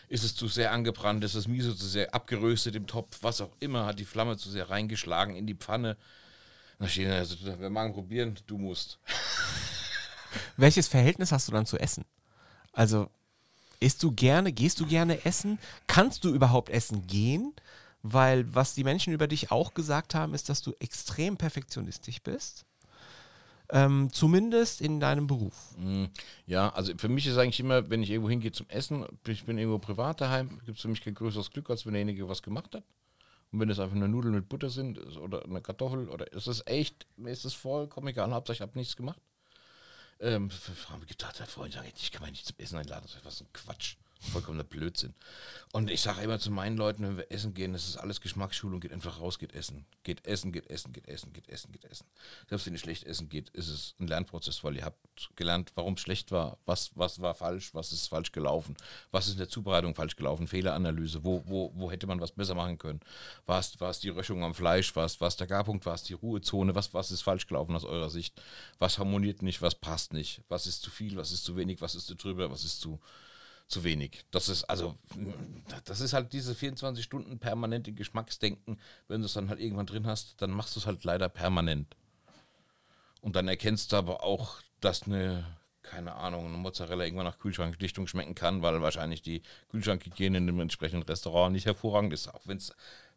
[0.08, 3.52] Ist es zu sehr angebrannt, ist das Miso zu sehr abgeröstet im Topf, was auch
[3.60, 5.98] immer, hat die Flamme zu sehr reingeschlagen in die Pfanne.
[6.78, 8.98] Da stehen also, wir machen probieren, du musst.
[10.56, 12.04] Welches Verhältnis hast du dann zu Essen?
[12.72, 13.08] Also,
[13.80, 15.58] isst du gerne, gehst du gerne essen?
[15.86, 17.54] Kannst du überhaupt essen gehen?
[18.02, 22.64] Weil was die Menschen über dich auch gesagt haben, ist, dass du extrem perfektionistisch bist.
[23.70, 25.74] Ähm, zumindest in deinem Beruf.
[25.76, 26.04] Mm,
[26.46, 29.58] ja, also für mich ist eigentlich immer, wenn ich irgendwo hingehe zum Essen, ich bin
[29.58, 32.74] irgendwo privat daheim, gibt es für mich kein größeres Glück, als wenn derjenige was gemacht
[32.76, 32.84] hat.
[33.56, 36.62] Und wenn es einfach eine Nudel mit Butter sind oder eine Kartoffel oder ist es
[36.66, 39.18] echt, mir ist es vollkommen egal, Hauptsache ich habe nichts gemacht.
[40.20, 40.50] Ähm,
[40.90, 43.40] haben gedacht, der Freund sagt, ich kann mich nicht zum Essen einladen, das ist was
[43.40, 45.14] ein Quatsch vollkommener Blödsinn.
[45.72, 48.80] Und ich sage immer zu meinen Leuten, wenn wir essen gehen, das ist alles Geschmacksschulung,
[48.80, 49.84] geht einfach raus, geht essen.
[50.04, 52.06] Geht essen, geht essen, geht essen, geht essen, geht essen.
[52.48, 55.94] Selbst wenn ihr schlecht essen geht, ist es ein Lernprozess, weil ihr habt gelernt, warum
[55.94, 58.76] es schlecht war, was, was war falsch, was ist falsch gelaufen,
[59.10, 62.54] was ist in der Zubereitung falsch gelaufen, Fehleranalyse, wo, wo, wo hätte man was besser
[62.54, 63.00] machen können.
[63.44, 67.10] War es, die Röschung am Fleisch, war es, der Garpunkt, war die Ruhezone, was, was
[67.10, 68.40] ist falsch gelaufen aus eurer Sicht,
[68.78, 71.94] was harmoniert nicht, was passt nicht, was ist zu viel, was ist zu wenig, was
[71.94, 73.00] ist zu drüber, was ist zu
[73.68, 74.24] zu wenig.
[74.30, 74.96] Das ist also,
[75.84, 78.80] das ist halt diese 24 Stunden permanente Geschmacksdenken.
[79.08, 81.96] Wenn du es dann halt irgendwann drin hast, dann machst du es halt leider permanent.
[83.20, 85.44] Und dann erkennst du aber auch, dass eine,
[85.82, 90.60] keine Ahnung, eine Mozzarella irgendwann nach Kühlschrankdichtung schmecken kann, weil wahrscheinlich die Kühlschrankhygiene in dem
[90.60, 92.72] entsprechenden Restaurant nicht hervorragend ist, auch wenn es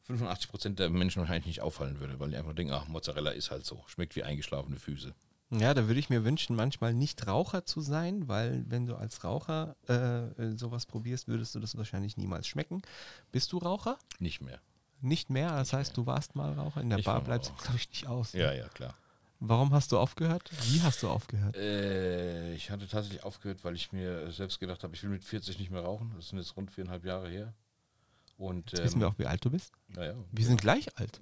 [0.08, 3.66] 85% der Menschen wahrscheinlich nicht auffallen würde, weil die einfach denken, ach, Mozzarella ist halt
[3.66, 5.14] so, schmeckt wie eingeschlafene Füße.
[5.52, 9.24] Ja, da würde ich mir wünschen, manchmal nicht Raucher zu sein, weil wenn du als
[9.24, 12.84] Raucher äh, sowas probierst, würdest du das wahrscheinlich niemals schmecken.
[13.32, 13.98] Bist du Raucher?
[14.20, 14.60] Nicht mehr.
[15.02, 15.50] Nicht mehr?
[15.50, 16.04] Das nicht heißt, mehr.
[16.04, 16.82] du warst mal Raucher.
[16.82, 18.34] In der ich Bar bleibst du, glaube ich, nicht aus.
[18.34, 18.42] Ne?
[18.42, 18.94] Ja, ja, klar.
[19.40, 20.52] Warum hast du aufgehört?
[20.66, 21.56] Wie hast du aufgehört?
[21.56, 25.58] Äh, ich hatte tatsächlich aufgehört, weil ich mir selbst gedacht habe, ich will mit 40
[25.58, 26.12] nicht mehr rauchen.
[26.16, 27.54] Das sind jetzt rund viereinhalb Jahre her.
[28.38, 29.74] Und, jetzt wissen wir ähm, auch, wie alt du bist.
[29.88, 30.14] Naja.
[30.32, 31.22] Wir sind gleich alt.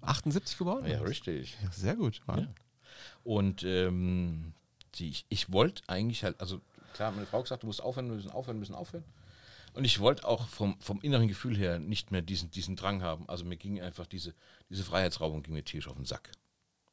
[0.00, 0.86] 78 geworden?
[0.86, 1.56] Ja, richtig.
[1.62, 2.20] Ja, sehr gut.
[2.28, 2.46] Ja.
[3.24, 4.52] Und ähm,
[4.96, 6.60] die, ich, ich wollte eigentlich halt, also
[6.94, 9.04] klar, meine Frau gesagt, du musst aufhören, wir müssen aufhören, müssen aufhören.
[9.74, 13.28] Und ich wollte auch vom, vom inneren Gefühl her nicht mehr diesen, diesen Drang haben.
[13.28, 14.34] Also mir ging einfach diese,
[14.70, 16.30] diese Freiheitsraubung ging mir tierisch auf den Sack.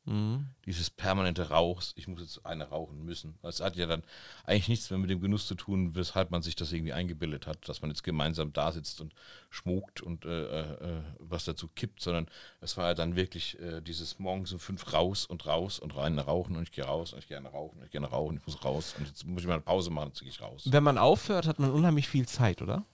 [0.06, 0.48] Mhm.
[0.66, 3.36] Dieses permanente Rauchs, ich muss jetzt eine rauchen müssen.
[3.42, 4.04] Das hat ja dann
[4.46, 7.70] eigentlich nichts mehr mit dem Genuss zu tun, weshalb man sich das irgendwie eingebildet hat,
[7.70, 9.14] dass man jetzt gemeinsam da sitzt und
[9.50, 12.28] schmuckt und äh, äh, was dazu kippt, sondern
[12.60, 16.20] es war ja dann wirklich äh, dieses morgens um fünf raus und raus und rein
[16.20, 18.64] rauchen und ich gehe raus und ich gehe rauchen und ich gehe rauchen, ich muss
[18.66, 20.64] raus und jetzt muss ich mal eine Pause machen, jetzt gehe ich raus.
[20.66, 22.86] Wenn man aufhört, hat man unheimlich viel Zeit, oder?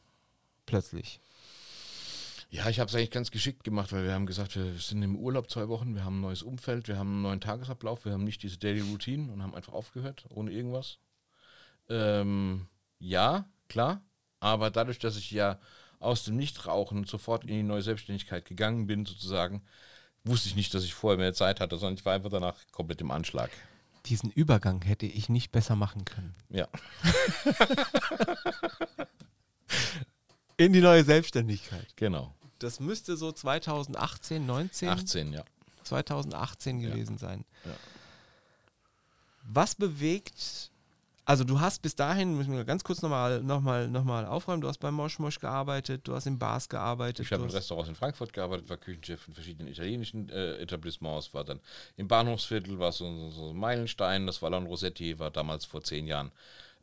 [0.68, 1.20] Plötzlich.
[2.52, 5.16] Ja, ich habe es eigentlich ganz geschickt gemacht, weil wir haben gesagt, wir sind im
[5.16, 8.24] Urlaub zwei Wochen, wir haben ein neues Umfeld, wir haben einen neuen Tagesablauf, wir haben
[8.24, 10.98] nicht diese Daily Routine und haben einfach aufgehört, ohne irgendwas.
[11.90, 14.02] Ähm, ja, klar,
[14.40, 15.60] aber dadurch, dass ich ja
[16.00, 19.62] aus dem Nichtrauchen sofort in die neue Selbstständigkeit gegangen bin, sozusagen,
[20.24, 23.02] wusste ich nicht, dass ich vorher mehr Zeit hatte, sondern ich war einfach danach komplett
[23.02, 23.52] im Anschlag.
[24.08, 26.34] Diesen Übergang hätte ich nicht besser machen können.
[26.50, 26.68] Ja.
[30.58, 31.96] in die neue Selbstständigkeit.
[31.96, 32.34] Genau.
[32.60, 34.90] Das müsste so 2018, 19?
[34.90, 35.44] 18, ja.
[35.84, 37.20] 2018 gewesen ja.
[37.20, 37.46] sein.
[37.66, 37.72] Ja.
[39.44, 40.70] Was bewegt,
[41.26, 44.62] also du hast bis dahin, müssen wir ganz kurz nochmal noch mal, noch mal aufräumen,
[44.62, 47.26] du hast beim Mosch Mosch gearbeitet, du hast in Bars gearbeitet.
[47.26, 51.44] Ich habe in Restaurants in Frankfurt gearbeitet, war Küchenchef in verschiedenen italienischen äh, Etablissements, war
[51.44, 51.60] dann
[51.98, 56.06] im Bahnhofsviertel, war so, so, ein Meilenstein, das war dann Rossetti, war damals vor zehn
[56.06, 56.32] Jahren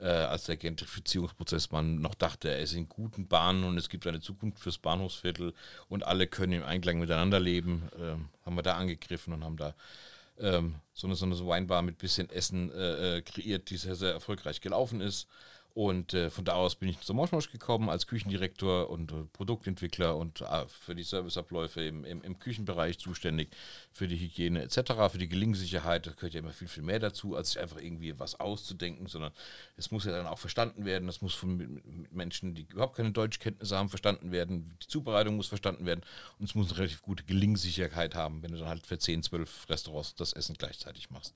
[0.01, 4.07] äh, als der Gentrifizierungsprozess man noch dachte, er ist in guten Bahnen und es gibt
[4.07, 5.55] eine Zukunft fürs Bahnhofsviertel
[5.89, 9.75] und alle können im Einklang miteinander leben, äh, haben wir da angegriffen und haben da
[10.39, 14.13] ähm, so, eine, so eine Weinbar mit bisschen Essen äh, äh, kreiert, die sehr, sehr
[14.13, 15.27] erfolgreich gelaufen ist.
[15.77, 20.17] Und äh, von da aus bin ich zu Moschmosch gekommen als Küchendirektor und äh, Produktentwickler
[20.17, 23.51] und äh, für die Serviceabläufe im, im, im, Küchenbereich zuständig,
[23.93, 26.07] für die Hygiene etc., für die Gelingsicherheit.
[26.07, 29.33] Da gehört ja immer viel, viel mehr dazu, als einfach irgendwie was auszudenken, sondern
[29.77, 31.11] es muss ja dann auch verstanden werden.
[31.11, 34.79] Es muss von Menschen, die überhaupt keine Deutschkenntnisse haben, verstanden werden.
[34.83, 36.01] Die Zubereitung muss verstanden werden
[36.39, 39.69] und es muss eine relativ gute Gelingsicherheit haben, wenn du dann halt für 10, 12
[39.69, 41.35] Restaurants das Essen gleichzeitig machst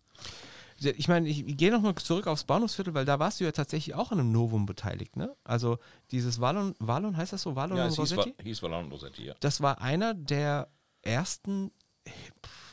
[0.82, 3.94] ich meine, ich, ich gehe nochmal zurück aufs Bahnhofsviertel, weil da warst du ja tatsächlich
[3.94, 5.36] auch an einem Novum beteiligt, ne?
[5.44, 5.78] Also
[6.10, 7.54] dieses Valon, Valon heißt das so?
[7.54, 8.34] Valon ja, und Rossetti?
[8.36, 9.34] Hieß, hieß Valon und Rossetti, ja.
[9.40, 10.68] Das war einer der
[11.02, 11.70] ersten,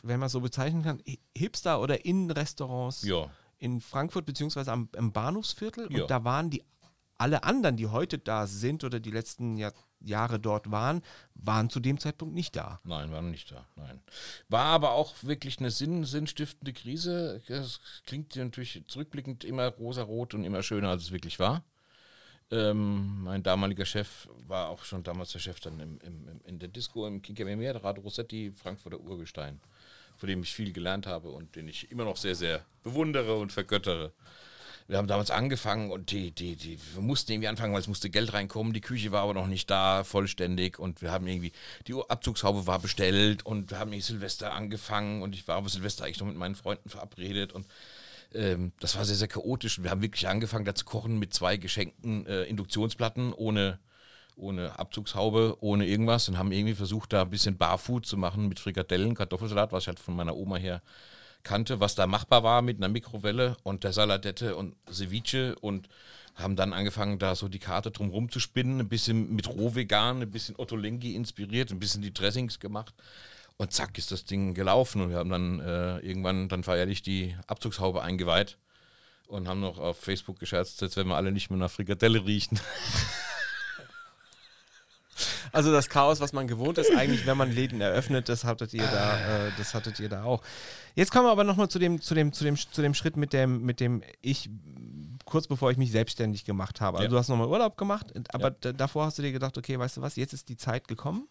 [0.04, 1.02] wenn man so bezeichnen kann,
[1.36, 3.30] Hipster- oder Innenrestaurants ja.
[3.58, 5.92] in Frankfurt, beziehungsweise am, am Bahnhofsviertel.
[5.92, 6.04] Ja.
[6.04, 6.64] Und da waren die
[7.18, 11.02] alle anderen, die heute da sind oder die letzten Jahr, Jahre dort waren,
[11.36, 12.80] waren zu dem Zeitpunkt nicht da.
[12.84, 13.66] Nein, waren nicht da.
[13.76, 14.02] Nein.
[14.50, 17.42] War aber auch wirklich eine sinn, sinnstiftende Krise.
[17.48, 21.64] Das klingt natürlich zurückblickend immer rosarot und immer schöner, als es wirklich war.
[22.50, 26.70] Ähm, mein damaliger Chef war auch schon damals der Chef dann im, im, in der
[26.70, 29.60] Disco im Kinkermeer, Rado Rossetti, Frankfurter Urgestein,
[30.16, 33.52] von dem ich viel gelernt habe und den ich immer noch sehr, sehr bewundere und
[33.52, 34.14] vergöttere
[34.88, 38.10] wir haben damals angefangen und die, die, die, wir mussten irgendwie anfangen, weil es musste
[38.10, 38.72] Geld reinkommen.
[38.72, 40.80] Die Küche war aber noch nicht da, vollständig.
[40.80, 41.52] Und wir haben irgendwie,
[41.88, 46.06] die Abzugshaube war bestellt und wir haben irgendwie Silvester angefangen und ich war aber Silvester
[46.06, 47.68] eigentlich noch mit meinen Freunden verabredet und
[48.34, 49.84] ähm, das war sehr, sehr chaotisch.
[49.84, 53.80] Wir haben wirklich angefangen, da zu kochen mit zwei geschenkten äh, Induktionsplatten ohne,
[54.36, 58.60] ohne Abzugshaube, ohne irgendwas und haben irgendwie versucht, da ein bisschen Barfood zu machen mit
[58.60, 60.82] Frikadellen, Kartoffelsalat, was ich halt von meiner Oma her
[61.44, 65.90] kannte, was da machbar war mit einer Mikrowelle und der Saladette und Ceviche und
[66.36, 70.32] haben dann angefangen, da so die Karte drumherum zu spinnen, ein bisschen mit Rohvegan, ein
[70.32, 72.94] bisschen Ottolenghi inspiriert, ein bisschen die Dressings gemacht.
[73.58, 77.36] Und zack ist das Ding gelaufen und wir haben dann äh, irgendwann dann feierlich die
[77.48, 78.60] Abzugshaube eingeweiht
[79.28, 82.60] und haben noch auf Facebook gescherzt, jetzt werden wir alle nicht mehr nach Frikadelle riechen.
[85.52, 88.86] Also das Chaos, was man gewohnt ist, eigentlich, wenn man Läden eröffnet, das hattet ihr
[88.86, 90.42] da, äh, das hattet ihr da auch.
[90.96, 93.34] Jetzt kommen wir aber nochmal zu dem, zu dem, zu dem, zu dem Schritt mit
[93.34, 94.50] dem, mit dem ich
[95.26, 96.98] kurz bevor ich mich selbstständig gemacht habe.
[96.98, 97.12] Also ja.
[97.12, 98.74] du hast nochmal Urlaub gemacht, aber ja.
[98.74, 101.28] davor hast du dir gedacht, okay, weißt du was, jetzt ist die Zeit gekommen.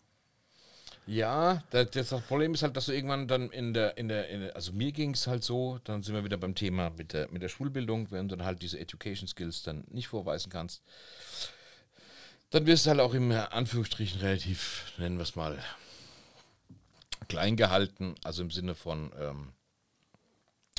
[1.06, 4.40] Ja, das, das, Problem ist halt, dass du irgendwann dann in der, in der, in
[4.40, 7.30] der also mir ging es halt so, dann sind wir wieder beim Thema mit der,
[7.30, 10.82] mit der Schulbildung, wenn du dann halt diese Education Skills dann nicht vorweisen kannst,
[12.50, 15.62] dann wirst du halt auch im Anführungsstrichen relativ, nennen wir es mal,
[17.28, 19.52] klein gehalten, also im Sinne von ähm,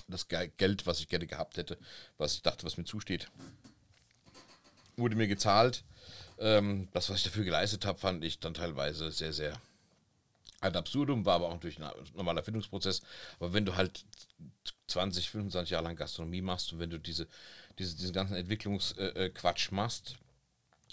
[0.08, 1.78] das Geld, was ich gerne gehabt hätte,
[2.18, 3.30] was ich dachte, was mir zusteht,
[4.96, 5.84] wurde mir gezahlt.
[6.40, 9.60] Ähm, das, was ich dafür geleistet habe, fand ich dann teilweise sehr, sehr
[10.60, 13.02] ein Absurdum, war aber auch natürlich ein normaler Findungsprozess.
[13.40, 14.06] Aber wenn du halt
[14.88, 17.28] 20, 25 Jahre lang Gastronomie machst und wenn du diese,
[17.78, 20.16] diese diesen ganzen Entwicklungsquatsch äh, äh machst,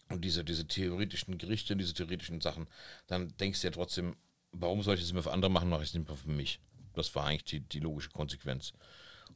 [0.09, 2.67] und diese, diese theoretischen Gerichte, diese theoretischen Sachen,
[3.07, 4.17] dann denkst du ja trotzdem,
[4.53, 6.61] warum soll ich das immer für andere machen, mache ich es nicht mehr für mich.
[6.95, 8.73] Das war eigentlich die, die logische Konsequenz.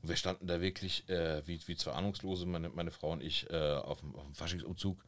[0.00, 3.48] Und wir standen da wirklich äh, wie, wie zwei Ahnungslose, meine, meine Frau und ich,
[3.50, 5.04] äh, auf, dem, auf dem Faschingsumzug.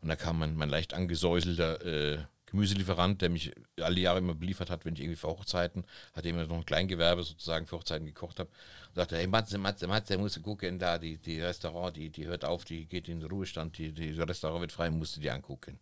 [0.00, 4.70] Und da kam mein, mein leicht angesäuselter äh, Gemüselieferant, der mich alle Jahre immer beliefert
[4.70, 5.84] hat, wenn ich irgendwie für Hochzeiten,
[6.14, 8.50] hatte immer noch ein Kleingewerbe sozusagen für Hochzeiten gekocht habe.
[8.94, 12.44] Sagte, hey Matze, Matze, Matze, musst du gucken, da, die, die Restaurant, die, die hört
[12.44, 15.78] auf, die geht in den Ruhestand, die, die Restaurant wird frei, musst du dir angucken.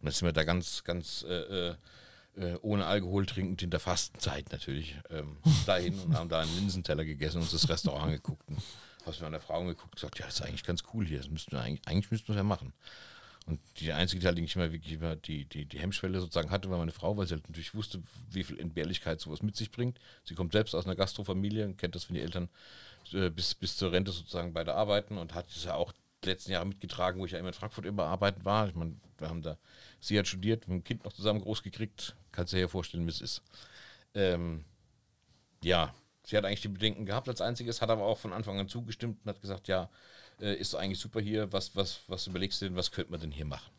[0.00, 1.74] Und dann sind wir da ganz, ganz äh, äh,
[2.36, 5.36] äh, ohne Alkohol trinkend in der Fastenzeit natürlich ähm,
[5.66, 8.48] dahin und haben da einen Linsenteller gegessen und uns das Restaurant angeguckt.
[8.48, 8.58] Und
[9.00, 11.30] habe es meiner Frau angeguckt und gesagt, ja, das ist eigentlich ganz cool hier, das
[11.30, 12.72] müssten wir eigentlich, eigentlich müssten wir es ja machen.
[13.48, 16.68] Und die einzige, die halt nicht immer wirklich über die, die, die Hemmschwelle sozusagen hatte,
[16.68, 19.98] war meine Frau, weil sie halt natürlich wusste, wie viel Entbehrlichkeit sowas mit sich bringt.
[20.22, 22.50] Sie kommt selbst aus einer Gastrofamilie und kennt das, wenn die Eltern
[23.14, 26.52] äh, bis, bis zur Rente sozusagen beide arbeiten und hat es ja auch die letzten
[26.52, 28.68] Jahre mitgetragen, wo ich ja immer in Frankfurt immer arbeiten war.
[28.68, 29.56] Ich meine, wir haben da,
[29.98, 32.16] sie hat studiert, mit dem Kind noch zusammen groß gekriegt.
[32.32, 33.42] Kannst du dir ja vorstellen, wie es ist.
[34.14, 34.66] Ähm,
[35.64, 38.68] ja, sie hat eigentlich die Bedenken gehabt als einziges, hat aber auch von Anfang an
[38.68, 39.88] zugestimmt und hat gesagt, ja,
[40.40, 43.30] äh, ist eigentlich super hier, was, was, was überlegst du denn, was könnte man denn
[43.30, 43.70] hier machen?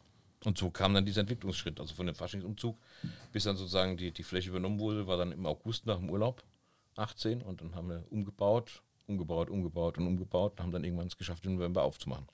[0.46, 2.78] Und so kam dann dieser Entwicklungsschritt, also von dem Faschingsumzug
[3.32, 6.44] bis dann sozusagen die, die Fläche übernommen wurde, war dann im August nach dem Urlaub,
[6.96, 11.18] 18, und dann haben wir umgebaut, umgebaut, umgebaut und umgebaut und haben dann irgendwann es
[11.18, 12.28] geschafft, im November aufzumachen.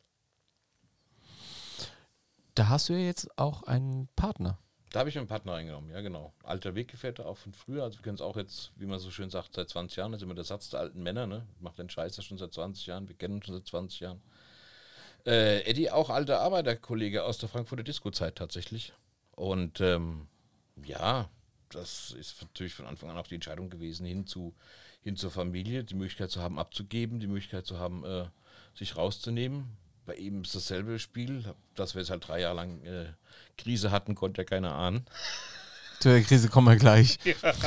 [2.53, 4.59] Da hast du ja jetzt auch einen Partner.
[4.95, 6.33] Da habe ich einen Partner eingenommen, ja genau.
[6.41, 7.83] Alter Weggefährte auch von früher.
[7.83, 10.13] Also wir können es auch jetzt, wie man so schön sagt, seit 20 Jahren.
[10.13, 11.45] Das ist immer der Satz der alten Männer, ne?
[11.59, 13.09] Macht den Scheiß ja schon seit 20 Jahren.
[13.09, 14.21] Wir kennen uns schon seit 20 Jahren.
[15.25, 18.93] Äh, Eddie, auch alter Arbeiterkollege aus der Frankfurter Disco-Zeit tatsächlich.
[19.31, 20.29] Und ähm,
[20.85, 21.29] ja,
[21.67, 24.55] das ist natürlich von Anfang an auch die Entscheidung gewesen, hin, zu,
[25.01, 28.27] hin zur Familie, die Möglichkeit zu haben, abzugeben, die Möglichkeit zu haben, äh,
[28.73, 29.75] sich rauszunehmen.
[30.05, 31.43] Bei ihm ist dasselbe Spiel.
[31.75, 33.05] Dass wir jetzt halt drei Jahre lang äh,
[33.57, 35.05] Krise hatten, konnte ja keiner ahnen.
[35.99, 37.17] Zu der Krise kommen wir gleich.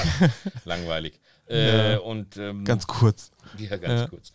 [0.64, 1.18] Langweilig.
[1.50, 3.30] Äh, und, ähm, Ganz kurz.
[3.56, 4.06] Ja, ganz Ja.
[4.08, 4.34] kurz.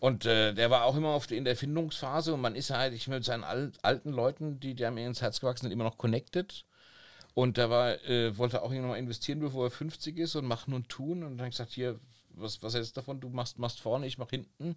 [0.00, 3.08] Und äh, der war auch immer auf in der Erfindungsphase und man ist halt ich
[3.08, 5.96] mit seinen al alten Leuten, die, die haben mir ins Herz gewachsen sind, immer noch
[5.96, 6.66] connected.
[7.32, 10.74] Und da war, äh, wollte auch irgendwann mal investieren, bevor er 50 ist und machen
[10.74, 11.22] und tun.
[11.22, 11.98] Und dann habe ich gesagt, hier,
[12.34, 13.18] was, was hältst du davon?
[13.20, 14.74] Du machst, machst vorne, ich mach hinten.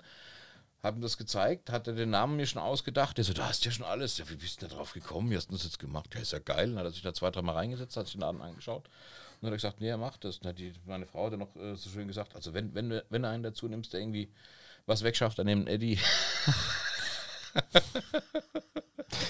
[0.85, 3.17] Hab ihm das gezeigt, hat er den Namen mir schon ausgedacht.
[3.17, 4.19] Der so, da hast du ja schon alles.
[4.19, 5.31] Ja, wie bist du da drauf gekommen?
[5.31, 6.13] Wie hast du das jetzt gemacht?
[6.13, 6.67] Ja, ist ja geil.
[6.69, 8.85] Dann hat er sich da zwei, drei Mal reingesetzt, hat sich den Laden angeschaut.
[8.85, 8.91] Und
[9.41, 10.35] dann hat er gesagt, nee, er macht das.
[10.37, 12.75] Und dann hat die, meine Frau hat dann noch äh, so schön gesagt, also wenn,
[12.75, 14.29] wenn, du- wenn du einen dazu nimmst, der irgendwie
[14.85, 15.97] was wegschafft, dann nimm Eddie.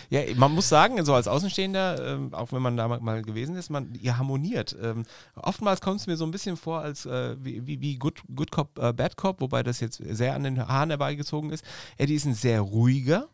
[0.09, 3.69] Ja, man muss sagen, so als Außenstehender, ähm, auch wenn man da mal- gewesen ist,
[3.69, 4.75] man, ihr harmoniert.
[4.81, 5.03] Ähm,
[5.35, 8.51] oftmals kommt es mir so ein bisschen vor, als äh, wie, wie, wie Good, Good
[8.51, 11.65] Cop, äh, Bad Cop, wobei das jetzt sehr an den Haaren herbeigezogen ist.
[11.97, 13.27] Eddie ist ein sehr ruhiger,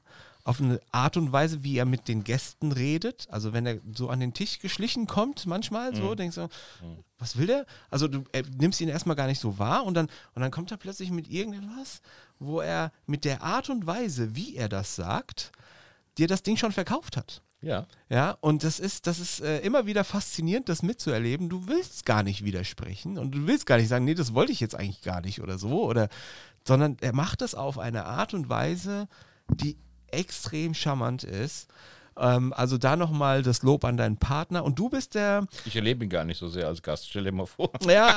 [0.43, 3.27] auf eine Art und Weise, wie er mit den Gästen redet.
[3.29, 6.47] Also wenn er so an den Tisch geschlichen kommt, manchmal so, denkst du,
[7.19, 7.65] was will der?
[7.91, 8.23] Also du
[8.57, 11.29] nimmst ihn erstmal gar nicht so wahr und dann, und dann kommt er plötzlich mit
[11.29, 12.01] irgendetwas,
[12.41, 15.51] wo er mit der Art und Weise, wie er das sagt,
[16.17, 17.41] dir das Ding schon verkauft hat.
[17.61, 17.85] Ja.
[18.09, 21.47] Ja, und das ist, das ist äh, immer wieder faszinierend, das mitzuerleben.
[21.47, 24.59] Du willst gar nicht widersprechen und du willst gar nicht sagen, nee, das wollte ich
[24.59, 26.09] jetzt eigentlich gar nicht oder so, oder,
[26.67, 29.07] sondern er macht das auf eine Art und Weise,
[29.47, 29.77] die
[30.07, 31.67] extrem charmant ist.
[32.17, 36.03] Ähm, also da nochmal das Lob an deinen Partner und du bist der, Ich erlebe
[36.03, 37.71] ihn gar nicht so sehr als Gast, stell dir mal vor.
[37.87, 38.07] ja,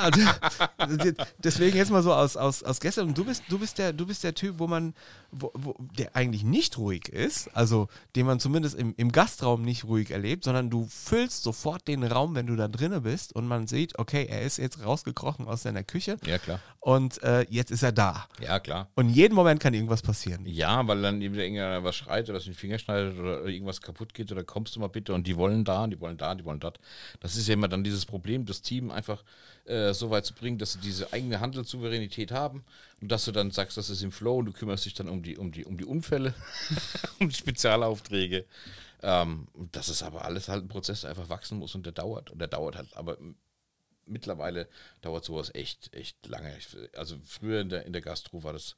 [0.77, 3.07] also, deswegen jetzt mal so aus, aus, aus gestern.
[3.09, 4.93] Und du bist, du bist der, du bist der Typ, wo man,
[5.31, 9.85] wo, wo, der eigentlich nicht ruhig ist, also den man zumindest im, im Gastraum nicht
[9.85, 13.67] ruhig erlebt, sondern du füllst sofort den Raum, wenn du da drinnen bist und man
[13.67, 16.59] sieht, okay, er ist jetzt rausgekrochen aus seiner Küche Ja, klar.
[16.79, 18.25] und äh, jetzt ist er da.
[18.41, 18.89] Ja, klar.
[18.95, 20.45] Und jeden Moment kann irgendwas passieren.
[20.45, 24.13] Ja, weil dann wieder irgendeiner was schreit oder sich den Finger schneidet oder irgendwas kaputt
[24.13, 26.43] geht oder kommst du mal bitte und die wollen da, und die wollen da, die
[26.43, 26.79] wollen dort.
[27.21, 29.23] Das ist ja immer dann dieses Problem, das Team einfach
[29.65, 32.65] äh, so weit zu bringen, dass sie diese eigene Handelssouveränität haben
[33.01, 35.23] und dass du dann sagst, das ist im Flow und du kümmerst dich dann um
[35.23, 36.33] die, um die, um die Unfälle,
[37.19, 38.45] um die Spezialaufträge.
[39.01, 42.31] Ähm, das ist aber alles halt ein Prozess, der einfach wachsen muss und der dauert.
[42.31, 43.17] Und der dauert halt, aber
[44.05, 44.67] mittlerweile
[45.01, 46.57] dauert sowas echt, echt lange.
[46.95, 48.75] Also früher in der, in der Gastro war das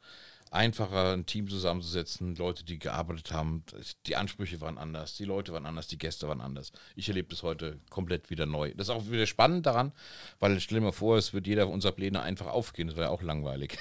[0.52, 3.64] einfacher, ein Team zusammenzusetzen, Leute, die gearbeitet haben.
[4.06, 6.72] Die Ansprüche waren anders, die Leute waren anders, die Gäste waren anders.
[6.96, 8.74] Ich erlebe das heute komplett wieder neu.
[8.76, 9.92] Das ist auch wieder spannend daran,
[10.40, 12.88] weil stell dir mal vor, es wird jeder unserer Pläne einfach aufgehen.
[12.88, 13.78] Das wäre ja auch langweilig.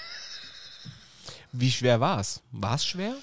[1.52, 2.42] Wie schwer war es?
[2.52, 3.14] War es schwer?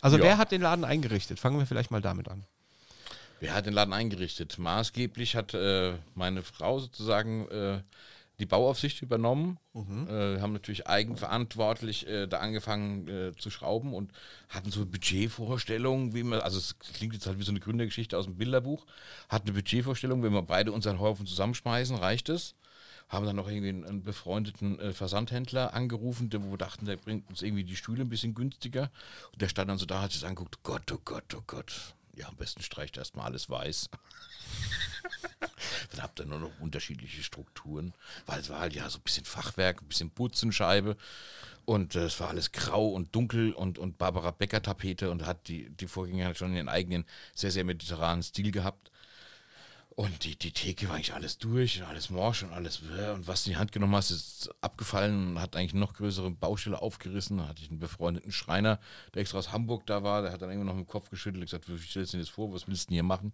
[0.00, 0.24] Also Ja.
[0.24, 1.40] wer hat den Laden eingerichtet?
[1.40, 2.44] Fangen wir vielleicht mal damit an.
[3.40, 4.58] Wer hat den Laden eingerichtet?
[4.58, 7.80] Maßgeblich hat äh, meine Frau sozusagen äh,
[8.38, 9.58] die Bauaufsicht übernommen.
[10.08, 14.12] Äh, haben natürlich eigenverantwortlich äh, da angefangen äh, zu schrauben und
[14.48, 18.26] hatten so Budgetvorstellungen, wie man, also es klingt jetzt halt wie so eine Gründergeschichte aus
[18.26, 18.86] dem Bilderbuch,
[19.28, 22.54] hatten eine Budgetvorstellung, wenn wir beide unseren Haufen zusammenschmeißen, reicht es.
[23.08, 26.96] Haben dann noch irgendwie einen, einen befreundeten äh, Versandhändler angerufen, der, wo wir dachten, der
[26.96, 28.90] bringt uns irgendwie die Stühle ein bisschen günstiger.
[29.32, 31.94] Und der stand dann so da, hat sich angeguckt, Gott, oh Gott, oh Gott.
[32.14, 33.88] Ja, am besten streicht erstmal alles weiß.
[35.90, 37.94] Dann habt ihr nur noch unterschiedliche Strukturen,
[38.26, 40.96] weil es war halt ja so ein bisschen Fachwerk, ein bisschen Putzenscheibe
[41.64, 45.48] und äh, es war alles grau und dunkel und, und Barbara Becker Tapete und hat
[45.48, 47.04] die, die Vorgänger schon ihren eigenen
[47.34, 48.91] sehr, sehr mediterranen Stil gehabt.
[49.94, 53.44] Und die, die Theke war eigentlich alles durch und alles morsch und alles und was
[53.44, 57.38] du in die Hand genommen hast, ist abgefallen und hat eigentlich noch größere Baustelle aufgerissen.
[57.38, 58.78] Da hatte ich einen befreundeten Schreiner,
[59.14, 61.46] der extra aus Hamburg da war, der hat dann irgendwie noch dem Kopf geschüttelt und
[61.46, 63.32] gesagt, wie stellst du dir das vor, was willst du denn hier machen?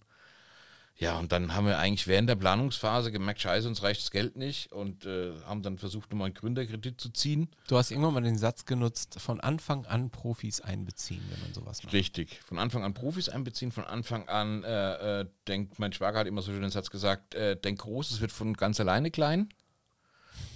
[1.00, 4.34] Ja, und dann haben wir eigentlich während der Planungsphase gemerkt, scheiße, uns reicht das Geld
[4.36, 7.48] nicht und äh, haben dann versucht, nochmal einen Gründerkredit zu ziehen.
[7.68, 11.84] Du hast irgendwann mal den Satz genutzt, von Anfang an Profis einbeziehen, wenn man sowas
[11.84, 11.92] macht.
[11.92, 12.40] Richtig.
[12.44, 16.42] Von Anfang an Profis einbeziehen, von Anfang an äh, äh, denkt, mein Schwager hat immer
[16.42, 19.50] so schön den Satz gesagt, äh, denk groß, es wird von ganz alleine klein.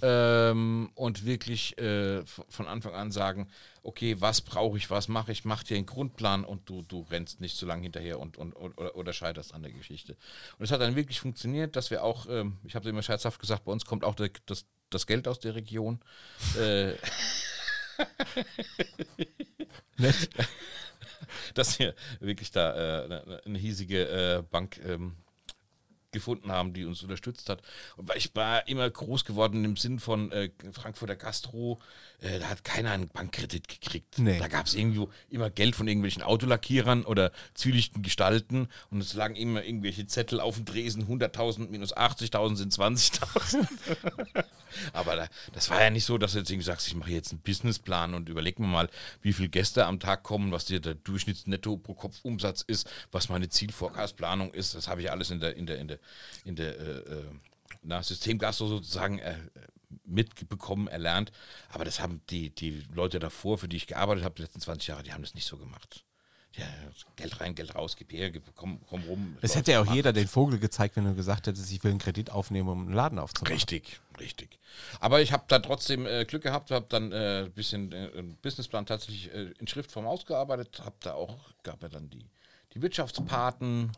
[0.01, 3.47] Ähm, und wirklich äh, von Anfang an sagen,
[3.83, 7.39] okay, was brauche ich, was mache ich, mach dir einen Grundplan und du, du rennst
[7.41, 10.17] nicht so lange hinterher und, und, und oder, oder scheiterst an der Geschichte.
[10.57, 13.65] Und es hat dann wirklich funktioniert, dass wir auch, ähm, ich habe immer scherzhaft gesagt,
[13.65, 15.99] bei uns kommt auch der, das, das Geld aus der Region.
[16.57, 16.93] Äh,
[21.53, 25.15] dass wir wirklich da äh, eine, eine hiesige äh, Bank ähm,
[26.13, 27.61] gefunden haben, die uns unterstützt hat.
[27.97, 31.79] Und weil ich war immer groß geworden im Sinn von äh, Frankfurter Gastro,
[32.21, 34.19] äh, da hat keiner einen Bankkredit gekriegt.
[34.19, 34.39] Nee.
[34.39, 39.35] Da gab es irgendwo immer Geld von irgendwelchen Autolackierern oder zwielichten Gestalten und es lagen
[39.35, 43.67] immer irgendwelche Zettel auf dem Dresen, 100.000 minus 80.000 sind 20.000.
[44.93, 47.31] Aber da, das war ja nicht so, dass du jetzt irgendwie sagst, ich mache jetzt
[47.31, 48.89] einen Businessplan und überleg mir mal,
[49.21, 53.29] wie viele Gäste am Tag kommen, was dir der Durchschnittsnetto pro Kopf Umsatz ist, was
[53.29, 54.75] meine Zielvorkastplanung ist.
[54.75, 55.99] Das habe ich alles in der, in der, in der,
[56.45, 57.23] in der äh, äh
[57.83, 59.35] na, Systemgastro sozusagen äh,
[60.05, 61.31] mitbekommen, erlernt.
[61.69, 64.87] Aber das haben die, die Leute davor, für die ich gearbeitet habe, die letzten 20
[64.87, 66.03] Jahre, die haben das nicht so gemacht.
[66.55, 66.65] Ja,
[67.15, 69.37] Geld rein, Geld raus, gib her, komm, komm rum.
[69.41, 71.99] Es hätte ja auch jeder den Vogel gezeigt, wenn du gesagt hättest, ich will einen
[71.99, 73.55] Kredit aufnehmen, um einen Laden aufzumachen.
[73.55, 74.59] Richtig, richtig.
[74.99, 78.35] Aber ich habe da trotzdem äh, Glück gehabt, habe dann äh, ein bisschen äh, einen
[78.35, 82.29] Businessplan tatsächlich äh, in Schriftform ausgearbeitet, habe da auch, gab ja dann die,
[82.75, 83.91] die Wirtschaftspaten,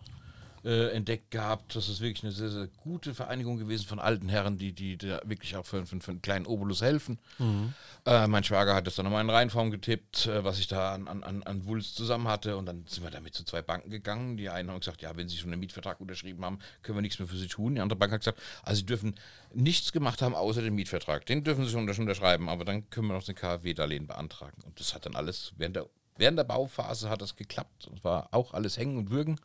[0.66, 1.76] äh, entdeckt gehabt.
[1.76, 5.16] Das ist wirklich eine sehr, sehr gute Vereinigung gewesen von alten Herren, die, die, die
[5.24, 7.20] wirklich auch für, für, für einen kleinen Obolus helfen.
[7.38, 7.74] Mhm.
[8.05, 11.07] Äh, mein Schwager hat das dann nochmal in Reihenform getippt, äh, was ich da an,
[11.07, 12.57] an, an Wulst zusammen hatte.
[12.57, 14.38] Und dann sind wir damit zu zwei Banken gegangen.
[14.38, 17.20] Die eine haben gesagt, ja, wenn sie schon einen Mietvertrag unterschrieben haben, können wir nichts
[17.20, 17.76] mehr für sie tun.
[17.76, 19.16] Die andere Bank hat gesagt, also sie dürfen
[19.53, 21.26] nichts gemacht haben außer den Mietvertrag.
[21.26, 24.61] Den dürfen sie schon unterschreiben, aber dann können wir noch den KfW-Darlehen beantragen.
[24.66, 25.88] Und das hat dann alles während der
[26.18, 27.89] Während der Bauphase hat das geklappt.
[27.93, 29.39] Es war auch alles hängen und würgen.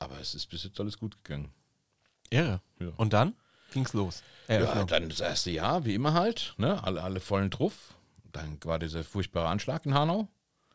[0.00, 1.52] Aber es ist bis jetzt alles gut gegangen.
[2.30, 2.60] Irre.
[2.80, 2.88] Ja.
[2.96, 3.34] Und dann
[3.72, 4.24] ging es los.
[4.48, 6.82] Ja, dann das erste Jahr, wie immer halt, ne?
[6.82, 7.94] alle, alle vollen Truff.
[8.32, 10.28] Dann war dieser furchtbare Anschlag in Hanau.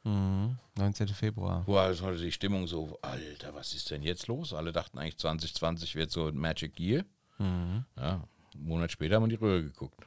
[0.03, 0.57] Mhm.
[0.77, 1.07] 19.
[1.09, 1.63] Februar.
[1.65, 4.53] Wo also die Stimmung so, Alter, was ist denn jetzt los?
[4.53, 7.03] Alle dachten eigentlich 2020 wird so ein Magic Year.
[7.39, 7.85] Mhm.
[7.97, 8.23] Ja,
[8.53, 10.05] einen Monat später haben wir die Röhre geguckt.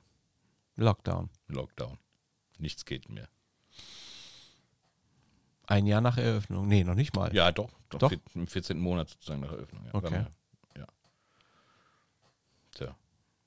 [0.76, 1.28] Lockdown.
[1.48, 1.98] Lockdown.
[2.58, 3.28] Nichts geht mehr.
[5.68, 6.66] Ein Jahr nach Eröffnung.
[6.66, 7.32] Nee, noch nicht mal.
[7.34, 7.68] Ja, doch.
[7.90, 8.12] doch, doch?
[8.34, 8.78] Im 14.
[8.78, 9.84] Monat sozusagen nach Eröffnung.
[9.84, 9.94] Ja.
[9.94, 10.24] Okay.
[10.78, 10.86] Ja.
[12.74, 12.96] Tja.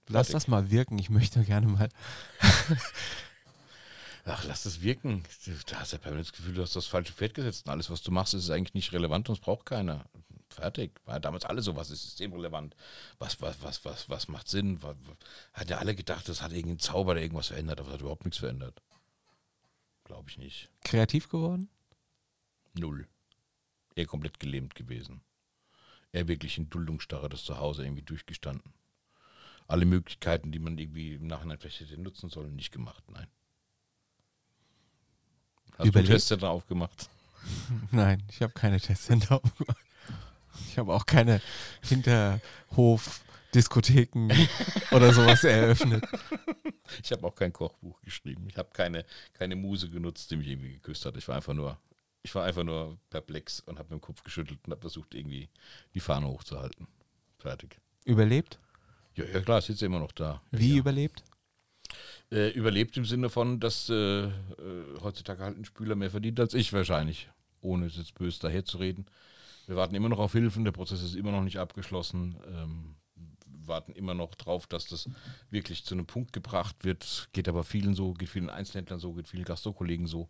[0.08, 1.00] Lass das mal wirken.
[1.00, 1.90] Ich möchte gerne mal.
[4.26, 5.24] Ach, lass das wirken.
[5.48, 7.66] Du hast ja permanent das Gefühl, du hast das falsche Pferd gesetzt.
[7.66, 10.06] Und alles, was du machst, ist eigentlich nicht relevant und es braucht keiner.
[10.50, 11.02] Fertig.
[11.06, 12.76] War ja damals alles so, was ist systemrelevant?
[13.18, 14.80] Was, was, was, was, was macht Sinn?
[15.54, 18.26] Hat ja alle gedacht, das hat irgendeinen Zauber, der irgendwas verändert, aber es hat überhaupt
[18.26, 18.80] nichts verändert.
[20.04, 20.70] Glaube ich nicht.
[20.84, 21.68] Kreativ geworden?
[22.74, 23.08] Null.
[23.96, 25.22] Er komplett gelähmt gewesen.
[26.12, 28.74] Er wirklich in Duldungsstarre das Zuhause irgendwie durchgestanden.
[29.68, 33.04] Alle Möglichkeiten, die man irgendwie im Nachhinein vielleicht hätte nutzen sollen, nicht gemacht.
[33.10, 33.28] Nein.
[35.78, 36.10] Hast Überlebt?
[36.10, 37.10] du Testcenter aufgemacht?
[37.92, 39.78] Nein, ich habe keine Testcenter aufgemacht.
[40.68, 41.42] Ich habe auch keine
[41.84, 44.30] Hinterhof-Diskotheken
[44.92, 46.04] oder sowas eröffnet.
[47.02, 48.48] Ich habe auch kein Kochbuch geschrieben.
[48.50, 51.16] Ich habe keine, keine Muse genutzt, die mich irgendwie geküsst hat.
[51.16, 51.80] Ich war einfach nur
[52.24, 55.50] ich war einfach nur perplex und habe mit dem Kopf geschüttelt und habe versucht, irgendwie
[55.94, 56.88] die Fahne hochzuhalten.
[57.38, 57.80] Fertig.
[58.06, 58.60] Überlebt?
[59.16, 60.42] Ja, ja klar, sitzt immer noch da.
[60.52, 60.78] Wie ja.
[60.78, 61.24] überlebt?
[62.32, 64.32] Äh, überlebt im Sinne von, dass äh, äh,
[65.02, 69.06] heutzutage halt ein Spüler mehr verdient als ich wahrscheinlich, ohne es jetzt böse daherzureden.
[69.68, 72.38] Wir warten immer noch auf Hilfen, der Prozess ist immer noch nicht abgeschlossen.
[72.48, 72.96] Ähm,
[73.68, 75.10] warten immer noch drauf, dass das
[75.50, 77.30] wirklich zu einem Punkt gebracht wird.
[77.34, 80.30] Geht aber vielen so, geht vielen Einzelhändlern so, geht vielen Gastrokollegen so.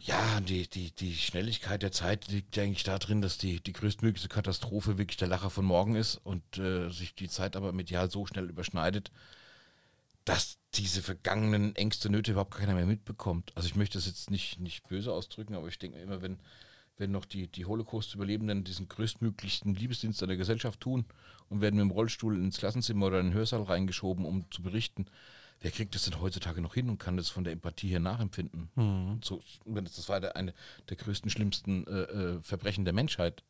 [0.00, 4.98] Ja, die, die, die Schnelligkeit der Zeit liegt eigentlich darin, dass die, die größtmögliche Katastrophe
[4.98, 8.50] wirklich der Lacher von morgen ist und äh, sich die Zeit aber medial so schnell
[8.50, 9.12] überschneidet,
[10.24, 13.52] dass diese vergangenen Ängste, Nöte überhaupt keiner mehr mitbekommt.
[13.54, 16.38] Also ich möchte das jetzt nicht, nicht böse ausdrücken, aber ich denke immer, wenn,
[16.96, 21.04] wenn noch die, die Holocaust-Überlebenden diesen größtmöglichsten Liebesdienst an der Gesellschaft tun
[21.48, 25.06] und werden mit dem Rollstuhl ins Klassenzimmer oder in den Hörsaal reingeschoben, um zu berichten,
[25.62, 28.68] wer kriegt das denn heutzutage noch hin und kann das von der Empathie her nachempfinden?
[28.74, 29.20] Mhm.
[29.22, 30.52] So, das war der, eine
[30.88, 33.44] der größten, schlimmsten äh, äh, Verbrechen der Menschheit.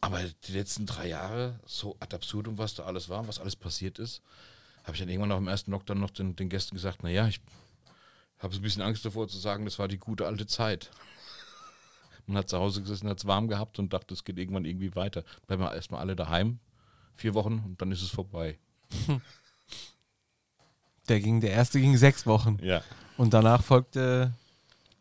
[0.00, 3.98] Aber die letzten drei Jahre, so ad absurdum, was da alles war, was alles passiert
[3.98, 4.22] ist,
[4.84, 7.40] habe ich dann irgendwann nach dem ersten Lockdown noch den, den Gästen gesagt, naja, ich
[8.38, 10.90] habe so ein bisschen Angst davor zu sagen, das war die gute alte Zeit.
[12.26, 14.94] Man hat zu Hause gesessen, hat es warm gehabt und dachte, es geht irgendwann irgendwie
[14.94, 15.24] weiter.
[15.46, 16.60] Bleiben wir erstmal alle daheim,
[17.16, 18.58] vier Wochen und dann ist es vorbei.
[21.08, 22.58] Der ging, der erste ging sechs Wochen.
[22.62, 22.82] Ja.
[23.16, 24.32] Und danach folgte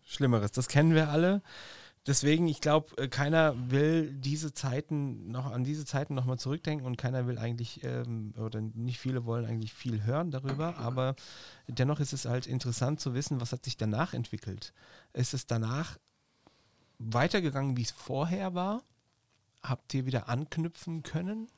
[0.05, 0.51] Schlimmeres.
[0.51, 1.41] Das kennen wir alle.
[2.07, 6.97] Deswegen, ich glaube, äh, keiner will diese Zeiten noch an diese Zeiten nochmal zurückdenken und
[6.97, 11.15] keiner will eigentlich, ähm, oder nicht viele wollen eigentlich viel hören darüber, aber
[11.67, 14.71] dennoch ist es halt interessant zu wissen, was hat sich danach entwickelt.
[15.11, 15.97] Ist es danach
[16.97, 18.83] weitergegangen, wie es vorher war?
[19.61, 21.49] Habt ihr wieder anknüpfen können?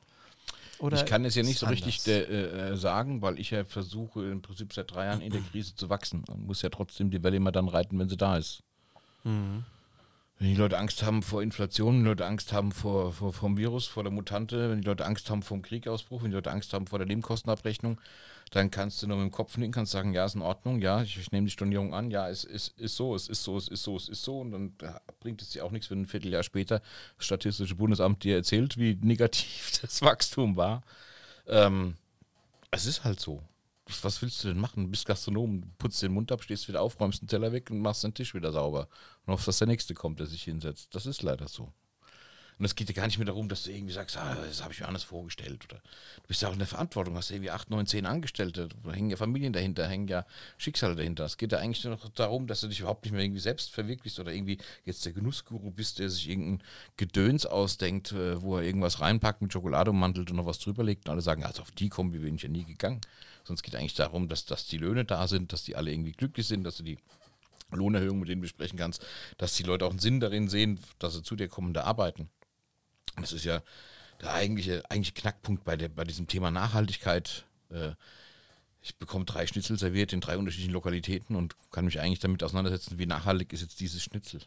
[0.80, 4.24] Oder ich kann es ja nicht so richtig de, äh, sagen, weil ich ja versuche
[4.30, 7.22] im Prinzip seit drei Jahren in der Krise zu wachsen und muss ja trotzdem die
[7.22, 8.62] Welle immer dann reiten, wenn sie da ist.
[9.24, 9.64] Mhm.
[10.38, 13.58] Wenn die Leute Angst haben vor Inflation, wenn die Leute Angst haben vor, vor, vom
[13.58, 16.72] Virus, vor der Mutante, wenn die Leute Angst haben vom Kriegausbruch, wenn die Leute Angst
[16.72, 18.00] haben vor der Nebenkostenabrechnung,
[18.50, 21.02] dann kannst du nur mit dem Kopf nicken, kannst sagen, ja, ist in Ordnung, ja,
[21.02, 23.68] ich, ich nehme die Stornierung an, ja, es ist, ist so, es ist so, es
[23.68, 24.40] ist so, es ist so.
[24.40, 24.72] Und dann
[25.20, 26.82] bringt es dir auch nichts, wenn ein Vierteljahr später
[27.16, 30.82] das Statistische Bundesamt dir erzählt, wie negativ das Wachstum war.
[31.46, 31.96] Ähm,
[32.72, 33.42] Es ist halt so.
[34.02, 34.84] Was willst du denn machen?
[34.84, 37.80] Du bist Gastronom, putzt den Mund ab, stehst wieder auf, räumst den Teller weg und
[37.80, 38.88] machst den Tisch wieder sauber.
[39.26, 40.94] Und hoffst, dass der Nächste kommt, der sich hinsetzt.
[40.94, 41.72] Das ist leider so.
[42.60, 44.74] Und es geht ja gar nicht mehr darum, dass du irgendwie sagst, ah, das habe
[44.74, 45.64] ich mir anders vorgestellt.
[45.64, 48.92] Oder du bist ja auch in der Verantwortung, hast irgendwie acht, neun, zehn Angestellte, da
[48.92, 50.26] hängen ja Familien dahinter, hängen ja
[50.58, 51.24] Schicksale dahinter.
[51.24, 53.70] Es geht ja eigentlich nur noch darum, dass du dich überhaupt nicht mehr irgendwie selbst
[53.70, 56.62] verwirklichst oder irgendwie jetzt der Genussguru bist, der sich irgendein
[56.98, 61.12] Gedöns ausdenkt, äh, wo er irgendwas reinpackt mit Schokolade ummantelt und noch was drüberlegt und
[61.12, 63.00] alle sagen, also auf die Kombi bin ich ja nie gegangen.
[63.44, 66.46] Sonst geht eigentlich darum, dass, dass die Löhne da sind, dass die alle irgendwie glücklich
[66.46, 66.98] sind, dass du die
[67.72, 69.02] Lohnerhöhung mit denen besprechen kannst,
[69.38, 72.28] dass die Leute auch einen Sinn darin sehen, dass sie zu dir kommen, da arbeiten.
[73.16, 73.62] Das ist ja
[74.20, 77.44] der eigentliche, eigentliche Knackpunkt bei, der, bei diesem Thema Nachhaltigkeit.
[77.70, 77.92] Äh,
[78.82, 82.98] ich bekomme drei Schnitzel serviert in drei unterschiedlichen Lokalitäten und kann mich eigentlich damit auseinandersetzen,
[82.98, 84.40] wie nachhaltig ist jetzt dieses Schnitzel.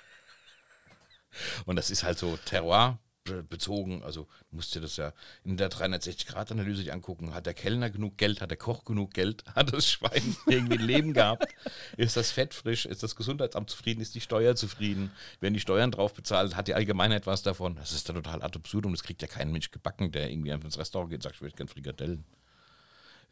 [1.66, 4.02] und das ist halt so Terroir bezogen.
[4.02, 5.12] Also musst du das ja
[5.44, 7.34] in der 360-Grad-Analyse dich angucken.
[7.34, 8.40] Hat der Kellner genug Geld?
[8.40, 9.44] Hat der Koch genug Geld?
[9.54, 11.46] Hat das Schwein irgendwie ein Leben gehabt?
[11.96, 12.86] Ist das Fett frisch?
[12.86, 14.00] Ist das Gesundheitsamt zufrieden?
[14.00, 15.10] Ist die Steuer zufrieden?
[15.40, 16.56] Werden die Steuern drauf bezahlt?
[16.56, 17.76] Hat die Allgemeinheit was davon?
[17.76, 18.92] Das ist da total ad absurdum.
[18.92, 21.42] Das kriegt ja kein Mensch gebacken, der irgendwie einfach ins Restaurant geht und sagt, ich
[21.42, 22.24] möchte gerne Frikadellen.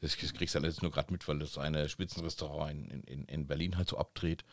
[0.00, 3.76] Das kriegst du alles nur gerade mit, weil das eine Spitzenrestaurant in, in, in Berlin
[3.76, 4.44] halt so abdreht.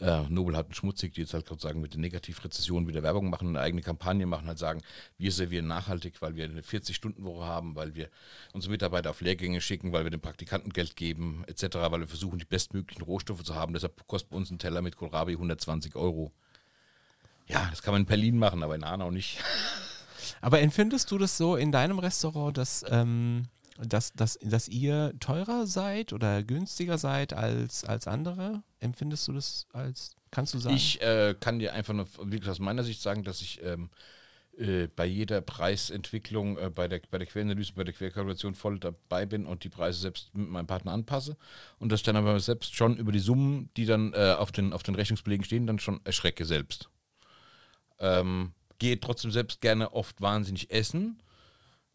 [0.00, 3.48] Äh, Nobel hat einen schmutzig, die jetzt halt sozusagen mit den Negativrezessionen wieder Werbung machen,
[3.48, 4.82] eine eigene Kampagne machen, halt sagen,
[5.16, 8.10] wir servieren nachhaltig, weil wir eine 40-Stunden-Woche haben, weil wir
[8.52, 12.38] unsere Mitarbeiter auf Lehrgänge schicken, weil wir den Praktikanten Geld geben, etc., weil wir versuchen,
[12.38, 13.72] die bestmöglichen Rohstoffe zu haben.
[13.72, 16.32] Deshalb kostet bei uns ein Teller mit Kohlrabi 120 Euro.
[17.46, 19.38] Ja, das kann man in Berlin machen, aber in Hanau nicht.
[20.40, 23.46] Aber empfindest du das so in deinem Restaurant, dass ähm,
[23.78, 28.62] dass, dass, dass ihr teurer seid oder günstiger seid als, als andere?
[28.80, 30.76] Empfindest du das als, kannst du sagen?
[30.76, 33.90] Ich äh, kann dir einfach nur wirklich aus meiner Sicht sagen, dass ich ähm,
[34.58, 39.26] äh, bei jeder Preisentwicklung, äh, bei, der, bei der Queranalyse, bei der Querkalkulation voll dabei
[39.26, 41.36] bin und die Preise selbst mit meinem Partner anpasse
[41.78, 44.72] und dass ich dann aber selbst schon über die Summen, die dann äh, auf, den,
[44.72, 46.88] auf den Rechnungsbelegen stehen, dann schon erschrecke selbst.
[47.98, 51.20] Ähm, gehe trotzdem selbst gerne oft wahnsinnig essen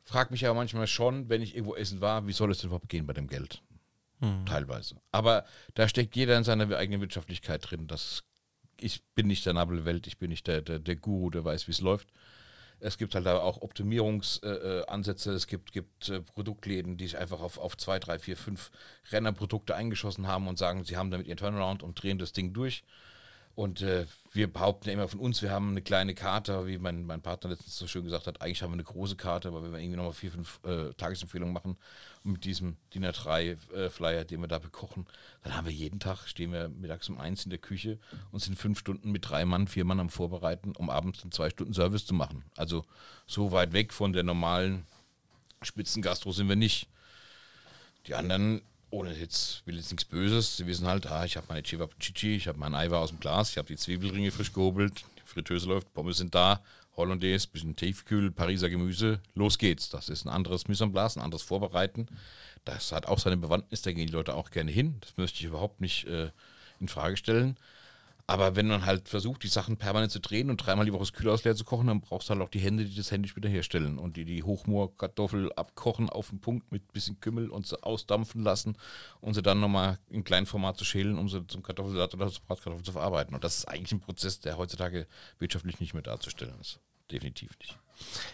[0.04, 2.90] Frag mich aber manchmal schon, wenn ich irgendwo essen war, wie soll es denn überhaupt
[2.90, 3.62] gehen bei dem Geld?
[4.20, 4.46] Hm.
[4.46, 4.96] Teilweise.
[5.12, 7.88] Aber da steckt jeder in seiner eigenen Wirtschaftlichkeit drin.
[7.88, 8.24] Das,
[8.80, 11.72] ich bin nicht der Nabelwelt, ich bin nicht der, der, der Guru, der weiß, wie
[11.72, 12.10] es läuft.
[12.80, 17.40] Es gibt halt auch Optimierungsansätze, äh, äh es gibt, gibt äh, Produktläden, die sich einfach
[17.40, 18.72] auf, auf zwei, drei, vier, fünf
[19.12, 22.84] Rennerprodukte eingeschossen haben und sagen, sie haben damit ihren Turnaround und drehen das Ding durch.
[23.54, 27.06] Und äh, wir behaupten ja immer von uns, wir haben eine kleine Karte, wie mein,
[27.06, 29.72] mein Partner letztens so schön gesagt hat, eigentlich haben wir eine große Karte, aber wenn
[29.74, 31.78] wir irgendwie nochmal vier, fünf äh, Tagesempfehlungen machen
[32.24, 35.06] und mit diesem DIN A3-Flyer, äh, den wir da bekochen,
[35.44, 38.00] dann haben wir jeden Tag, stehen wir mittags um eins in der Küche
[38.32, 41.50] und sind fünf Stunden mit drei Mann, vier Mann am Vorbereiten, um abends dann zwei
[41.50, 42.44] Stunden Service zu machen.
[42.56, 42.86] Also
[43.28, 44.86] so weit weg von der normalen
[45.62, 46.88] Spitzengastro sind wir nicht.
[48.08, 48.62] Die anderen
[48.92, 52.48] ohne jetzt, will jetzt nichts Böses, sie wissen halt, ah, ich habe meine Chichi, ich
[52.48, 55.94] habe mein Eiweiß aus dem Glas, ich habe die Zwiebelringe frisch gehobelt, die Fritteuse läuft,
[55.94, 56.62] Pommes sind da,
[56.98, 59.90] Hollandaise, bisschen Tiefkühl, Pariser Gemüse, los geht's.
[59.90, 62.08] Das ist ein anderes Mise en place, ein anderes Vorbereiten.
[62.66, 64.98] Das hat auch seine Bewandtnis, da gehen die Leute auch gerne hin.
[65.02, 66.32] Das möchte ich überhaupt nicht äh,
[66.80, 67.58] in Frage stellen.
[68.32, 71.12] Aber wenn man halt versucht, die Sachen permanent zu drehen und dreimal die Woche das
[71.12, 73.50] Kühlhaus leer zu kochen, dann brauchst du halt auch die Hände, die das händisch wieder
[73.50, 77.84] herstellen und die die Hochmoorkartoffel abkochen auf den Punkt mit ein bisschen Kümmel und sie
[77.84, 78.78] ausdampfen lassen
[79.20, 82.46] und sie dann nochmal in kleinem Format zu schälen, um sie zum Kartoffelsalat oder zum
[82.46, 83.36] Bratkartoffel zu verarbeiten.
[83.36, 85.08] Und das ist eigentlich ein Prozess, der heutzutage
[85.40, 86.80] wirtschaftlich nicht mehr darzustellen ist.
[87.12, 87.78] Definitiv nicht.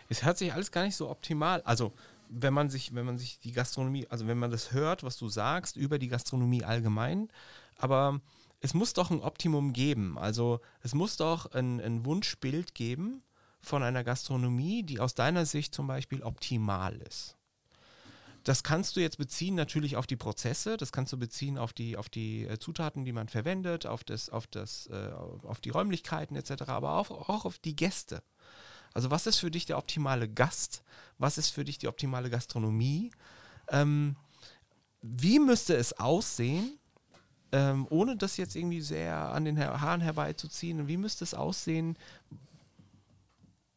[0.09, 1.63] Es hört sich alles gar nicht so optimal.
[1.63, 1.91] Also
[2.29, 5.27] wenn man sich, wenn man sich die Gastronomie, also wenn man das hört, was du
[5.27, 7.29] sagst über die Gastronomie allgemein,
[7.77, 8.21] aber
[8.67, 10.17] es muss doch ein Optimum geben.
[10.17, 13.23] Also es muss doch ein, ein Wunschbild geben
[13.61, 17.37] von einer Gastronomie, die aus deiner Sicht zum Beispiel optimal ist.
[18.43, 21.95] Das kannst du jetzt beziehen natürlich auf die Prozesse, das kannst du beziehen auf die,
[21.95, 25.11] auf die äh, Zutaten, die man verwendet, auf, das, auf, das, äh,
[25.43, 28.21] auf die Räumlichkeiten etc., aber auch, auch auf die Gäste.
[28.93, 30.83] Also was ist für dich der optimale Gast?
[31.19, 33.11] Was ist für dich die optimale Gastronomie?
[33.69, 34.17] Ähm,
[35.01, 36.77] wie müsste es aussehen,
[37.51, 41.97] ähm, ohne das jetzt irgendwie sehr an den Haaren herbeizuziehen, wie müsste es aussehen,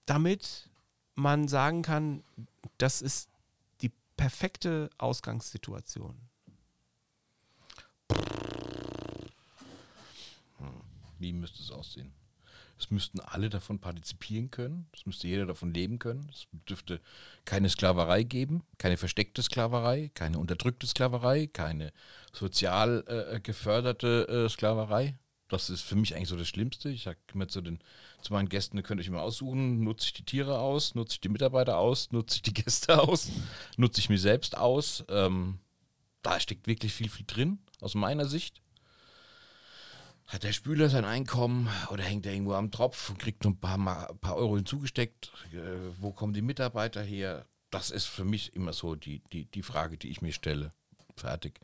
[0.07, 0.69] damit
[1.15, 2.23] man sagen kann,
[2.79, 3.29] das ist
[3.83, 6.17] die perfekte Ausgangssituation?
[11.19, 12.13] Wie müsste es aussehen?
[12.81, 14.87] Es müssten alle davon partizipieren können.
[14.95, 16.27] Es müsste jeder davon leben können.
[16.33, 17.01] Es dürfte
[17.45, 21.93] keine Sklaverei geben, keine versteckte Sklaverei, keine unterdrückte Sklaverei, keine
[22.33, 25.19] sozial äh, geförderte äh, Sklaverei.
[25.49, 26.89] Das ist für mich eigentlich so das Schlimmste.
[26.89, 27.81] Ich sage immer zu, den,
[28.23, 31.21] zu meinen Gästen, da könnt ihr immer aussuchen, nutze ich die Tiere aus, nutze ich
[31.21, 33.29] die Mitarbeiter aus, nutze ich die Gäste aus,
[33.77, 35.05] nutze ich mich selbst aus.
[35.11, 35.59] Ähm,
[36.23, 38.63] da steckt wirklich viel, viel drin, aus meiner Sicht.
[40.31, 43.59] Hat der Spüler sein Einkommen oder hängt er irgendwo am Tropf und kriegt nur ein
[43.59, 45.33] paar, ein paar Euro hinzugesteckt?
[45.53, 47.47] Äh, wo kommen die Mitarbeiter her?
[47.71, 50.73] Das ist für mich immer so die, die, die Frage, die ich mir stelle.
[51.17, 51.59] Fertig.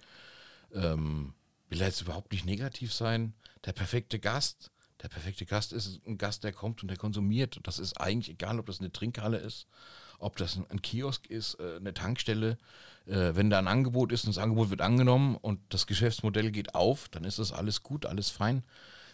[0.75, 1.35] Ähm,
[1.69, 3.35] will er jetzt überhaupt nicht negativ sein?
[3.65, 4.73] Der perfekte Gast.
[5.01, 7.61] Der perfekte Gast ist ein Gast, der kommt und der konsumiert.
[7.63, 9.69] Das ist eigentlich egal, ob das eine Trinkhalle ist,
[10.19, 12.59] ob das ein, Kiosk ist, äh, eine Tankstelle.
[13.07, 16.75] Äh, wenn da ein Angebot ist und das Angebot wird angenommen und das Geschäftsmodell geht
[16.75, 18.65] auf, dann ist das alles gut, alles fein.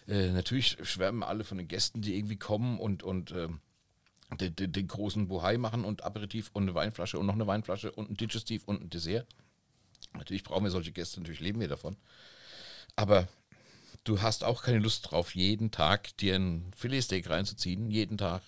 [0.07, 3.59] Äh, natürlich schwärmen alle von den Gästen, die irgendwie kommen und, und ähm,
[4.39, 7.91] den, den, den, großen Bohai machen und Aperitif und eine Weinflasche und noch eine Weinflasche
[7.91, 9.27] und ein Digestiv und ein Dessert.
[10.13, 11.95] Natürlich brauchen wir solche Gäste, natürlich leben wir davon.
[12.95, 13.27] Aber
[14.03, 18.41] du hast auch keine Lust drauf, jeden Tag dir ein Filetsteak reinzuziehen, jeden Tag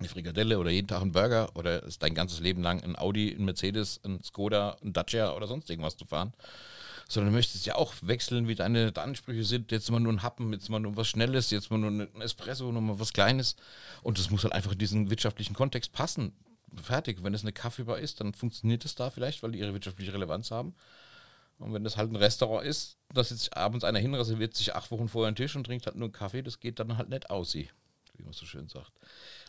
[0.00, 3.30] eine Frikadelle oder jeden Tag ein Burger oder ist dein ganzes Leben lang ein Audi,
[3.30, 6.32] ein Mercedes, ein Skoda, ein Dacia oder sonst irgendwas zu fahren.
[7.08, 9.72] Sondern du möchtest ja auch wechseln, wie deine Ansprüche sind.
[9.72, 12.70] Jetzt mal nur ein Happen, jetzt mal nur was Schnelles, jetzt mal nur ein Espresso,
[12.70, 13.56] nur mal was Kleines.
[14.02, 16.32] Und das muss halt einfach in diesen wirtschaftlichen Kontext passen.
[16.80, 17.22] Fertig.
[17.24, 20.52] Wenn es eine Kaffeebar ist, dann funktioniert es da vielleicht, weil die ihre wirtschaftliche Relevanz
[20.52, 20.74] haben.
[21.58, 24.90] Und wenn das halt ein Restaurant ist, da sitzt abends einer hin, reserviert sich acht
[24.90, 27.28] Wochen vorher einen Tisch und trinkt halt nur einen Kaffee, das geht dann halt nicht
[27.28, 27.54] aus,
[28.20, 28.92] wie man so schön sagt.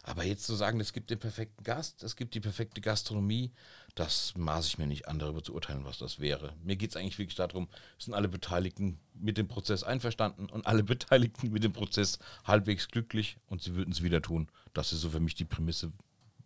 [0.03, 3.51] Aber jetzt zu sagen, es gibt den perfekten Gast, es gibt die perfekte Gastronomie,
[3.95, 6.55] das maße ich mir nicht an, darüber zu urteilen, was das wäre.
[6.63, 7.67] Mir geht es eigentlich wirklich darum,
[7.99, 13.37] sind alle Beteiligten mit dem Prozess einverstanden und alle Beteiligten mit dem Prozess halbwegs glücklich
[13.47, 14.47] und sie würden es wieder tun.
[14.73, 15.91] Das ist so für mich die Prämisse,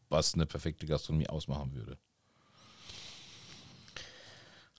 [0.09, 1.97] was eine perfekte Gastronomie ausmachen würde.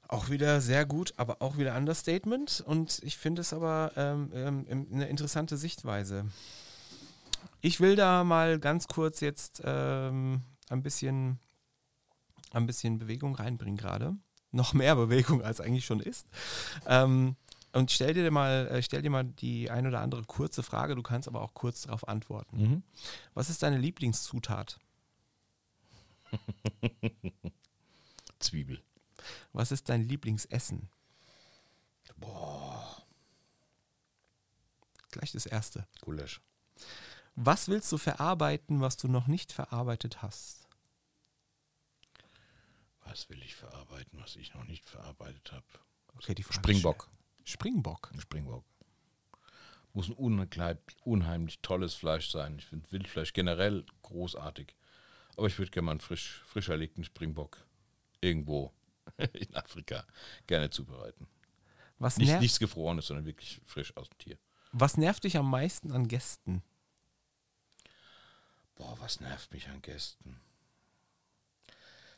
[0.09, 2.63] Auch wieder sehr gut, aber auch wieder Understatement.
[2.65, 6.27] Und ich finde es aber ähm, ähm, eine interessante Sichtweise.
[7.61, 11.39] Ich will da mal ganz kurz jetzt ähm, ein, bisschen,
[12.53, 14.17] ein bisschen Bewegung reinbringen gerade.
[14.53, 16.27] Noch mehr Bewegung, als eigentlich schon ist.
[16.87, 17.37] Ähm,
[17.73, 21.03] und stell dir mal, äh, stell dir mal die ein oder andere kurze Frage, du
[21.03, 22.57] kannst aber auch kurz darauf antworten.
[22.59, 22.83] Mhm.
[23.35, 24.79] Was ist deine Lieblingszutat?
[28.39, 28.83] Zwiebel.
[29.53, 30.89] Was ist dein Lieblingsessen?
[32.17, 33.03] Boah.
[35.11, 35.87] Gleich das erste.
[36.01, 36.41] Gulasch.
[37.37, 40.67] Was willst du verarbeiten, was du noch nicht verarbeitet hast?
[43.05, 45.65] Was will ich verarbeiten, was ich noch nicht verarbeitet habe?
[46.15, 47.09] Okay, die Frage Springbock.
[47.45, 48.11] Springbock.
[48.19, 48.65] Springbock.
[49.93, 52.59] Muss ein unheimlich, unheimlich tolles Fleisch sein.
[52.59, 54.75] Ich finde Wildfleisch generell großartig.
[55.37, 57.59] Aber ich würde gerne mal einen frisch, frisch erlegten Springbock
[58.23, 58.73] irgendwo
[59.35, 60.07] in Afrika
[60.47, 61.29] gerne zubereiten.
[61.99, 64.39] Was Nicht, nichts Gefrorenes, sondern wirklich frisch aus dem Tier.
[64.73, 66.63] Was nervt dich am meisten an Gästen?
[68.77, 70.41] Boah, was nervt mich an Gästen?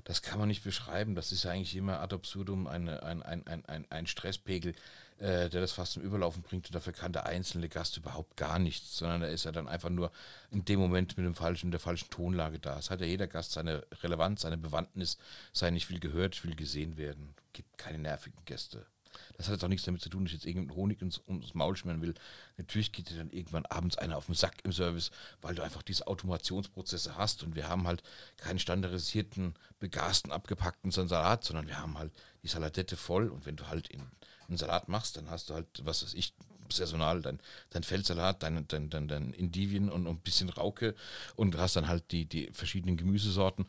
[0.04, 1.14] Das kann man nicht beschreiben.
[1.14, 4.72] Das ist eigentlich immer ad absurdum eine, ein, ein, ein, ein, Stresspegel,
[5.18, 6.66] äh, der das fast zum Überlaufen bringt.
[6.66, 9.90] Und dafür kann der einzelne Gast überhaupt gar nichts, sondern da ist er dann einfach
[9.90, 10.10] nur
[10.50, 12.78] in dem Moment mit dem falschen, der falschen Tonlage da.
[12.78, 15.18] Es hat ja jeder Gast seine Relevanz, seine Bewandtnis,
[15.52, 17.34] sei nicht viel gehört, will gesehen werden.
[17.36, 18.86] Es gibt keine nervigen Gäste.
[19.36, 21.54] Das hat jetzt auch nichts damit zu tun, dass ich jetzt irgendeinen Honig ins, ums
[21.54, 22.14] Maul schmieren will.
[22.56, 25.82] Natürlich geht dir dann irgendwann abends einer auf den Sack im Service, weil du einfach
[25.82, 28.02] diese Automationsprozesse hast und wir haben halt
[28.36, 32.12] keinen standardisierten, begasten, abgepackten Salat, sondern wir haben halt
[32.42, 34.02] die Saladette voll und wenn du halt in,
[34.48, 36.34] einen Salat machst, dann hast du halt, was weiß ich,
[36.72, 37.40] saisonal, dein,
[37.70, 40.94] dein Feldsalat, dein, dein, dein, dein Indivien und, und ein bisschen Rauke
[41.36, 43.66] und hast dann halt die, die verschiedenen Gemüsesorten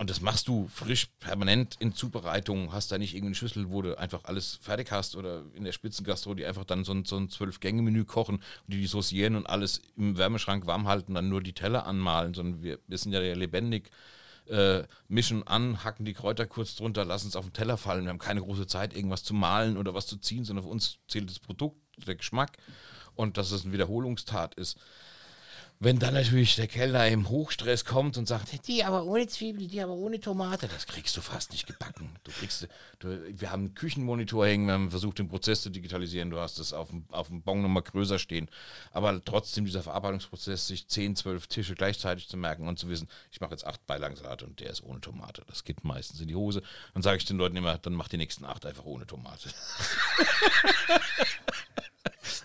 [0.00, 3.98] und das machst du frisch, permanent in Zubereitung, hast da nicht irgendeine Schüssel, wo du
[3.98, 8.04] einfach alles fertig hast oder in der Spitzengastro, die einfach dann so ein, ein Zwölf-Gänge-Menü
[8.04, 11.84] kochen und die, die saucieren und alles im Wärmeschrank warm halten, dann nur die Teller
[11.84, 13.90] anmalen, sondern wir, wir sind ja lebendig,
[14.46, 18.04] äh, mischen an, hacken die Kräuter kurz drunter, lassen es auf den Teller fallen.
[18.04, 20.98] Wir haben keine große Zeit, irgendwas zu malen oder was zu ziehen, sondern für uns
[21.08, 21.76] zählt das Produkt,
[22.06, 22.56] der Geschmack
[23.16, 24.78] und dass es eine Wiederholungstat ist.
[25.80, 29.80] Wenn dann natürlich der Kellner im Hochstress kommt und sagt, die aber ohne Zwiebel, die
[29.80, 32.10] aber ohne Tomate, das kriegst du fast nicht gebacken.
[32.24, 32.66] Du kriegst,
[32.98, 36.58] du, wir haben einen Küchenmonitor hängen, wir haben versucht, den Prozess zu digitalisieren, du hast
[36.58, 38.48] es auf dem, auf dem Bon nochmal größer stehen.
[38.90, 43.40] Aber trotzdem dieser Verarbeitungsprozess, sich 10, 12 Tische gleichzeitig zu merken und zu wissen, ich
[43.40, 45.44] mache jetzt acht Beilagensalate und der ist ohne Tomate.
[45.46, 46.60] Das geht meistens in die Hose.
[46.94, 49.48] Dann sage ich den Leuten immer, dann mach die nächsten acht einfach ohne Tomate.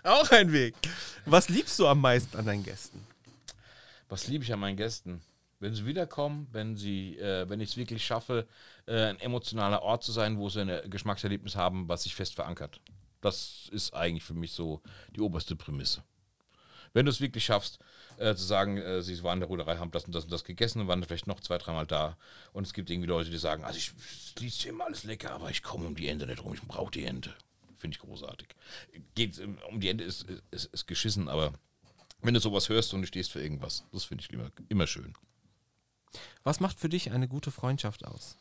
[0.03, 0.75] Auch ein Weg.
[1.25, 3.12] Was liebst du am meisten an deinen Gästen?
[4.13, 5.23] Was liebe ich an meinen Gästen?
[5.59, 8.47] Wenn sie wiederkommen, wenn sie, äh, wenn ich es wirklich schaffe,
[8.85, 12.79] äh, ein emotionaler Ort zu sein, wo sie ein Geschmackserlebnis haben, was sich fest verankert.
[13.21, 14.83] Das ist eigentlich für mich so
[15.15, 16.03] die oberste Prämisse.
[16.93, 17.79] Wenn du es wirklich schaffst,
[18.17, 20.43] äh, zu sagen, äh, sie waren in der Ruderei, haben das und das und das
[20.43, 22.15] gegessen und waren vielleicht noch zwei, dreimal da.
[22.51, 23.93] Und es gibt irgendwie Leute, die sagen, also ich
[24.39, 27.05] liest immer alles lecker, aber ich komme um die Ente nicht rum, ich brauche die
[27.05, 27.33] Ente.
[27.77, 28.49] Finde ich großartig.
[29.15, 31.53] Geht ähm, um die Ente ist, ist, ist geschissen, aber
[32.23, 35.13] wenn du sowas hörst und du stehst für irgendwas, das finde ich immer, immer schön.
[36.43, 38.37] Was macht für dich eine gute Freundschaft aus?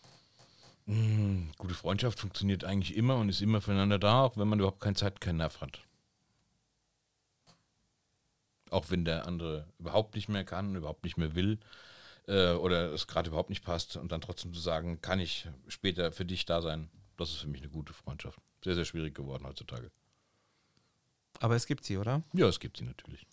[0.86, 4.80] Mmh, gute Freundschaft funktioniert eigentlich immer und ist immer füreinander da, auch wenn man überhaupt
[4.80, 5.80] keine Zeit, keinen Nerv hat.
[8.70, 11.58] Auch wenn der andere überhaupt nicht mehr kann, überhaupt nicht mehr will
[12.26, 16.12] äh, oder es gerade überhaupt nicht passt und dann trotzdem zu sagen, kann ich später
[16.12, 18.40] für dich da sein, das ist für mich eine gute Freundschaft.
[18.64, 19.90] Sehr, sehr schwierig geworden heutzutage.
[21.40, 22.22] Aber es gibt sie, oder?
[22.32, 23.26] Ja, es gibt sie natürlich.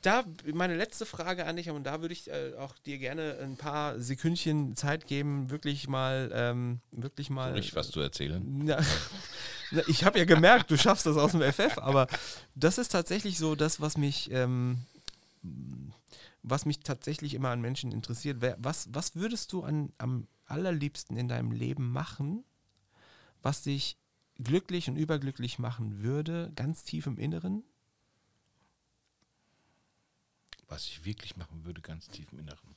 [0.00, 3.56] Da meine letzte Frage an dich, und da würde ich äh, auch dir gerne ein
[3.56, 7.52] paar Sekündchen Zeit geben, wirklich mal, ähm, wirklich mal.
[7.52, 8.42] Richtig was zu erzählen.
[9.72, 12.06] Ja, ich habe ja gemerkt, du schaffst das aus dem FF, aber
[12.54, 14.80] das ist tatsächlich so das, was mich, ähm,
[16.42, 18.42] was mich tatsächlich immer an Menschen interessiert.
[18.58, 22.44] Was, was würdest du an, am allerliebsten in deinem Leben machen,
[23.40, 23.96] was dich
[24.36, 27.64] glücklich und überglücklich machen würde, ganz tief im Inneren?
[30.72, 32.76] Was ich wirklich machen würde, ganz tief im Inneren.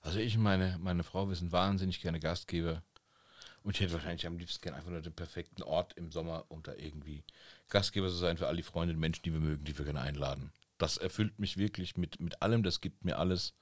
[0.00, 2.82] Also ich und meine, meine Frau, wir sind wahnsinnig gerne Gastgeber.
[3.62, 6.62] Und ich hätte wahrscheinlich am liebsten gerne einfach nur den perfekten Ort im Sommer, um
[6.62, 7.24] da irgendwie
[7.68, 10.00] Gastgeber zu sein für all die Freunde und Menschen, die wir mögen, die wir gerne
[10.00, 10.52] einladen.
[10.78, 13.52] Das erfüllt mich wirklich mit, mit allem, das gibt mir alles.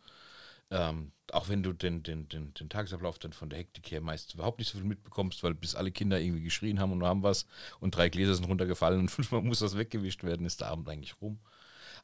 [0.70, 4.34] Ähm, auch wenn du den, den, den, den Tagesablauf dann von der Hektik her meist
[4.34, 7.46] überhaupt nicht so viel mitbekommst, weil bis alle Kinder irgendwie geschrien haben und haben was
[7.80, 11.20] und drei Gläser sind runtergefallen und fünfmal muss das weggewischt werden, ist der Abend eigentlich
[11.20, 11.40] rum.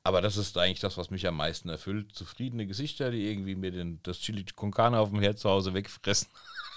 [0.05, 2.15] Aber das ist eigentlich das, was mich am meisten erfüllt.
[2.15, 5.75] Zufriedene Gesichter, die irgendwie mir den, das Chili con Carne auf dem Herd zu Hause
[5.75, 6.29] wegfressen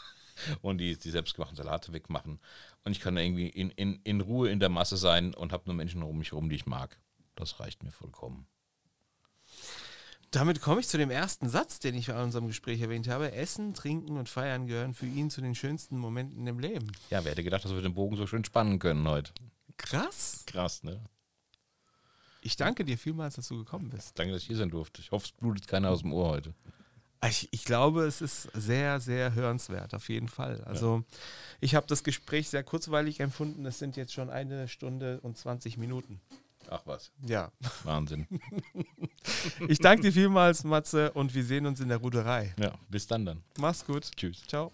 [0.61, 2.39] und die, die selbstgemachten Salate wegmachen.
[2.83, 5.75] Und ich kann irgendwie in, in, in Ruhe in der Masse sein und habe nur
[5.75, 6.99] Menschen um mich herum, die ich mag.
[7.33, 8.47] Das reicht mir vollkommen.
[10.29, 13.31] Damit komme ich zu dem ersten Satz, den ich in unserem Gespräch erwähnt habe.
[13.31, 16.91] Essen, Trinken und Feiern gehören für ihn zu den schönsten Momenten im Leben.
[17.09, 19.31] Ja, wer hätte gedacht, dass wir den Bogen so schön spannen können heute?
[19.77, 20.43] Krass.
[20.45, 21.01] Krass, ne?
[22.45, 24.19] Ich danke dir vielmals, dass du gekommen bist.
[24.19, 25.01] Danke, dass ich hier sein durfte.
[25.01, 26.53] Ich hoffe, es blutet keiner aus dem Ohr heute.
[27.27, 30.61] Ich, ich glaube, es ist sehr, sehr hörenswert, auf jeden Fall.
[30.63, 31.17] Also, ja.
[31.59, 33.65] ich habe das Gespräch sehr kurzweilig empfunden.
[33.65, 36.21] Es sind jetzt schon eine Stunde und 20 Minuten.
[36.69, 37.11] Ach was.
[37.25, 37.51] Ja.
[37.83, 38.27] Wahnsinn.
[39.67, 42.53] ich danke dir vielmals, Matze, und wir sehen uns in der Ruderei.
[42.59, 43.43] Ja, bis dann dann.
[43.57, 44.11] Mach's gut.
[44.15, 44.43] Tschüss.
[44.45, 44.71] Ciao.